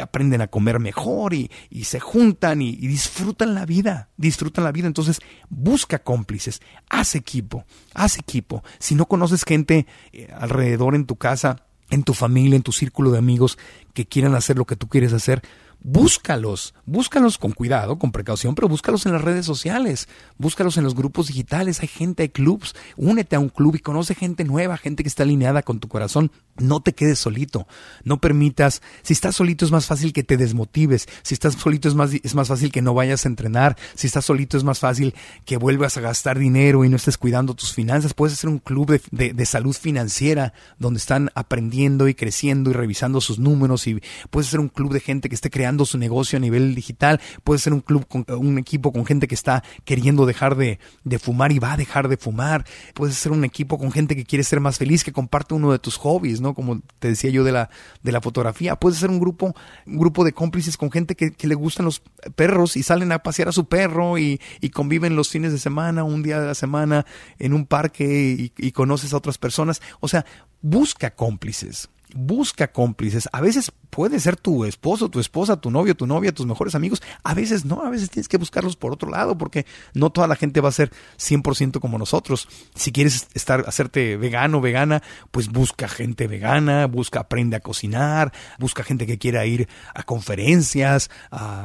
aprenden 0.02 0.42
a 0.42 0.48
comer 0.48 0.80
mejor 0.80 1.34
y, 1.34 1.50
se 1.84 2.00
juntan 2.00 2.62
y, 2.62 2.76
disfrutan 2.76 3.56
la 3.56 3.66
vida, 3.66 4.10
disfrutan 4.18 4.64
la 4.64 4.72
vida. 4.72 4.88
Entonces 4.88 5.20
busca 5.50 6.00
cómplices, 6.00 6.62
haz 6.90 7.16
equipo, 7.16 7.66
haz 7.94 8.18
equipo. 8.18 8.64
Si 8.80 8.96
no 8.96 9.06
conoces 9.06 9.44
gente 9.44 9.88
eh, 10.12 10.28
alrededor 10.38 10.96
en 10.96 11.06
tu 11.06 11.16
casa, 11.16 11.41
en 11.90 12.04
tu 12.04 12.14
familia, 12.14 12.56
en 12.56 12.64
tu 12.64 12.72
círculo 12.72 13.12
de 13.12 13.18
amigos 13.18 13.58
que 13.94 14.06
quieran 14.06 14.36
hacer 14.36 14.58
lo 14.58 14.66
que 14.66 14.76
tú 14.76 14.88
quieres 14.88 15.14
hacer, 15.14 15.42
búscalos, 15.84 16.76
búscalos 16.86 17.38
con 17.38 17.52
cuidado, 17.52 17.98
con 17.98 18.12
precaución, 18.12 18.54
pero 18.54 18.68
búscalos 18.68 19.06
en 19.06 19.14
las 19.14 19.22
redes 19.22 19.46
sociales, 19.46 20.08
búscalos 20.38 20.78
en 20.78 20.84
los 20.84 20.94
grupos 20.94 21.28
digitales, 21.28 21.82
hay 21.82 21.88
gente, 21.88 22.24
hay 22.24 22.30
clubs, 22.30 22.76
únete 22.98 23.36
a 23.36 23.40
un 23.40 23.50
club 23.50 23.76
y 23.76 23.80
conoce 23.80 24.14
gente 24.14 24.44
nueva, 24.44 24.78
gente 24.78 25.04
que 25.04 25.10
está 25.10 25.24
alineada 25.24 25.64
con 25.64 25.80
tu 25.80 25.88
corazón. 25.88 26.32
No 26.58 26.82
te 26.82 26.94
quedes 26.94 27.18
solito, 27.18 27.68
no 28.04 28.20
permitas, 28.20 28.82
si 29.02 29.14
estás 29.14 29.36
solito 29.36 29.66
es 29.66 29.72
más 29.72 29.88
fácil 29.88 30.14
que 30.14 30.24
te 30.24 30.38
desmotives, 30.38 31.08
si 31.24 31.34
estás 31.34 31.56
solito 31.56 31.88
es 31.88 31.96
más, 31.96 32.12
es 32.14 32.36
más 32.36 32.50
fácil 32.50 32.72
que 32.72 32.82
no 32.82 32.94
vayas 32.94 33.26
a 33.26 33.30
entrenar, 33.30 33.78
si 33.96 34.06
estás 34.06 34.26
solito 34.26 34.58
es 34.58 34.64
más 34.64 34.80
fácil 34.80 35.16
que 35.46 35.58
vuelvas 35.58 35.98
a 35.98 36.02
gastar 36.02 36.38
dinero 36.38 36.86
y 36.86 36.90
no 36.90 36.98
estés 36.98 37.18
cuidando 37.18 37.56
tus 37.56 37.74
finanzas. 37.74 38.14
Puedes 38.14 38.34
hacer 38.34 38.50
un 38.50 38.60
club 38.60 39.02
de, 39.12 39.34
de 39.34 39.46
salud 39.46 39.76
financiera 39.76 40.54
donde 40.78 41.00
están 41.00 41.32
aprendiendo 41.34 42.08
y 42.08 42.14
creciendo 42.14 42.70
y 42.70 42.74
revisando 42.74 43.22
sus 43.22 43.40
números 43.40 43.88
y 43.88 44.00
puedes 44.30 44.50
hacer 44.50 44.60
un 44.60 44.70
club 44.70 44.94
de 44.94 45.00
gente 45.00 45.30
que 45.30 45.36
esté 45.36 45.50
creando 45.50 45.71
su 45.86 45.98
negocio 45.98 46.38
a 46.38 46.40
nivel 46.40 46.76
digital, 46.76 47.20
puede 47.44 47.60
ser 47.60 47.74
un 47.74 47.82
club 47.82 48.08
con 48.08 48.26
un 48.28 48.58
equipo 48.58 48.92
con 48.92 49.06
gente 49.06 49.28
que 49.28 49.36
está 49.36 49.64
queriendo 49.86 50.26
dejar 50.26 50.56
de, 50.56 50.80
fumar 51.20 51.52
y 51.52 51.60
va 51.60 51.74
a 51.74 51.78
dejar 51.78 52.08
de 52.08 52.18
fumar, 52.18 52.66
puede 52.94 53.14
ser 53.14 53.32
un 53.32 53.44
equipo 53.44 53.78
con 53.78 53.92
gente 53.92 54.16
que 54.16 54.26
quiere 54.26 54.44
ser 54.44 54.60
más 54.60 54.78
feliz, 54.78 55.04
que 55.04 55.12
comparte 55.12 55.54
uno 55.54 55.72
de 55.72 55.80
tus 55.80 55.98
hobbies, 55.98 56.42
¿no? 56.42 56.54
Como 56.54 56.82
te 57.00 57.10
decía 57.10 57.30
yo 57.30 57.44
de 57.44 57.52
la, 57.52 57.70
de 58.04 58.12
la 58.12 58.22
fotografía, 58.22 58.76
puede 58.76 58.96
ser 58.96 59.10
un 59.10 59.20
grupo, 59.20 59.56
un 59.86 59.98
grupo 59.98 60.24
de 60.24 60.34
cómplices 60.34 60.78
con 60.78 60.92
gente 60.92 61.16
que, 61.16 61.32
le 61.42 61.56
gustan 61.56 61.86
los 61.86 62.02
perros 62.36 62.78
y 62.78 62.84
salen 62.84 63.12
a 63.12 63.24
pasear 63.24 63.50
a 63.50 63.52
su 63.52 63.66
perro 63.66 64.18
y, 64.18 64.40
conviven 64.74 65.16
los 65.16 65.30
fines 65.30 65.52
de 65.52 65.58
semana, 65.58 66.04
un 66.04 66.24
día 66.24 66.40
de 66.40 66.48
la 66.48 66.56
semana 66.56 67.06
en 67.40 67.54
un 67.54 67.66
parque 67.66 68.52
y 68.56 68.72
conoces 68.72 69.14
a 69.14 69.18
otras 69.18 69.38
personas. 69.38 69.82
O 70.00 70.08
sea, 70.08 70.26
busca 70.62 71.12
cómplices 71.12 71.90
busca 72.16 72.72
cómplices. 72.72 73.30
A 73.32 73.42
veces 73.42 73.72
puede 73.90 74.20
ser 74.20 74.38
tu 74.38 74.66
esposo, 74.66 75.10
tu 75.10 75.20
esposa, 75.20 75.58
tu 75.58 75.70
novio, 75.70 75.96
tu 75.96 76.08
novia, 76.08 76.32
tus 76.32 76.46
mejores 76.46 76.76
amigos. 76.76 77.02
A 77.24 77.34
veces 77.34 77.66
no, 77.66 77.84
a 77.84 77.90
veces 77.90 78.10
tienes 78.10 78.28
que 78.28 78.38
buscarlos 78.38 78.76
por 78.76 78.94
otro 78.94 79.10
lado 79.10 79.38
porque 79.38 79.66
no 79.94 80.10
toda 80.10 80.28
la 80.28 80.36
gente 80.36 80.62
va 80.62 80.70
a 80.70 80.74
ser 80.74 80.92
100% 81.20 81.80
como 81.80 81.98
nosotros. 81.98 82.48
Si 82.76 82.92
quieres 82.92 83.28
estar 83.34 83.66
hacerte 83.68 84.18
vegano, 84.18 84.62
vegana, 84.62 85.04
pues 85.32 85.50
busca 85.50 85.88
gente 85.88 86.28
vegana, 86.28 86.88
busca 86.88 87.22
aprende 87.22 87.58
a 87.58 87.60
cocinar, 87.60 88.32
busca 88.60 88.84
gente 88.84 89.06
que 89.06 89.18
quiera 89.18 89.46
ir 89.46 89.68
a 89.94 90.04
conferencias 90.04 91.10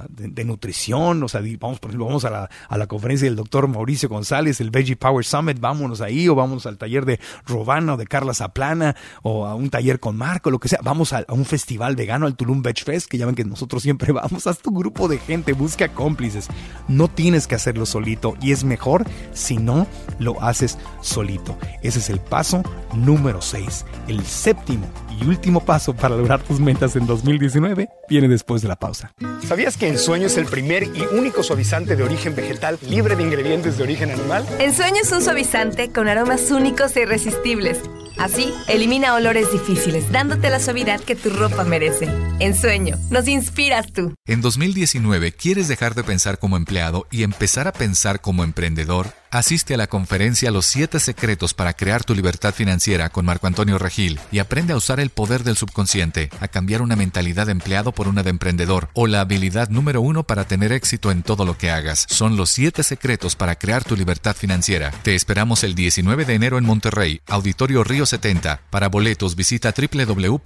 de, 0.08 0.44
nutrición, 0.44 1.22
o 1.22 1.28
sea, 1.28 1.40
vamos 1.58 1.80
por 1.80 1.90
ejemplo, 1.90 2.06
vamos 2.06 2.24
a 2.24 2.30
la, 2.30 2.50
a 2.68 2.78
la 2.78 2.86
conferencia 2.86 3.26
del 3.26 3.36
doctor 3.36 3.66
Mauricio 3.66 4.08
González, 4.08 4.60
el 4.60 4.70
Veggie 4.70 4.96
Power 4.96 5.24
Summit, 5.24 5.58
vámonos 5.58 6.00
ahí 6.00 6.28
o 6.28 6.34
vamos 6.34 6.66
al 6.66 6.78
taller 6.78 7.04
de 7.04 7.18
Robana 7.46 7.94
o 7.94 7.96
de 7.96 8.06
Carla 8.06 8.32
Zaplana 8.32 8.94
o 9.22 9.46
a 9.46 9.54
un 9.54 9.70
taller 9.70 9.98
con 9.98 10.16
Mar 10.16 10.35
lo 10.44 10.58
que 10.58 10.68
sea, 10.68 10.80
vamos 10.82 11.12
a, 11.12 11.24
un 11.28 11.44
festival 11.44 11.96
vegano, 11.96 12.26
al 12.26 12.36
Tulum 12.36 12.62
Veg 12.62 12.78
Fest, 12.82 13.08
que 13.08 13.18
ya 13.18 13.26
ven 13.26 13.34
que 13.34 13.44
nosotros 13.44 13.82
siempre 13.82 14.12
vamos, 14.14 14.46
haz 14.46 14.58
tu 14.58 14.70
grupo 14.70 15.08
de 15.08 15.18
gente, 15.18 15.52
busca 15.52 15.88
cómplices. 15.88 16.48
No 16.88 17.08
tienes 17.08 17.46
que 17.46 17.54
hacerlo 17.54 17.86
solito 17.86 18.34
y 18.40 18.52
es 18.52 18.64
mejor 18.64 19.04
si 19.32 19.56
no 19.56 19.86
lo 20.18 20.42
haces 20.42 20.78
solito. 21.00 21.58
Ese 21.82 21.98
es 21.98 22.10
el 22.10 22.20
paso 22.20 22.62
número 22.94 23.42
6. 23.42 23.84
El 24.08 24.24
séptimo 24.24 24.86
y 25.20 25.26
último 25.26 25.64
paso 25.64 25.94
para 25.94 26.16
lograr 26.16 26.42
tus 26.42 26.60
metas 26.60 26.96
en 26.96 27.06
2019 27.06 27.88
viene 28.08 28.28
después 28.28 28.62
de 28.62 28.68
la 28.68 28.76
pausa. 28.76 29.12
¿Sabías 29.46 29.76
que 29.76 29.88
Ensueño 29.88 30.26
es 30.26 30.36
el 30.36 30.46
primer 30.46 30.84
y 30.84 31.02
único 31.12 31.42
suavizante 31.42 31.96
de 31.96 32.02
origen 32.02 32.34
vegetal 32.34 32.78
libre 32.88 33.16
de 33.16 33.22
ingredientes 33.22 33.78
de 33.78 33.84
origen 33.84 34.10
animal? 34.10 34.46
Ensueño 34.58 35.02
es 35.02 35.12
un 35.12 35.22
suavizante 35.22 35.90
con 35.92 36.08
aromas 36.08 36.50
únicos 36.50 36.96
e 36.96 37.02
irresistibles. 37.02 37.80
Así, 38.18 38.54
elimina 38.66 39.14
olores 39.14 39.52
difíciles, 39.52 40.10
dándote 40.10 40.48
la 40.48 40.58
suavidad 40.58 41.00
que 41.00 41.14
tu 41.14 41.28
ropa 41.30 41.64
merece. 41.64 42.08
Ensueño, 42.38 42.96
nos 43.10 43.28
inspiras 43.28 43.92
tú. 43.92 44.14
En 44.26 44.40
2019, 44.40 45.32
¿quieres 45.32 45.68
dejar 45.68 45.94
de 45.94 46.02
pensar 46.02 46.38
como 46.38 46.56
empleado 46.56 47.06
y 47.10 47.24
empezar 47.24 47.68
a 47.68 47.72
pensar 47.72 48.22
como 48.22 48.42
emprendedor? 48.42 49.08
Asiste 49.36 49.74
a 49.74 49.76
la 49.76 49.86
conferencia 49.86 50.50
Los 50.50 50.64
7 50.64 50.98
secretos 50.98 51.52
para 51.52 51.74
crear 51.74 52.02
tu 52.04 52.14
libertad 52.14 52.54
financiera 52.54 53.10
con 53.10 53.26
Marco 53.26 53.46
Antonio 53.46 53.76
Regil 53.76 54.18
y 54.32 54.38
aprende 54.38 54.72
a 54.72 54.76
usar 54.76 54.98
el 54.98 55.10
poder 55.10 55.44
del 55.44 55.58
subconsciente, 55.58 56.30
a 56.40 56.48
cambiar 56.48 56.80
una 56.80 56.96
mentalidad 56.96 57.44
de 57.44 57.52
empleado 57.52 57.92
por 57.92 58.08
una 58.08 58.22
de 58.22 58.30
emprendedor 58.30 58.88
o 58.94 59.06
la 59.06 59.20
habilidad 59.20 59.68
número 59.68 60.00
uno 60.00 60.22
para 60.22 60.46
tener 60.46 60.72
éxito 60.72 61.10
en 61.10 61.22
todo 61.22 61.44
lo 61.44 61.58
que 61.58 61.70
hagas. 61.70 62.06
Son 62.08 62.38
los 62.38 62.48
7 62.48 62.82
secretos 62.82 63.36
para 63.36 63.56
crear 63.56 63.84
tu 63.84 63.94
libertad 63.94 64.34
financiera. 64.34 64.90
Te 65.02 65.14
esperamos 65.14 65.64
el 65.64 65.74
19 65.74 66.24
de 66.24 66.32
enero 66.32 66.56
en 66.56 66.64
Monterrey, 66.64 67.20
Auditorio 67.26 67.84
Río 67.84 68.06
70. 68.06 68.62
Para 68.70 68.88
boletos 68.88 69.36
visita 69.36 69.74
www.arema.mx. 69.76 70.44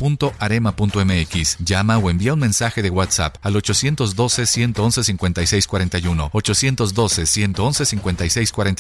Llama 1.61 1.99
o 1.99 2.11
envía 2.11 2.35
un 2.35 2.41
mensaje 2.41 2.83
de 2.83 2.91
WhatsApp 2.91 3.37
al 3.43 3.55
812 3.55 4.47
111 4.47 5.05
5641. 5.05 6.31
812 6.33 7.27
111 7.27 7.87
5641 7.87 8.80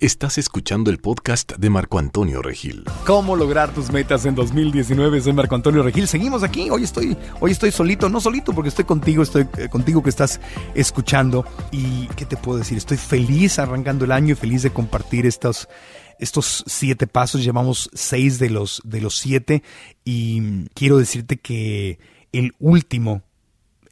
Estás 0.00 0.38
escuchando 0.38 0.90
el 0.90 0.98
podcast 0.98 1.52
de 1.52 1.70
Marco 1.70 2.00
Antonio 2.00 2.42
Regil. 2.42 2.82
¿Cómo 3.06 3.36
lograr 3.36 3.72
tus 3.72 3.92
metas 3.92 4.26
en 4.26 4.34
2019? 4.34 5.20
Soy 5.20 5.32
Marco 5.34 5.54
Antonio 5.54 5.84
Regil. 5.84 6.08
Seguimos 6.08 6.42
aquí. 6.42 6.68
Hoy 6.68 6.82
estoy, 6.82 7.16
hoy 7.38 7.52
estoy 7.52 7.70
solito, 7.70 8.08
no 8.08 8.20
solito 8.20 8.52
porque 8.52 8.70
estoy 8.70 8.86
contigo, 8.86 9.22
estoy 9.22 9.46
eh, 9.56 9.68
contigo 9.68 10.02
que 10.02 10.10
estás 10.10 10.40
escuchando. 10.74 11.46
¿Y 11.70 12.08
qué 12.16 12.26
te 12.26 12.36
puedo 12.36 12.58
decir? 12.58 12.76
Estoy 12.76 12.96
feliz 12.96 13.60
arrancando 13.60 14.04
el 14.04 14.10
año 14.10 14.32
y 14.32 14.34
feliz 14.34 14.62
de 14.62 14.70
compartir 14.70 15.26
estos 15.26 15.68
estos 16.18 16.64
siete 16.66 17.06
pasos, 17.06 17.44
llevamos 17.44 17.88
seis 17.92 18.40
de 18.40 18.50
los, 18.50 18.82
de 18.84 19.00
los 19.00 19.16
siete 19.16 19.62
y 20.04 20.66
quiero 20.70 20.98
decirte 20.98 21.36
que 21.36 22.00
el 22.32 22.54
último 22.58 23.22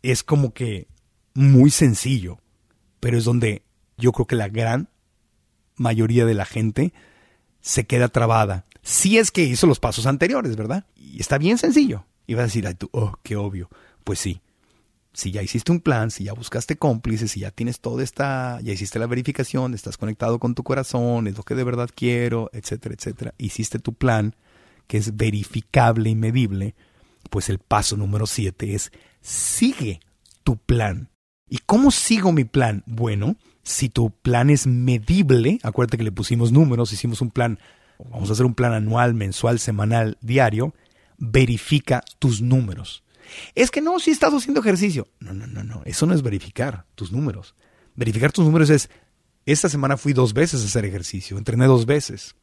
es 0.02 0.24
como 0.24 0.52
que 0.52 0.88
muy 1.34 1.70
sencillo, 1.70 2.40
pero 2.98 3.18
es 3.18 3.24
donde 3.24 3.62
yo 3.98 4.10
creo 4.10 4.26
que 4.26 4.36
la 4.36 4.48
gran 4.48 4.88
mayoría 5.76 6.24
de 6.24 6.34
la 6.34 6.44
gente 6.44 6.92
se 7.60 7.87
queda 7.87 8.08
trabada. 8.08 8.66
Si 8.82 9.18
es 9.18 9.30
que 9.30 9.44
hizo 9.44 9.66
los 9.66 9.80
pasos 9.80 10.06
anteriores, 10.06 10.56
¿verdad? 10.56 10.84
Y 10.94 11.20
está 11.20 11.38
bien 11.38 11.58
sencillo. 11.58 12.06
Y 12.26 12.34
vas 12.34 12.42
a 12.42 12.46
decir, 12.46 12.66
ay, 12.66 12.74
tú, 12.74 12.88
oh, 12.92 13.14
qué 13.22 13.37
obvio. 13.37 13.68
Pues 14.04 14.18
sí. 14.18 14.40
Si 15.14 15.30
ya 15.30 15.42
hiciste 15.42 15.70
un 15.70 15.80
plan, 15.80 16.10
si 16.10 16.24
ya 16.24 16.32
buscaste 16.32 16.76
cómplices, 16.76 17.30
si 17.30 17.40
ya 17.40 17.52
tienes 17.52 17.80
toda 17.80 18.02
esta, 18.02 18.60
ya 18.62 18.72
hiciste 18.72 18.98
la 18.98 19.06
verificación, 19.06 19.72
estás 19.72 19.96
conectado 19.96 20.40
con 20.40 20.56
tu 20.56 20.64
corazón, 20.64 21.28
es 21.28 21.37
lo 21.37 21.44
que 21.44 21.54
de 21.54 21.62
verdad 21.62 21.88
quiero, 21.94 22.50
etcétera, 22.52 22.96
etcétera, 22.98 23.34
hiciste 23.38 23.78
tu 23.78 23.94
plan, 23.94 24.34
que 24.88 24.98
es 24.98 25.16
verificable 25.16 26.10
y 26.10 26.16
medible, 26.16 26.74
pues 27.30 27.48
el 27.48 27.60
paso 27.60 27.96
número 27.96 28.26
siete 28.26 28.74
es 28.74 28.90
sigue 29.20 30.00
tu 30.42 30.56
plan. 30.56 31.10
¿Y 31.48 31.58
cómo 31.58 31.92
sigo 31.92 32.32
mi 32.32 32.44
plan? 32.44 32.82
Bueno, 32.87 33.37
si 33.64 33.88
tu 33.88 34.11
plan 34.11 34.50
es 34.50 34.66
medible, 34.66 35.59
acuérdate 35.62 35.98
que 35.98 36.05
le 36.05 36.12
pusimos 36.12 36.53
números, 36.53 36.92
hicimos 36.92 37.20
un 37.20 37.31
plan, 37.31 37.59
vamos 38.11 38.31
a 38.31 38.35
hacer 38.35 38.46
un 38.46 38.55
plan 38.55 38.72
anual, 38.72 39.14
mensual, 39.14 39.59
semanal, 39.59 40.18
diario, 40.20 40.74
verifica 41.18 42.03
tus 42.18 42.42
números. 42.42 43.03
Es 43.55 43.70
que 43.70 43.81
no, 43.81 43.98
si 44.00 44.11
estás 44.11 44.35
haciendo 44.35 44.61
ejercicio. 44.61 45.09
No, 45.18 45.33
no, 45.33 45.46
no, 45.46 45.64
no, 45.64 45.83
eso 45.85 46.07
no 46.07 46.14
es 46.14 46.22
verificar 46.22 46.85
tus 46.94 47.11
números. 47.11 47.55
Verificar 47.96 48.33
tus 48.33 48.44
números 48.44 48.70
es, 48.70 48.90
esta 49.46 49.68
semana 49.68 49.96
fui 49.96 50.12
dos 50.12 50.35
veces 50.35 50.62
a 50.62 50.66
hacer 50.66 50.85
ejercicio, 50.85 51.38
entrené 51.38 51.66
dos 51.66 51.87
veces. 51.87 52.37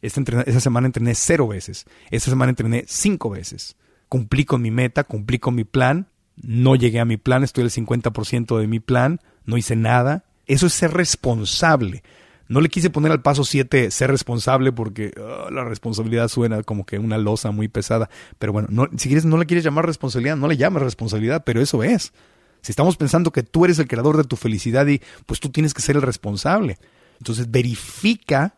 Esta, 0.00 0.60
semana 0.60 0.86
entrené 0.86 1.14
cero 1.14 1.48
veces. 1.48 1.86
Esta 2.10 2.30
semana 2.30 2.50
entrené 2.50 2.84
cinco 2.86 3.30
veces. 3.30 3.76
Cumplí 4.08 4.44
con 4.44 4.60
mi 4.60 4.70
meta, 4.70 5.04
cumplí 5.04 5.38
con 5.38 5.54
mi 5.54 5.64
plan, 5.64 6.08
no 6.36 6.76
llegué 6.76 7.00
a 7.00 7.06
mi 7.06 7.16
plan, 7.16 7.42
estoy 7.42 7.64
al 7.64 7.70
50% 7.70 8.58
de 8.58 8.66
mi 8.66 8.80
plan, 8.80 9.20
no 9.46 9.56
hice 9.56 9.76
nada. 9.76 10.24
Eso 10.46 10.66
es 10.66 10.72
ser 10.72 10.92
responsable. 10.92 12.02
No 12.46 12.60
le 12.60 12.68
quise 12.68 12.90
poner 12.90 13.10
al 13.10 13.22
paso 13.22 13.44
7 13.44 13.90
ser 13.90 14.10
responsable 14.10 14.70
porque 14.72 15.12
ah, 15.18 15.48
la 15.50 15.64
responsabilidad 15.64 16.28
suena 16.28 16.62
como 16.62 16.84
que 16.84 16.98
una 16.98 17.18
losa 17.18 17.50
muy 17.50 17.68
pesada. 17.68 18.10
Pero 18.38 18.52
bueno, 18.52 18.68
no, 18.70 18.88
si 18.96 19.08
quieres, 19.08 19.24
no 19.24 19.38
le 19.38 19.46
quieres 19.46 19.64
llamar 19.64 19.86
responsabilidad, 19.86 20.36
no 20.36 20.48
le 20.48 20.56
llames 20.56 20.82
responsabilidad, 20.82 21.42
pero 21.44 21.60
eso 21.60 21.82
es. 21.82 22.12
Si 22.60 22.72
estamos 22.72 22.96
pensando 22.96 23.30
que 23.30 23.42
tú 23.42 23.64
eres 23.64 23.78
el 23.78 23.88
creador 23.88 24.16
de 24.16 24.24
tu 24.24 24.36
felicidad 24.36 24.86
y 24.86 25.00
pues 25.26 25.40
tú 25.40 25.50
tienes 25.50 25.74
que 25.74 25.82
ser 25.82 25.96
el 25.96 26.02
responsable. 26.02 26.78
Entonces 27.18 27.50
verifica 27.50 28.56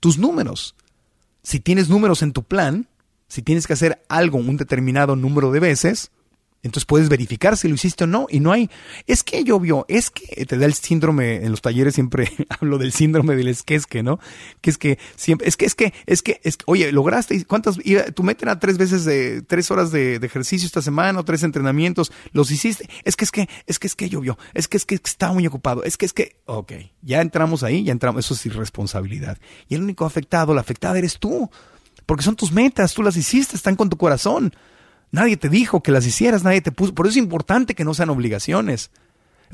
tus 0.00 0.18
números. 0.18 0.74
Si 1.42 1.60
tienes 1.60 1.88
números 1.88 2.22
en 2.22 2.32
tu 2.32 2.42
plan, 2.42 2.88
si 3.28 3.42
tienes 3.42 3.66
que 3.66 3.74
hacer 3.74 4.02
algo 4.08 4.38
un 4.38 4.56
determinado 4.56 5.16
número 5.16 5.52
de 5.52 5.60
veces, 5.60 6.10
entonces 6.62 6.84
puedes 6.84 7.08
verificar 7.08 7.56
si 7.56 7.68
lo 7.68 7.74
hiciste 7.74 8.04
o 8.04 8.06
no. 8.06 8.26
Y 8.28 8.40
no 8.40 8.52
hay, 8.52 8.70
es 9.06 9.22
que 9.22 9.42
llovió, 9.44 9.86
es 9.88 10.10
que 10.10 10.44
te 10.46 10.58
da 10.58 10.66
el 10.66 10.74
síndrome, 10.74 11.36
en 11.36 11.50
los 11.50 11.62
talleres 11.62 11.94
siempre 11.94 12.32
hablo 12.48 12.78
del 12.78 12.92
síndrome 12.92 13.36
del 13.36 13.48
esquesque, 13.48 14.02
¿no? 14.02 14.18
Que 14.60 14.70
es 14.70 14.78
que 14.78 14.98
siempre, 15.16 15.48
es 15.48 15.56
que, 15.56 15.64
es 15.64 15.74
que, 15.74 15.92
es 16.06 16.22
que, 16.22 16.40
es 16.44 16.56
que 16.56 16.64
oye, 16.66 16.92
lograste, 16.92 17.44
¿cuántas, 17.46 17.78
tú 18.14 18.22
meten 18.22 18.48
a 18.48 18.58
tres 18.58 18.78
veces 18.78 19.04
de, 19.04 19.42
tres 19.42 19.70
horas 19.70 19.90
de, 19.90 20.16
ejercicio 20.16 20.66
esta 20.66 20.82
semana 20.82 21.18
o 21.18 21.24
tres 21.24 21.42
entrenamientos, 21.42 22.12
los 22.32 22.50
hiciste, 22.50 22.88
es 23.04 23.16
que, 23.16 23.24
es 23.24 23.32
que, 23.32 23.48
es 23.66 23.78
que, 23.78 23.86
es 23.86 23.94
que 23.94 24.08
llovió, 24.08 24.38
es 24.54 24.68
que, 24.68 24.76
es 24.76 24.84
que, 24.84 24.94
estaba 24.94 25.32
muy 25.32 25.46
ocupado, 25.46 25.82
es 25.82 25.96
que, 25.96 26.06
es 26.06 26.12
que, 26.12 26.36
ok, 26.44 26.72
ya 27.02 27.20
entramos 27.20 27.62
ahí, 27.62 27.84
ya 27.84 27.92
entramos, 27.92 28.24
eso 28.24 28.34
es 28.34 28.46
irresponsabilidad. 28.46 29.38
Y 29.68 29.74
el 29.74 29.82
único 29.82 30.04
afectado, 30.04 30.54
la 30.54 30.60
afectada 30.60 30.98
eres 30.98 31.18
tú. 31.18 31.50
Porque 32.06 32.24
son 32.24 32.34
tus 32.34 32.50
metas, 32.50 32.92
tú 32.92 33.04
las 33.04 33.16
hiciste, 33.16 33.54
están 33.54 33.76
con 33.76 33.88
tu 33.88 33.96
corazón. 33.96 34.52
Nadie 35.12 35.36
te 35.36 35.48
dijo 35.48 35.82
que 35.82 35.92
las 35.92 36.06
hicieras, 36.06 36.44
nadie 36.44 36.60
te 36.60 36.72
puso. 36.72 36.94
Por 36.94 37.06
eso 37.06 37.12
es 37.12 37.24
importante 37.24 37.74
que 37.74 37.84
no 37.84 37.94
sean 37.94 38.10
obligaciones. 38.10 38.90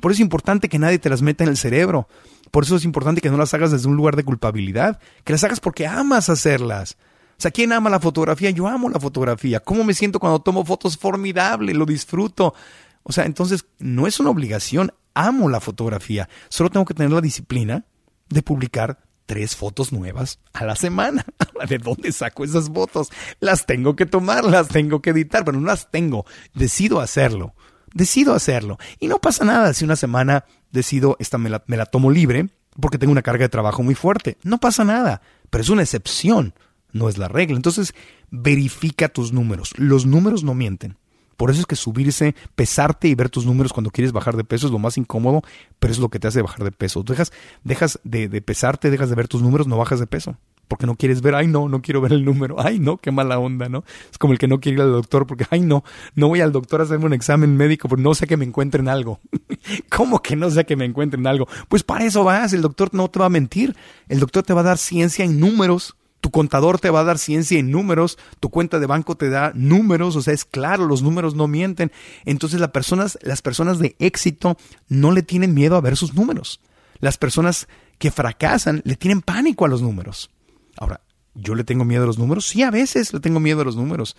Por 0.01 0.13
eso 0.13 0.19
es 0.19 0.25
importante 0.25 0.69
que 0.69 0.79
nadie 0.79 0.99
te 0.99 1.09
las 1.09 1.23
meta 1.23 1.45
en 1.45 1.51
el 1.51 1.57
cerebro. 1.57 2.09
Por 2.51 2.65
eso 2.65 2.77
es 2.77 2.85
importante 2.85 3.21
que 3.21 3.31
no 3.31 3.39
las 3.39 3.55
hagas 3.55 3.73
desde 3.73 3.89
un 3.89 3.97
lugar 3.97 4.17
de 4.17 4.25
culpabilidad. 4.25 5.01
Que 5.25 5.33
las 5.33 5.45
hagas 5.45 5.61
porque 5.61 5.87
amas 5.87 6.29
hacerlas. 6.29 6.97
O 7.39 7.43
sea, 7.43 7.51
¿quién 7.51 7.73
ama 7.73 7.91
la 7.91 8.01
fotografía? 8.01 8.51
Yo 8.51 8.67
amo 8.67 8.89
la 8.89 9.01
fotografía. 9.01 9.61
¿Cómo 9.61 9.85
me 9.85 9.95
siento 9.95 10.19
cuando 10.19 10.41
tomo 10.41 10.65
fotos? 10.65 10.97
Formidable, 10.97 11.75
lo 11.75 11.87
disfruto. 11.87 12.55
O 13.03 13.13
sea, 13.13 13.25
entonces 13.25 13.67
no 13.79 14.07
es 14.07 14.21
una 14.21 14.31
obligación. 14.31 14.93
Amo 15.15 15.49
la 15.49 15.61
fotografía. 15.61 16.29
Solo 16.49 16.71
tengo 16.71 16.85
que 16.85 16.95
tener 16.95 17.13
la 17.13 17.21
disciplina 17.21 17.85
de 18.29 18.43
publicar 18.43 19.01
tres 19.27 19.57
fotos 19.57 19.93
nuevas 19.93 20.39
a 20.53 20.65
la 20.65 20.77
semana. 20.77 21.27
¿De 21.69 21.79
dónde 21.79 22.13
saco 22.13 22.45
esas 22.45 22.71
fotos? 22.71 23.11
Las 23.41 23.67
tengo 23.67 23.97
que 23.97 24.07
tomar, 24.07 24.45
las 24.45 24.69
tengo 24.69 25.03
que 25.03 25.11
editar, 25.11 25.45
pero 25.45 25.61
no 25.61 25.67
las 25.67 25.91
tengo. 25.91 26.25
Decido 26.55 27.01
hacerlo. 27.01 27.55
Decido 27.93 28.35
hacerlo. 28.35 28.79
Y 28.99 29.09
no 29.09 29.19
pasa 29.21 29.45
nada 29.45 29.75
si 29.75 29.85
una 29.85 29.97
semana 29.97 30.45
decido, 30.71 31.17
esta 31.19 31.39
me 31.39 31.51
la, 31.51 31.65
me 31.67 31.77
la 31.77 31.87
tomo 31.87 32.11
libre 32.11 32.49
porque 32.81 32.99
tengo 32.99 33.13
una 33.13 33.23
carga 33.23 33.45
de 33.45 33.49
trabajo 33.49 33.83
muy 33.83 33.95
fuerte. 33.95 34.39
No 34.43 34.59
pasa 34.59 34.85
nada, 34.85 35.23
pero 35.51 35.63
es 35.63 35.71
una 35.71 35.83
excepción, 35.83 36.55
no 36.93 37.09
es 37.09 37.19
la 37.19 37.29
regla. 37.29 37.57
Entonces, 37.57 37.95
verifica 38.31 39.09
tus 39.09 39.33
números. 39.33 39.73
Los 39.77 40.07
números 40.07 40.45
no 40.45 40.55
mienten. 40.55 40.97
Por 41.37 41.51
eso 41.51 41.61
es 41.61 41.67
que 41.67 41.77
subirse, 41.77 42.35
pesarte 42.55 43.09
y 43.09 43.15
ver 43.15 43.29
tus 43.31 43.47
números 43.47 43.73
cuando 43.73 43.91
quieres 43.91 44.13
bajar 44.13 44.37
de 44.37 44.45
peso 44.45 44.67
es 44.67 44.73
lo 44.73 44.79
más 44.79 44.97
incómodo, 44.99 45.43
pero 45.79 45.93
es 45.93 45.99
lo 45.99 46.09
que 46.09 46.19
te 46.19 46.29
hace 46.29 46.43
bajar 46.43 46.65
de 46.65 46.73
peso. 46.73 47.03
Dejas, 47.03 47.33
dejas 47.65 48.01
de, 48.05 48.29
pesarte, 48.41 48.91
dejas 48.91 49.11
de 49.11 49.17
ver 49.17 49.29
tus 49.29 49.43
números, 49.43 49.67
no 49.67 49.77
bajas 49.77 50.01
de 50.01 50.07
peso 50.07 50.37
porque 50.69 50.85
no 50.85 50.97
quieres 50.97 51.23
ver, 51.23 51.37
ay 51.37 51.47
no, 51.47 51.69
no 51.69 51.81
quiero 51.81 52.01
ver 52.01 52.13
el 52.13 52.25
número, 52.25 52.57
ay 52.59 52.81
no, 52.81 52.97
qué 52.97 53.13
mala 53.13 53.39
onda, 53.39 53.69
¿no? 53.69 53.85
Es 54.11 54.19
como 54.19 54.33
el 54.33 54.39
que 54.41 54.49
no 54.49 54.59
quiere 54.59 54.79
ir 54.79 54.83
al 54.83 54.91
doctor 54.91 55.25
porque, 55.25 55.47
ay 55.51 55.61
no, 55.61 55.85
no 56.17 56.27
voy 56.27 56.41
al 56.41 56.51
doctor 56.51 56.81
a 56.81 56.85
hacerme 56.85 57.07
un 57.07 57.13
examen 57.13 57.57
médico 57.57 57.89
porque 57.89 58.03
no 58.03 58.15
sé 58.15 58.27
que 58.27 58.37
me 58.37 58.45
encuentren 58.45 58.89
algo. 58.89 59.21
¿Cómo 59.91 60.21
que 60.21 60.35
no 60.35 60.51
sé 60.51 60.65
que 60.65 60.75
me 60.75 60.85
encuentren 60.85 61.25
algo? 61.29 61.47
Pues 61.69 61.85
para 61.85 62.05
eso 62.05 62.25
vas, 62.25 62.53
el 62.53 62.63
doctor 62.63 62.91
no 62.95 63.09
te 63.09 63.21
va 63.21 63.27
a 63.27 63.31
mentir, 63.31 63.77
el 64.09 64.19
doctor 64.19 64.43
te 64.43 64.55
va 64.55 64.63
a 64.63 64.65
dar 64.65 64.79
ciencia 64.79 65.25
en 65.25 65.39
números 65.39 65.97
tu 66.21 66.31
contador 66.31 66.81
te 66.81 66.91
va 66.91 67.01
a 67.01 67.05
dar 67.05 67.19
ciencia 67.19 67.59
en 67.59 67.71
números, 67.71 68.19
tu 68.41 68.51
cuenta 68.51 68.79
de 68.79 68.87
banco 68.87 69.17
te 69.17 69.29
da 69.29 69.53
números, 69.55 70.17
o 70.17 70.23
sea, 70.23 70.35
es 70.35 70.45
claro, 70.45 70.87
los 70.87 71.03
números 71.03 71.35
no 71.35 71.47
mienten. 71.47 71.93
Entonces 72.25 72.61
las 72.61 72.71
personas, 72.71 73.19
las 73.23 73.43
personas 73.43 73.79
de 73.79 73.97
éxito 73.99 74.57
no 74.89 75.13
le 75.13 75.23
tienen 75.23 75.55
miedo 75.55 75.77
a 75.77 75.81
ver 75.81 75.97
sus 75.97 76.15
números. 76.15 76.61
Las 76.99 77.19
personas 77.19 77.69
que 77.99 78.11
fracasan 78.11 78.83
le 78.85 78.97
tienen 78.97 79.23
pánico 79.23 79.65
a 79.65 79.69
los 79.69 79.83
números. 79.83 80.31
Ahora, 80.77 81.01
¿yo 81.35 81.55
le 81.55 81.65
tengo 81.65 81.85
miedo 81.85 82.05
a 82.05 82.07
los 82.07 82.19
números? 82.19 82.47
Sí, 82.47 82.63
a 82.63 82.71
veces 82.71 83.13
le 83.13 83.21
tengo 83.21 83.41
miedo 83.41 83.61
a 83.61 83.65
los 83.65 83.77
números. 83.77 84.17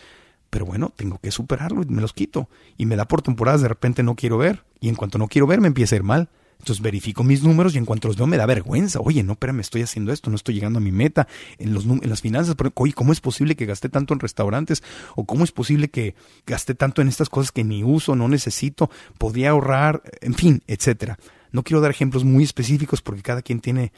Pero 0.49 0.65
bueno, 0.65 0.93
tengo 0.95 1.19
que 1.19 1.31
superarlo 1.31 1.81
y 1.83 1.85
me 1.87 2.01
los 2.01 2.13
quito. 2.13 2.49
Y 2.77 2.85
me 2.85 2.95
da 2.95 3.05
por 3.05 3.21
temporadas, 3.21 3.61
de 3.61 3.67
repente 3.67 4.03
no 4.03 4.15
quiero 4.15 4.37
ver. 4.37 4.63
Y 4.79 4.89
en 4.89 4.95
cuanto 4.95 5.17
no 5.17 5.27
quiero 5.27 5.47
ver, 5.47 5.59
me 5.59 5.67
empieza 5.67 5.95
a 5.95 5.97
ir 5.97 6.03
mal. 6.03 6.29
Entonces 6.59 6.81
verifico 6.81 7.23
mis 7.23 7.43
números 7.43 7.75
y 7.75 7.77
en 7.77 7.85
cuanto 7.85 8.07
los 8.07 8.17
veo 8.17 8.27
me 8.27 8.37
da 8.37 8.45
vergüenza. 8.45 8.99
Oye, 8.99 9.23
no, 9.23 9.33
espérame, 9.33 9.61
estoy 9.61 9.83
haciendo 9.83 10.11
esto, 10.11 10.29
no 10.29 10.35
estoy 10.35 10.55
llegando 10.55 10.79
a 10.79 10.81
mi 10.81 10.91
meta 10.91 11.27
en, 11.59 11.73
los, 11.73 11.85
en 11.85 12.09
las 12.09 12.21
finanzas. 12.21 12.55
Oye, 12.75 12.93
¿cómo 12.93 13.13
es 13.13 13.21
posible 13.21 13.55
que 13.55 13.65
gasté 13.65 13.89
tanto 13.89 14.13
en 14.13 14.19
restaurantes? 14.19 14.83
¿O 15.15 15.25
cómo 15.25 15.43
es 15.43 15.51
posible 15.51 15.89
que 15.89 16.15
gasté 16.45 16.75
tanto 16.75 17.01
en 17.01 17.07
estas 17.07 17.29
cosas 17.29 17.51
que 17.51 17.63
ni 17.63 17.83
uso, 17.83 18.15
no 18.15 18.27
necesito? 18.27 18.89
Podía 19.17 19.51
ahorrar, 19.51 20.01
en 20.21 20.33
fin, 20.33 20.61
etcétera. 20.67 21.17
No 21.51 21.63
quiero 21.63 21.81
dar 21.81 21.91
ejemplos 21.91 22.23
muy 22.23 22.43
específicos 22.43 23.01
porque 23.01 23.21
cada 23.21 23.41
quien 23.41 23.59
tiene 23.59 23.91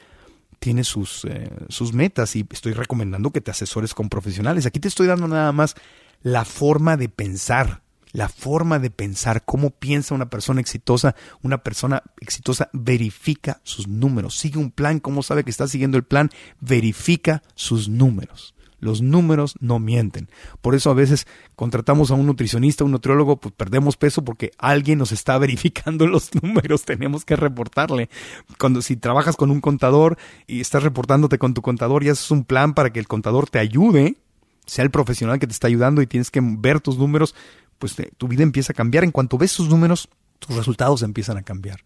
tiene 0.60 0.84
sus, 0.84 1.24
eh, 1.24 1.50
sus 1.70 1.94
metas 1.94 2.36
y 2.36 2.46
estoy 2.50 2.74
recomendando 2.74 3.30
que 3.30 3.40
te 3.40 3.50
asesores 3.50 3.94
con 3.94 4.10
profesionales. 4.10 4.66
Aquí 4.66 4.78
te 4.78 4.88
estoy 4.88 5.06
dando 5.06 5.26
nada 5.26 5.50
más 5.52 5.74
la 6.22 6.44
forma 6.44 6.98
de 6.98 7.08
pensar 7.08 7.80
la 8.12 8.28
forma 8.28 8.78
de 8.78 8.90
pensar, 8.90 9.44
cómo 9.44 9.70
piensa 9.70 10.14
una 10.14 10.30
persona 10.30 10.60
exitosa. 10.60 11.14
Una 11.42 11.62
persona 11.62 12.02
exitosa 12.20 12.70
verifica 12.72 13.60
sus 13.62 13.88
números, 13.88 14.36
sigue 14.36 14.58
un 14.58 14.70
plan, 14.70 15.00
cómo 15.00 15.22
sabe 15.22 15.44
que 15.44 15.50
está 15.50 15.68
siguiendo 15.68 15.96
el 15.96 16.04
plan, 16.04 16.30
verifica 16.60 17.42
sus 17.54 17.88
números. 17.88 18.54
Los 18.80 19.02
números 19.02 19.54
no 19.60 19.78
mienten. 19.78 20.30
Por 20.62 20.74
eso 20.74 20.90
a 20.90 20.94
veces 20.94 21.26
contratamos 21.54 22.10
a 22.10 22.14
un 22.14 22.26
nutricionista, 22.26 22.82
un 22.82 22.92
nutriólogo, 22.92 23.36
pues 23.36 23.54
perdemos 23.54 23.98
peso 23.98 24.24
porque 24.24 24.52
alguien 24.58 24.98
nos 24.98 25.12
está 25.12 25.36
verificando 25.38 26.06
los 26.06 26.34
números. 26.34 26.84
Tenemos 26.84 27.24
que 27.24 27.36
reportarle. 27.36 28.08
Cuando 28.58 28.80
si 28.80 28.96
trabajas 28.96 29.36
con 29.36 29.50
un 29.50 29.60
contador 29.60 30.16
y 30.46 30.60
estás 30.60 30.82
reportándote 30.82 31.38
con 31.38 31.52
tu 31.52 31.60
contador 31.60 32.02
y 32.02 32.08
haces 32.08 32.30
un 32.30 32.44
plan 32.44 32.72
para 32.72 32.90
que 32.90 33.00
el 33.00 33.06
contador 33.06 33.50
te 33.50 33.58
ayude, 33.58 34.16
sea 34.64 34.84
el 34.84 34.90
profesional 34.90 35.38
que 35.38 35.46
te 35.46 35.52
está 35.52 35.66
ayudando 35.66 36.00
y 36.00 36.06
tienes 36.06 36.30
que 36.30 36.40
ver 36.42 36.80
tus 36.80 36.96
números, 36.96 37.34
pues 37.80 37.96
tu 38.16 38.28
vida 38.28 38.44
empieza 38.44 38.72
a 38.72 38.76
cambiar. 38.76 39.02
En 39.02 39.10
cuanto 39.10 39.38
ves 39.38 39.54
tus 39.54 39.68
números, 39.68 40.08
tus 40.38 40.54
resultados 40.54 41.02
empiezan 41.02 41.38
a 41.38 41.42
cambiar. 41.42 41.80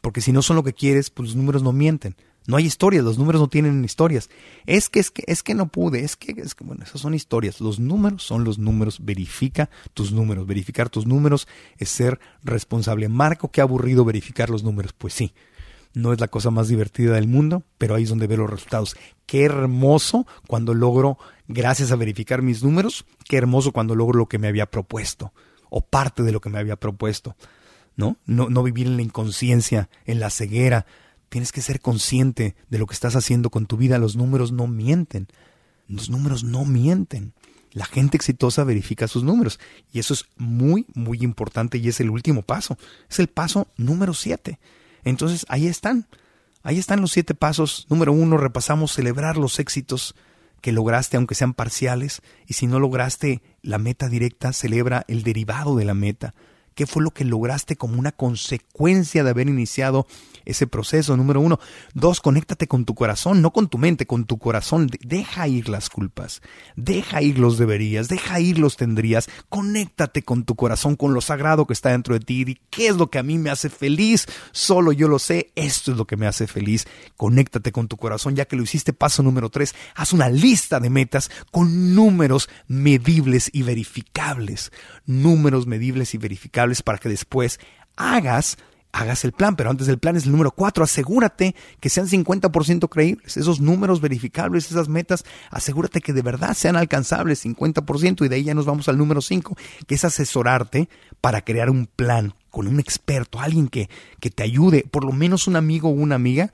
Porque 0.00 0.22
si 0.22 0.32
no 0.32 0.40
son 0.40 0.56
lo 0.56 0.62
que 0.62 0.72
quieres, 0.72 1.10
pues 1.10 1.30
los 1.30 1.36
números 1.36 1.62
no 1.62 1.72
mienten. 1.72 2.16
No 2.46 2.56
hay 2.56 2.64
historias, 2.64 3.04
los 3.04 3.18
números 3.18 3.40
no 3.40 3.48
tienen 3.48 3.84
historias. 3.84 4.30
Es 4.66 4.88
que 4.88 5.00
es 5.00 5.10
que 5.10 5.24
es 5.26 5.42
que 5.42 5.54
no 5.54 5.68
pude, 5.68 6.04
es 6.04 6.16
que 6.16 6.32
es 6.40 6.54
que 6.54 6.64
bueno, 6.64 6.84
esas 6.84 7.00
son 7.00 7.14
historias. 7.14 7.60
Los 7.60 7.78
números 7.78 8.22
son 8.22 8.44
los 8.44 8.58
números, 8.58 9.04
verifica 9.04 9.68
tus 9.94 10.12
números. 10.12 10.46
Verificar 10.46 10.88
tus 10.88 11.06
números 11.06 11.46
es 11.78 11.88
ser 11.88 12.18
responsable. 12.42 13.08
Marco, 13.08 13.50
qué 13.50 13.60
aburrido 13.60 14.04
verificar 14.04 14.48
los 14.48 14.64
números. 14.64 14.92
Pues 14.92 15.12
sí, 15.12 15.34
no 15.94 16.12
es 16.12 16.20
la 16.20 16.28
cosa 16.28 16.50
más 16.50 16.68
divertida 16.68 17.14
del 17.14 17.28
mundo, 17.28 17.62
pero 17.78 17.94
ahí 17.94 18.04
es 18.04 18.08
donde 18.08 18.26
veo 18.26 18.38
los 18.38 18.50
resultados. 18.50 18.96
Qué 19.26 19.44
hermoso 19.44 20.26
cuando 20.46 20.74
logro, 20.74 21.18
gracias 21.52 21.92
a 21.92 21.96
verificar 21.96 22.42
mis 22.42 22.62
números, 22.62 23.04
qué 23.24 23.36
hermoso 23.36 23.72
cuando 23.72 23.94
logro 23.94 24.18
lo 24.18 24.26
que 24.26 24.38
me 24.38 24.48
había 24.48 24.66
propuesto, 24.66 25.32
o 25.70 25.80
parte 25.80 26.22
de 26.22 26.32
lo 26.32 26.40
que 26.40 26.50
me 26.50 26.58
había 26.58 26.76
propuesto. 26.76 27.36
¿No? 27.94 28.16
No, 28.24 28.48
no 28.48 28.62
vivir 28.62 28.86
en 28.86 28.96
la 28.96 29.02
inconsciencia, 29.02 29.90
en 30.06 30.18
la 30.18 30.30
ceguera. 30.30 30.86
Tienes 31.28 31.52
que 31.52 31.60
ser 31.60 31.80
consciente 31.80 32.56
de 32.70 32.78
lo 32.78 32.86
que 32.86 32.94
estás 32.94 33.16
haciendo 33.16 33.50
con 33.50 33.66
tu 33.66 33.76
vida. 33.76 33.98
Los 33.98 34.16
números 34.16 34.50
no 34.50 34.66
mienten. 34.66 35.28
Los 35.88 36.08
números 36.08 36.42
no 36.42 36.64
mienten. 36.64 37.34
La 37.72 37.84
gente 37.84 38.16
exitosa 38.16 38.64
verifica 38.64 39.08
sus 39.08 39.24
números. 39.24 39.60
Y 39.92 39.98
eso 39.98 40.14
es 40.14 40.26
muy, 40.36 40.86
muy 40.94 41.18
importante 41.22 41.78
y 41.78 41.88
es 41.88 42.00
el 42.00 42.10
último 42.10 42.42
paso. 42.42 42.78
Es 43.10 43.18
el 43.18 43.28
paso 43.28 43.68
número 43.76 44.14
siete. 44.14 44.58
Entonces, 45.04 45.44
ahí 45.48 45.66
están. 45.66 46.06
Ahí 46.62 46.78
están 46.78 47.00
los 47.00 47.12
siete 47.12 47.34
pasos. 47.34 47.86
Número 47.90 48.12
uno, 48.12 48.36
repasamos 48.36 48.92
celebrar 48.92 49.36
los 49.36 49.58
éxitos 49.58 50.14
que 50.62 50.72
lograste, 50.72 51.18
aunque 51.18 51.34
sean 51.34 51.52
parciales. 51.52 52.22
Y 52.46 52.54
si 52.54 52.66
no 52.66 52.80
lograste 52.80 53.42
la 53.60 53.76
meta 53.76 54.08
directa, 54.08 54.54
celebra 54.54 55.04
el 55.08 55.22
derivado 55.22 55.76
de 55.76 55.84
la 55.84 55.92
meta. 55.92 56.34
¿Qué 56.74 56.86
fue 56.86 57.02
lo 57.02 57.10
que 57.10 57.24
lograste 57.24 57.76
como 57.76 57.98
una 57.98 58.12
consecuencia 58.12 59.24
de 59.24 59.30
haber 59.30 59.48
iniciado 59.48 60.06
ese 60.44 60.66
proceso? 60.66 61.16
Número 61.16 61.40
uno. 61.40 61.58
Dos, 61.94 62.20
conéctate 62.20 62.66
con 62.66 62.84
tu 62.84 62.94
corazón, 62.94 63.42
no 63.42 63.52
con 63.52 63.68
tu 63.68 63.78
mente, 63.78 64.06
con 64.06 64.24
tu 64.24 64.38
corazón. 64.38 64.88
Deja 65.00 65.48
ir 65.48 65.68
las 65.68 65.90
culpas, 65.90 66.42
deja 66.76 67.22
ir 67.22 67.38
los 67.38 67.58
deberías, 67.58 68.08
deja 68.08 68.40
ir 68.40 68.58
los 68.58 68.76
tendrías. 68.76 69.28
Conéctate 69.48 70.22
con 70.22 70.44
tu 70.44 70.54
corazón, 70.56 70.96
con 70.96 71.14
lo 71.14 71.20
sagrado 71.20 71.66
que 71.66 71.72
está 71.72 71.90
dentro 71.90 72.14
de 72.14 72.20
ti. 72.20 72.44
¿Y 72.46 72.60
qué 72.70 72.88
es 72.88 72.96
lo 72.96 73.10
que 73.10 73.18
a 73.18 73.22
mí 73.22 73.38
me 73.38 73.50
hace 73.50 73.68
feliz? 73.68 74.26
Solo 74.52 74.92
yo 74.92 75.08
lo 75.08 75.18
sé, 75.18 75.52
esto 75.54 75.92
es 75.92 75.96
lo 75.96 76.06
que 76.06 76.16
me 76.16 76.26
hace 76.26 76.46
feliz. 76.46 76.86
Conéctate 77.16 77.72
con 77.72 77.88
tu 77.88 77.96
corazón, 77.96 78.34
ya 78.34 78.46
que 78.46 78.56
lo 78.56 78.62
hiciste. 78.62 78.92
Paso 78.92 79.22
número 79.22 79.50
tres, 79.50 79.74
haz 79.94 80.12
una 80.12 80.28
lista 80.28 80.80
de 80.80 80.90
metas 80.90 81.30
con 81.50 81.94
números 81.94 82.48
medibles 82.66 83.50
y 83.52 83.62
verificables. 83.62 84.72
Números 85.06 85.66
medibles 85.66 86.14
y 86.14 86.18
verificables 86.18 86.61
para 86.82 86.98
que 86.98 87.08
después 87.08 87.58
hagas 87.96 88.56
hagas 88.92 89.24
el 89.24 89.32
plan, 89.32 89.56
pero 89.56 89.70
antes 89.70 89.86
del 89.86 89.98
plan 89.98 90.16
es 90.16 90.26
el 90.26 90.32
número 90.32 90.50
cuatro, 90.50 90.84
asegúrate 90.84 91.54
que 91.80 91.88
sean 91.88 92.06
50% 92.06 92.88
creíbles, 92.90 93.38
esos 93.38 93.58
números 93.58 94.02
verificables, 94.02 94.70
esas 94.70 94.88
metas, 94.88 95.24
asegúrate 95.50 96.02
que 96.02 96.12
de 96.12 96.20
verdad 96.20 96.54
sean 96.54 96.76
alcanzables 96.76 97.44
50% 97.44 98.24
y 98.24 98.28
de 98.28 98.36
ahí 98.36 98.44
ya 98.44 98.54
nos 98.54 98.66
vamos 98.66 98.88
al 98.88 98.98
número 98.98 99.22
cinco, 99.22 99.56
que 99.86 99.94
es 99.94 100.04
asesorarte 100.04 100.90
para 101.22 101.40
crear 101.40 101.70
un 101.70 101.86
plan 101.86 102.34
con 102.50 102.68
un 102.68 102.78
experto, 102.78 103.40
alguien 103.40 103.68
que, 103.68 103.88
que 104.20 104.30
te 104.30 104.42
ayude, 104.42 104.84
por 104.90 105.04
lo 105.04 105.12
menos 105.12 105.46
un 105.46 105.56
amigo 105.56 105.88
o 105.88 105.92
una 105.92 106.16
amiga 106.16 106.52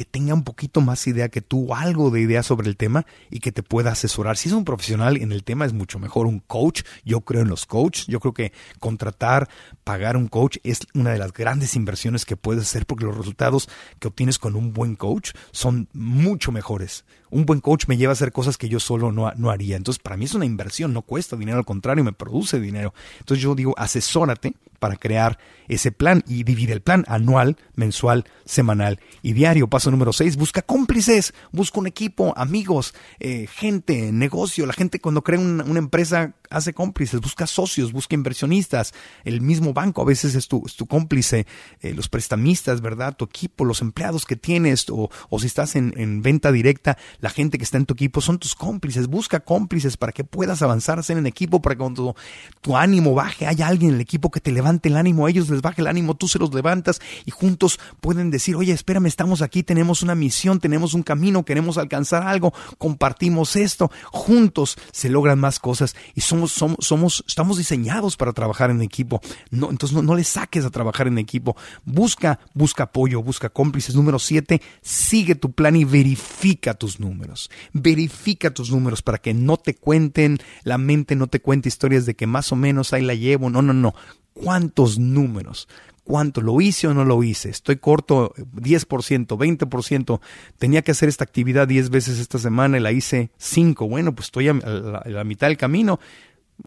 que 0.00 0.06
tenga 0.06 0.32
un 0.32 0.44
poquito 0.44 0.80
más 0.80 1.06
idea 1.06 1.28
que 1.28 1.42
tú, 1.42 1.74
algo 1.74 2.08
de 2.08 2.22
idea 2.22 2.42
sobre 2.42 2.70
el 2.70 2.78
tema 2.78 3.04
y 3.30 3.40
que 3.40 3.52
te 3.52 3.62
pueda 3.62 3.90
asesorar. 3.90 4.38
Si 4.38 4.48
es 4.48 4.54
un 4.54 4.64
profesional 4.64 5.18
en 5.18 5.30
el 5.30 5.44
tema 5.44 5.66
es 5.66 5.74
mucho 5.74 5.98
mejor 5.98 6.26
un 6.26 6.38
coach. 6.38 6.84
Yo 7.04 7.20
creo 7.20 7.42
en 7.42 7.50
los 7.50 7.66
coaches. 7.66 8.06
Yo 8.06 8.18
creo 8.18 8.32
que 8.32 8.54
contratar, 8.78 9.50
pagar 9.84 10.16
un 10.16 10.28
coach 10.28 10.56
es 10.62 10.86
una 10.94 11.10
de 11.10 11.18
las 11.18 11.34
grandes 11.34 11.76
inversiones 11.76 12.24
que 12.24 12.34
puedes 12.34 12.62
hacer 12.62 12.86
porque 12.86 13.04
los 13.04 13.14
resultados 13.14 13.68
que 13.98 14.08
obtienes 14.08 14.38
con 14.38 14.56
un 14.56 14.72
buen 14.72 14.96
coach 14.96 15.32
son 15.52 15.86
mucho 15.92 16.50
mejores. 16.50 17.04
Un 17.28 17.44
buen 17.44 17.60
coach 17.60 17.86
me 17.86 17.98
lleva 17.98 18.12
a 18.12 18.14
hacer 18.14 18.32
cosas 18.32 18.56
que 18.56 18.70
yo 18.70 18.80
solo 18.80 19.12
no, 19.12 19.30
no 19.36 19.50
haría. 19.50 19.76
Entonces, 19.76 20.02
para 20.02 20.16
mí 20.16 20.24
es 20.24 20.34
una 20.34 20.46
inversión, 20.46 20.94
no 20.94 21.02
cuesta 21.02 21.36
dinero, 21.36 21.58
al 21.58 21.66
contrario, 21.66 22.04
me 22.04 22.14
produce 22.14 22.58
dinero. 22.58 22.94
Entonces, 23.18 23.42
yo 23.42 23.54
digo, 23.54 23.74
asesórate 23.76 24.54
para 24.80 24.96
crear 24.96 25.38
ese 25.68 25.92
plan 25.92 26.24
y 26.26 26.42
divide 26.42 26.72
el 26.72 26.80
plan 26.80 27.04
anual, 27.06 27.56
mensual, 27.76 28.24
semanal 28.44 28.98
y 29.22 29.34
diario. 29.34 29.68
Paso 29.68 29.89
número 29.90 30.12
6, 30.12 30.36
busca 30.36 30.62
cómplices, 30.62 31.34
busca 31.52 31.80
un 31.80 31.86
equipo, 31.86 32.32
amigos, 32.36 32.94
eh, 33.18 33.46
gente, 33.46 34.12
negocio. 34.12 34.66
La 34.66 34.72
gente 34.72 35.00
cuando 35.00 35.22
crea 35.22 35.38
una, 35.38 35.64
una, 35.64 35.78
empresa 35.78 36.34
hace 36.50 36.74
cómplices, 36.74 37.20
busca 37.20 37.46
socios, 37.46 37.92
busca 37.92 38.14
inversionistas. 38.14 38.92
El 39.24 39.40
mismo 39.40 39.72
banco 39.72 40.02
a 40.02 40.04
veces 40.04 40.34
es 40.34 40.48
tu, 40.48 40.62
es 40.66 40.76
tu 40.76 40.86
cómplice, 40.86 41.46
eh, 41.80 41.94
los 41.94 42.08
prestamistas, 42.08 42.80
¿verdad? 42.80 43.16
Tu 43.16 43.24
equipo, 43.24 43.64
los 43.64 43.80
empleados 43.80 44.26
que 44.26 44.36
tienes 44.36 44.88
o, 44.90 45.10
o 45.28 45.38
si 45.38 45.46
estás 45.46 45.76
en, 45.76 45.94
en, 45.96 46.22
venta 46.22 46.52
directa, 46.52 46.98
la 47.20 47.30
gente 47.30 47.56
que 47.56 47.64
está 47.64 47.78
en 47.78 47.86
tu 47.86 47.94
equipo 47.94 48.20
son 48.20 48.38
tus 48.38 48.54
cómplices. 48.54 49.06
Busca 49.06 49.40
cómplices 49.40 49.96
para 49.96 50.12
que 50.12 50.24
puedas 50.24 50.60
avanzar, 50.62 50.98
hacer 50.98 51.16
en 51.16 51.26
equipo, 51.26 51.62
para 51.62 51.76
que 51.76 51.78
cuando 51.78 52.16
tu 52.60 52.76
ánimo 52.76 53.14
baje, 53.14 53.46
haya 53.46 53.68
alguien 53.68 53.90
en 53.90 53.94
el 53.96 54.00
equipo 54.00 54.30
que 54.30 54.40
te 54.40 54.50
levante 54.50 54.88
el 54.88 54.96
ánimo, 54.96 55.26
a 55.26 55.30
ellos 55.30 55.48
les 55.48 55.62
baje 55.62 55.82
el 55.82 55.86
ánimo, 55.86 56.14
tú 56.14 56.28
se 56.28 56.38
los 56.38 56.52
levantas 56.52 57.00
y 57.24 57.30
juntos 57.30 57.78
pueden 58.00 58.30
decir, 58.30 58.56
oye, 58.56 58.72
espérame, 58.72 59.06
estamos 59.06 59.40
aquí, 59.42 59.62
tenemos 59.62 60.02
una 60.02 60.14
misión, 60.14 60.58
tenemos 60.58 60.94
un 60.94 61.02
camino, 61.02 61.44
queremos 61.44 61.78
alcanzar 61.78 62.26
algo, 62.26 62.52
compartimos 62.78 63.56
esto, 63.56 63.90
juntos 64.10 64.76
se 64.92 65.08
logran 65.08 65.38
más 65.38 65.60
cosas 65.60 65.94
y 66.14 66.22
somos, 66.48 66.78
somos, 66.80 67.24
estamos 67.26 67.58
diseñados 67.58 68.16
para 68.16 68.32
trabajar 68.32 68.70
en 68.70 68.82
equipo. 68.82 69.20
Entonces 69.50 69.92
no, 69.92 70.02
no 70.02 70.14
le 70.14 70.24
saques 70.24 70.64
a 70.64 70.70
trabajar 70.70 71.06
en 71.06 71.18
equipo. 71.18 71.56
Busca, 71.84 72.40
busca 72.54 72.84
apoyo, 72.84 73.22
busca 73.22 73.48
cómplices. 73.48 73.94
Número 73.94 74.18
siete, 74.18 74.60
sigue 74.82 75.34
tu 75.34 75.52
plan 75.52 75.76
y 75.76 75.84
verifica 75.84 76.74
tus 76.74 77.00
números. 77.00 77.50
Verifica 77.72 78.52
tus 78.52 78.70
números 78.70 79.02
para 79.02 79.18
que 79.18 79.34
no 79.34 79.56
te 79.56 79.74
cuenten, 79.74 80.38
la 80.62 80.78
mente 80.78 81.16
no 81.16 81.26
te 81.26 81.40
cuente 81.40 81.68
historias 81.68 82.06
de 82.06 82.14
que 82.14 82.26
más 82.26 82.52
o 82.52 82.56
menos 82.56 82.92
ahí 82.92 83.02
la 83.02 83.14
llevo. 83.14 83.50
No, 83.50 83.62
no, 83.62 83.72
no 83.72 83.94
cuántos 84.32 84.98
números, 84.98 85.68
cuánto 86.04 86.40
lo 86.40 86.60
hice 86.60 86.88
o 86.88 86.94
no 86.94 87.04
lo 87.04 87.22
hice. 87.22 87.50
Estoy 87.50 87.76
corto 87.76 88.34
10%, 88.34 89.26
20%. 89.26 90.20
Tenía 90.58 90.82
que 90.82 90.90
hacer 90.90 91.08
esta 91.08 91.24
actividad 91.24 91.68
10 91.68 91.90
veces 91.90 92.18
esta 92.18 92.38
semana 92.38 92.78
y 92.78 92.80
la 92.80 92.92
hice 92.92 93.30
5. 93.38 93.88
Bueno, 93.88 94.14
pues 94.14 94.26
estoy 94.28 94.48
a 94.48 94.54
la 94.54 95.24
mitad 95.24 95.48
del 95.48 95.56
camino. 95.56 96.00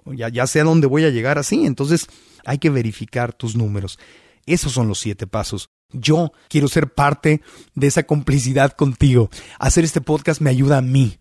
Ya, 0.05 0.47
sé 0.47 0.61
a 0.61 0.63
dónde 0.63 0.87
voy 0.87 1.05
a 1.05 1.09
llegar 1.09 1.37
así. 1.37 1.65
Entonces 1.65 2.07
hay 2.45 2.57
que 2.57 2.69
verificar 2.69 3.33
tus 3.33 3.55
números. 3.55 3.99
Esos 4.45 4.73
son 4.73 4.87
los 4.87 4.99
siete 4.99 5.27
pasos. 5.27 5.69
Yo 5.91 6.31
quiero 6.49 6.67
ser 6.67 6.93
parte 6.93 7.41
de 7.75 7.87
esa 7.87 8.03
complicidad 8.03 8.73
contigo. 8.73 9.29
Hacer 9.59 9.83
este 9.83 10.01
podcast 10.01 10.41
me 10.41 10.49
ayuda 10.49 10.79
a 10.79 10.81
mí. 10.81 11.19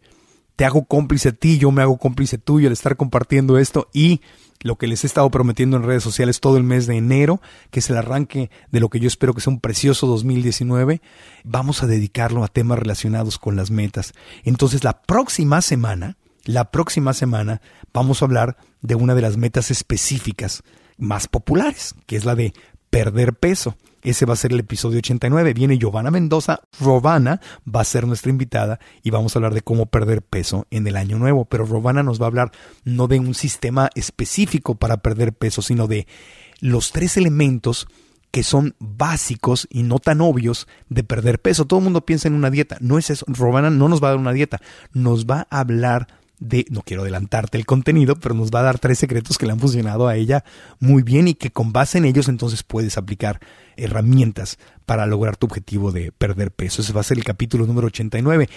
Te 0.57 0.65
hago 0.65 0.85
cómplice 0.85 1.31
a 1.31 1.33
ti, 1.33 1.59
yo 1.59 1.71
me 1.71 1.83
hago 1.83 1.97
cómplice 1.99 2.39
tuyo 2.39 2.69
al 2.69 2.73
estar 2.73 2.97
compartiendo 2.97 3.59
esto 3.59 3.89
y 3.93 4.21
lo 4.63 4.77
que 4.77 4.87
les 4.87 5.05
he 5.05 5.07
estado 5.07 5.31
prometiendo 5.31 5.77
en 5.77 5.83
redes 5.83 6.03
sociales 6.03 6.41
todo 6.41 6.57
el 6.57 6.63
mes 6.63 6.87
de 6.87 6.97
enero, 6.97 7.41
que 7.71 7.81
es 7.81 7.91
el 7.91 7.97
arranque 7.97 8.51
de 8.71 8.81
lo 8.81 8.89
que 8.89 9.01
yo 9.01 9.09
espero 9.09 9.35
que 9.35 9.41
sea 9.41 9.53
un 9.53 9.61
precioso 9.61 10.07
2019, 10.07 11.01
vamos 11.45 11.83
a 11.83 11.87
dedicarlo 11.87 12.45
a 12.45 12.49
temas 12.49 12.79
relacionados 12.79 13.39
con 13.39 13.57
las 13.57 13.71
metas. 13.71 14.13
Entonces 14.45 14.85
la 14.85 15.03
próxima 15.03 15.63
semana, 15.63 16.17
la 16.45 16.71
próxima 16.71 17.13
semana 17.13 17.61
vamos 17.93 18.23
a 18.23 18.25
hablar 18.25 18.57
de 18.81 18.95
una 18.95 19.15
de 19.15 19.23
las 19.23 19.37
metas 19.37 19.71
específicas 19.71 20.63
más 20.99 21.29
populares, 21.29 21.95
que 22.07 22.17
es 22.17 22.25
la 22.25 22.35
de 22.35 22.53
perder 22.91 23.35
peso. 23.35 23.77
Ese 24.03 24.27
va 24.27 24.33
a 24.33 24.37
ser 24.37 24.53
el 24.53 24.61
episodio 24.61 24.99
89. 24.99 25.55
Viene 25.55 25.79
Giovanna 25.79 26.11
Mendoza. 26.11 26.61
Robana 26.81 27.41
va 27.65 27.83
a 27.83 27.85
ser 27.85 28.07
nuestra 28.07 28.31
invitada 28.31 28.81
y 29.03 29.11
vamos 29.11 29.35
a 29.35 29.39
hablar 29.39 29.55
de 29.55 29.63
cómo 29.63 29.87
perder 29.87 30.23
peso 30.23 30.67
en 30.71 30.87
el 30.89 30.97
año 30.97 31.19
nuevo. 31.19 31.45
Pero 31.45 31.65
Robana 31.65 32.03
nos 32.03 32.21
va 32.21 32.27
a 32.27 32.29
hablar 32.29 32.53
no 32.85 33.07
de 33.07 33.21
un 33.21 33.35
sistema 33.35 33.91
específico 33.95 34.75
para 34.75 34.99
perder 34.99 35.33
peso, 35.33 35.63
sino 35.63 35.87
de 35.87 36.09
los 36.61 36.91
tres 36.91 37.17
elementos 37.17 37.87
que 38.33 38.43
son 38.43 38.75
básicos 38.81 39.69
y 39.71 39.85
no 39.85 39.99
tan 40.01 40.21
obvios 40.21 40.67
de 40.89 41.05
perder 41.05 41.41
peso. 41.41 41.67
Todo 41.67 41.79
el 41.79 41.85
mundo 41.85 42.05
piensa 42.05 42.27
en 42.27 42.35
una 42.35 42.51
dieta. 42.51 42.79
No 42.81 42.99
es 42.99 43.11
eso. 43.11 43.25
Robana 43.29 43.71
no 43.71 43.89
nos 43.89 44.03
va 44.03 44.09
a 44.09 44.11
dar 44.11 44.19
una 44.19 44.33
dieta. 44.33 44.61
Nos 44.93 45.27
va 45.27 45.47
a 45.49 45.61
hablar 45.61 46.09
de, 46.43 46.67
no 46.71 46.83
quiero 46.83 47.03
adelantarte 47.03 47.57
el 47.57 47.67
contenido, 47.67 48.17
pero 48.17 48.35
nos 48.35 48.51
va 48.51 48.61
a 48.61 48.65
dar 48.65 48.79
tres 48.79 48.99
secretos 48.99 49.39
que 49.39 49.47
le 49.47 49.53
han 49.53 49.61
funcionado 49.61 50.09
a 50.09 50.17
ella 50.17 50.45
muy 50.81 51.03
bien 51.03 51.29
y 51.29 51.35
que 51.35 51.51
con 51.51 51.73
base 51.73 51.99
en 51.99 52.05
ellos 52.05 52.29
entonces 52.29 52.63
puedes 52.63 52.99
aplicar 52.99 53.41
herramientas 53.77 54.59
para 54.87 55.07
lograr 55.07 55.37
tu 55.37 55.47
objetivo 55.47 55.93
de 55.93 56.13
perder 56.13 56.51
peso. 56.51 56.83
Ese 56.83 56.93
va 56.93 57.01
a 57.01 57.05
ser 57.05 57.19
el 57.19 57.25
capítulo 57.25 57.67
número 57.67 57.87
89. 57.87 58.49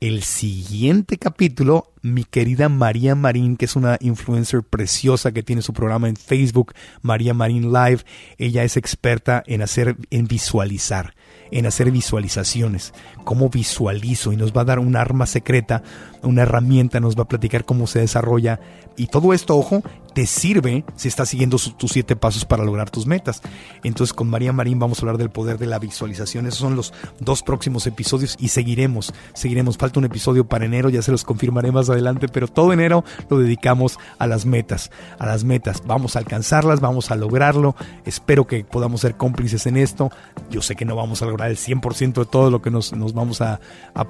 El 0.00 0.22
siguiente 0.22 1.18
capítulo, 1.18 1.92
mi 2.02 2.24
querida 2.24 2.68
María 2.68 3.14
Marín, 3.14 3.56
que 3.56 3.64
es 3.64 3.76
una 3.76 3.96
influencer 4.00 4.62
preciosa 4.62 5.32
que 5.32 5.42
tiene 5.42 5.62
su 5.62 5.72
programa 5.72 6.08
en 6.08 6.16
Facebook, 6.16 6.74
María 7.00 7.32
Marín 7.32 7.72
Live, 7.72 8.00
ella 8.36 8.64
es 8.64 8.76
experta 8.76 9.42
en 9.46 9.62
hacer, 9.62 9.96
en 10.10 10.26
visualizar, 10.26 11.14
en 11.50 11.66
hacer 11.66 11.90
visualizaciones, 11.90 12.92
cómo 13.24 13.48
visualizo 13.48 14.32
y 14.32 14.36
nos 14.36 14.52
va 14.52 14.62
a 14.62 14.66
dar 14.66 14.78
un 14.78 14.96
arma 14.96 15.26
secreta, 15.26 15.82
una 16.22 16.42
herramienta, 16.42 17.00
nos 17.00 17.16
va 17.16 17.22
a 17.22 17.28
platicar 17.28 17.64
cómo 17.64 17.86
se 17.86 18.00
desarrolla 18.00 18.60
y 18.96 19.06
todo 19.06 19.32
esto, 19.32 19.56
ojo, 19.56 19.82
te 20.14 20.26
sirve 20.26 20.84
si 20.94 21.08
estás 21.08 21.28
siguiendo 21.28 21.58
tus 21.76 21.90
siete 21.90 22.14
pasos 22.16 22.44
para 22.44 22.64
lograr 22.64 22.88
tus 22.88 23.06
metas. 23.06 23.42
Entonces 23.82 24.14
con 24.14 24.30
María 24.30 24.52
Marín 24.52 24.78
vamos 24.78 24.98
a 24.98 25.02
hablar 25.02 25.18
del 25.18 25.30
poder 25.30 25.58
de 25.58 25.66
la 25.66 25.78
visualización. 25.78 26.46
Esos 26.46 26.60
son 26.60 26.76
los 26.76 26.94
dos 27.20 27.42
próximos 27.42 27.86
episodios 27.86 28.36
y 28.38 28.48
seguiremos, 28.48 29.12
seguiremos. 29.34 29.76
Falta 29.76 29.98
un 29.98 30.06
episodio 30.06 30.46
para 30.46 30.64
enero, 30.64 30.88
ya 30.88 31.02
se 31.02 31.10
los 31.10 31.24
confirmaré 31.24 31.72
más 31.72 31.90
adelante, 31.90 32.28
pero 32.28 32.46
todo 32.46 32.72
enero 32.72 33.04
lo 33.28 33.38
dedicamos 33.38 33.98
a 34.18 34.26
las 34.26 34.46
metas, 34.46 34.90
a 35.18 35.26
las 35.26 35.42
metas. 35.42 35.82
Vamos 35.84 36.14
a 36.14 36.20
alcanzarlas, 36.20 36.80
vamos 36.80 37.10
a 37.10 37.16
lograrlo. 37.16 37.74
Espero 38.04 38.46
que 38.46 38.64
podamos 38.64 39.00
ser 39.00 39.16
cómplices 39.16 39.66
en 39.66 39.76
esto. 39.76 40.10
Yo 40.48 40.62
sé 40.62 40.76
que 40.76 40.84
no 40.84 40.94
vamos 40.94 41.22
a 41.22 41.26
lograr 41.26 41.50
el 41.50 41.56
100% 41.56 42.14
de 42.14 42.26
todo 42.26 42.50
lo 42.50 42.62
que 42.62 42.70
nos, 42.70 42.92
nos 42.92 43.14
vamos 43.14 43.40
a 43.40 43.58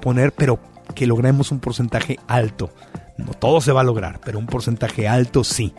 poner, 0.01 0.33
pero 0.33 0.59
que 0.93 1.07
logremos 1.07 1.51
un 1.51 1.59
porcentaje 1.59 2.19
alto. 2.27 2.69
No 3.17 3.33
todo 3.33 3.61
se 3.61 3.71
va 3.71 3.81
a 3.81 3.83
lograr, 3.83 4.19
pero 4.23 4.37
un 4.37 4.45
porcentaje 4.45 5.07
alto 5.07 5.43
sí 5.43 5.73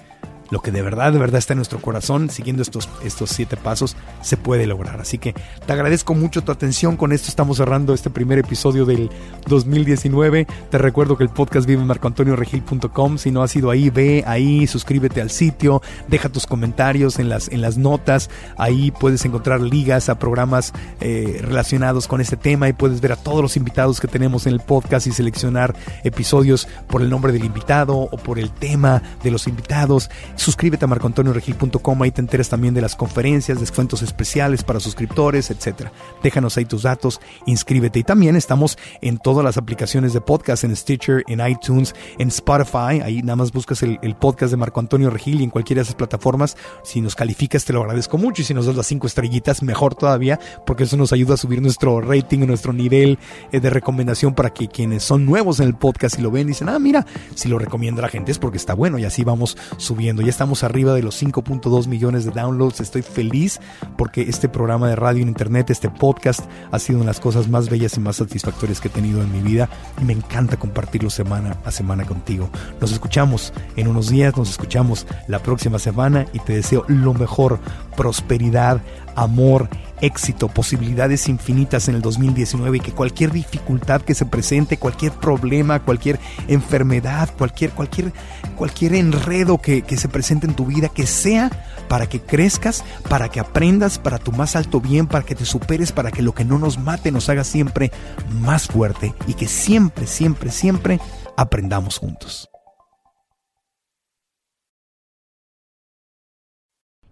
lo 0.50 0.60
que 0.60 0.70
de 0.70 0.82
verdad, 0.82 1.12
de 1.12 1.18
verdad 1.18 1.38
está 1.38 1.54
en 1.54 1.58
nuestro 1.58 1.80
corazón, 1.80 2.30
siguiendo 2.30 2.62
estos, 2.62 2.88
estos 3.04 3.30
siete 3.30 3.56
pasos, 3.56 3.96
se 4.22 4.36
puede 4.36 4.66
lograr. 4.66 5.00
Así 5.00 5.18
que 5.18 5.34
te 5.66 5.72
agradezco 5.72 6.14
mucho 6.14 6.42
tu 6.42 6.52
atención. 6.52 6.96
Con 6.96 7.12
esto 7.12 7.28
estamos 7.28 7.56
cerrando 7.56 7.94
este 7.94 8.10
primer 8.10 8.38
episodio 8.38 8.84
del 8.84 9.10
2019. 9.46 10.46
Te 10.70 10.78
recuerdo 10.78 11.16
que 11.16 11.24
el 11.24 11.30
podcast 11.30 11.66
vive 11.66 11.82
en 11.82 11.88
marcoantonioregil.com. 11.88 13.18
Si 13.18 13.30
no 13.30 13.42
has 13.42 13.54
ido 13.56 13.70
ahí, 13.70 13.90
ve 13.90 14.24
ahí, 14.26 14.66
suscríbete 14.66 15.20
al 15.20 15.30
sitio, 15.30 15.82
deja 16.08 16.28
tus 16.28 16.46
comentarios 16.46 17.18
en 17.18 17.28
las, 17.28 17.48
en 17.48 17.60
las 17.60 17.76
notas. 17.76 18.30
Ahí 18.56 18.90
puedes 18.90 19.24
encontrar 19.24 19.60
ligas 19.60 20.08
a 20.08 20.18
programas 20.18 20.72
eh, 21.00 21.40
relacionados 21.42 22.08
con 22.08 22.20
este 22.20 22.36
tema 22.36 22.68
y 22.68 22.72
puedes 22.72 23.00
ver 23.00 23.12
a 23.12 23.16
todos 23.16 23.42
los 23.42 23.56
invitados 23.56 24.00
que 24.00 24.08
tenemos 24.08 24.46
en 24.46 24.52
el 24.52 24.60
podcast 24.60 25.06
y 25.06 25.12
seleccionar 25.12 25.74
episodios 26.04 26.68
por 26.86 27.02
el 27.02 27.10
nombre 27.10 27.32
del 27.32 27.44
invitado 27.44 27.96
o 27.96 28.16
por 28.16 28.38
el 28.38 28.50
tema 28.50 29.02
de 29.22 29.30
los 29.30 29.46
invitados 29.46 30.10
suscríbete 30.36 30.84
a 30.84 30.88
marcoantonioregil.com, 30.88 32.02
ahí 32.02 32.10
te 32.10 32.20
enteras 32.20 32.48
también 32.48 32.74
de 32.74 32.80
las 32.80 32.94
conferencias, 32.94 33.60
descuentos 33.60 34.02
especiales 34.02 34.62
para 34.62 34.80
suscriptores, 34.80 35.50
etcétera. 35.50 35.92
Déjanos 36.22 36.56
ahí 36.56 36.64
tus 36.64 36.82
datos, 36.82 37.20
inscríbete. 37.46 37.98
Y 37.98 38.04
también 38.04 38.36
estamos 38.36 38.78
en 39.00 39.18
todas 39.18 39.44
las 39.44 39.56
aplicaciones 39.56 40.12
de 40.12 40.20
podcast, 40.20 40.64
en 40.64 40.76
Stitcher, 40.76 41.24
en 41.28 41.46
iTunes, 41.46 41.94
en 42.18 42.28
Spotify. 42.28 43.00
Ahí 43.02 43.22
nada 43.22 43.36
más 43.36 43.52
buscas 43.52 43.82
el, 43.82 43.98
el 44.02 44.14
podcast 44.14 44.50
de 44.50 44.56
Marco 44.56 44.80
Antonio 44.80 45.10
Regil 45.10 45.40
y 45.40 45.44
en 45.44 45.50
cualquiera 45.50 45.80
de 45.80 45.84
esas 45.84 45.94
plataformas. 45.94 46.56
Si 46.84 47.00
nos 47.00 47.14
calificas, 47.14 47.64
te 47.64 47.72
lo 47.72 47.80
agradezco 47.80 48.18
mucho. 48.18 48.42
Y 48.42 48.44
si 48.44 48.54
nos 48.54 48.66
das 48.66 48.76
las 48.76 48.86
cinco 48.86 49.06
estrellitas, 49.06 49.62
mejor 49.62 49.94
todavía, 49.94 50.38
porque 50.66 50.84
eso 50.84 50.96
nos 50.96 51.12
ayuda 51.12 51.34
a 51.34 51.36
subir 51.36 51.62
nuestro 51.62 52.00
rating, 52.00 52.40
nuestro 52.40 52.72
nivel 52.72 53.18
eh, 53.52 53.60
de 53.60 53.70
recomendación 53.70 54.34
para 54.34 54.50
que 54.50 54.68
quienes 54.68 55.02
son 55.02 55.24
nuevos 55.24 55.60
en 55.60 55.66
el 55.66 55.74
podcast 55.74 56.18
y 56.18 56.22
lo 56.22 56.30
ven, 56.30 56.46
dicen, 56.46 56.68
ah, 56.68 56.78
mira, 56.78 57.06
si 57.34 57.48
lo 57.48 57.58
recomienda 57.58 58.02
la 58.02 58.08
gente 58.08 58.32
es 58.32 58.38
porque 58.38 58.58
está 58.58 58.74
bueno. 58.74 58.98
Y 58.98 59.04
así 59.04 59.24
vamos 59.24 59.56
subiendo. 59.78 60.25
Ya 60.26 60.30
estamos 60.30 60.64
arriba 60.64 60.92
de 60.92 61.04
los 61.04 61.22
5.2 61.22 61.86
millones 61.86 62.24
de 62.24 62.32
downloads. 62.32 62.80
Estoy 62.80 63.02
feliz 63.02 63.60
porque 63.96 64.22
este 64.22 64.48
programa 64.48 64.88
de 64.88 64.96
radio 64.96 65.22
en 65.22 65.28
internet, 65.28 65.70
este 65.70 65.88
podcast, 65.88 66.40
ha 66.72 66.80
sido 66.80 66.98
una 66.98 67.04
de 67.04 67.10
las 67.10 67.20
cosas 67.20 67.46
más 67.46 67.70
bellas 67.70 67.96
y 67.96 68.00
más 68.00 68.16
satisfactorias 68.16 68.80
que 68.80 68.88
he 68.88 68.90
tenido 68.90 69.22
en 69.22 69.30
mi 69.30 69.40
vida. 69.40 69.68
Y 70.02 70.04
me 70.04 70.14
encanta 70.14 70.56
compartirlo 70.56 71.10
semana 71.10 71.56
a 71.64 71.70
semana 71.70 72.04
contigo. 72.04 72.50
Nos 72.80 72.90
escuchamos 72.90 73.52
en 73.76 73.86
unos 73.86 74.08
días, 74.08 74.36
nos 74.36 74.50
escuchamos 74.50 75.06
la 75.28 75.38
próxima 75.38 75.78
semana 75.78 76.26
y 76.32 76.40
te 76.40 76.54
deseo 76.54 76.84
lo 76.88 77.14
mejor, 77.14 77.60
prosperidad, 77.96 78.82
amor, 79.14 79.68
éxito, 80.00 80.48
posibilidades 80.48 81.28
infinitas 81.28 81.88
en 81.88 81.96
el 81.96 82.02
2019 82.02 82.76
y 82.76 82.80
que 82.80 82.92
cualquier 82.92 83.32
dificultad 83.32 84.02
que 84.02 84.14
se 84.14 84.26
presente, 84.26 84.76
cualquier 84.76 85.12
problema, 85.12 85.80
cualquier 85.80 86.18
enfermedad, 86.48 87.30
cualquier, 87.36 87.70
cualquier, 87.70 88.12
cualquier 88.56 88.94
enredo 88.94 89.58
que, 89.58 89.82
que 89.82 89.96
se 89.96 90.08
presente 90.08 90.46
en 90.46 90.54
tu 90.54 90.66
vida, 90.66 90.88
que 90.88 91.06
sea 91.06 91.50
para 91.88 92.08
que 92.08 92.20
crezcas, 92.20 92.84
para 93.08 93.28
que 93.28 93.40
aprendas, 93.40 93.98
para 93.98 94.18
tu 94.18 94.32
más 94.32 94.56
alto 94.56 94.80
bien, 94.80 95.06
para 95.06 95.24
que 95.24 95.34
te 95.34 95.44
superes, 95.44 95.92
para 95.92 96.10
que 96.10 96.22
lo 96.22 96.34
que 96.34 96.44
no 96.44 96.58
nos 96.58 96.78
mate 96.78 97.12
nos 97.12 97.28
haga 97.28 97.44
siempre 97.44 97.92
más 98.40 98.66
fuerte 98.66 99.14
y 99.26 99.34
que 99.34 99.48
siempre, 99.48 100.06
siempre, 100.06 100.50
siempre 100.50 101.00
aprendamos 101.36 101.98
juntos. 101.98 102.50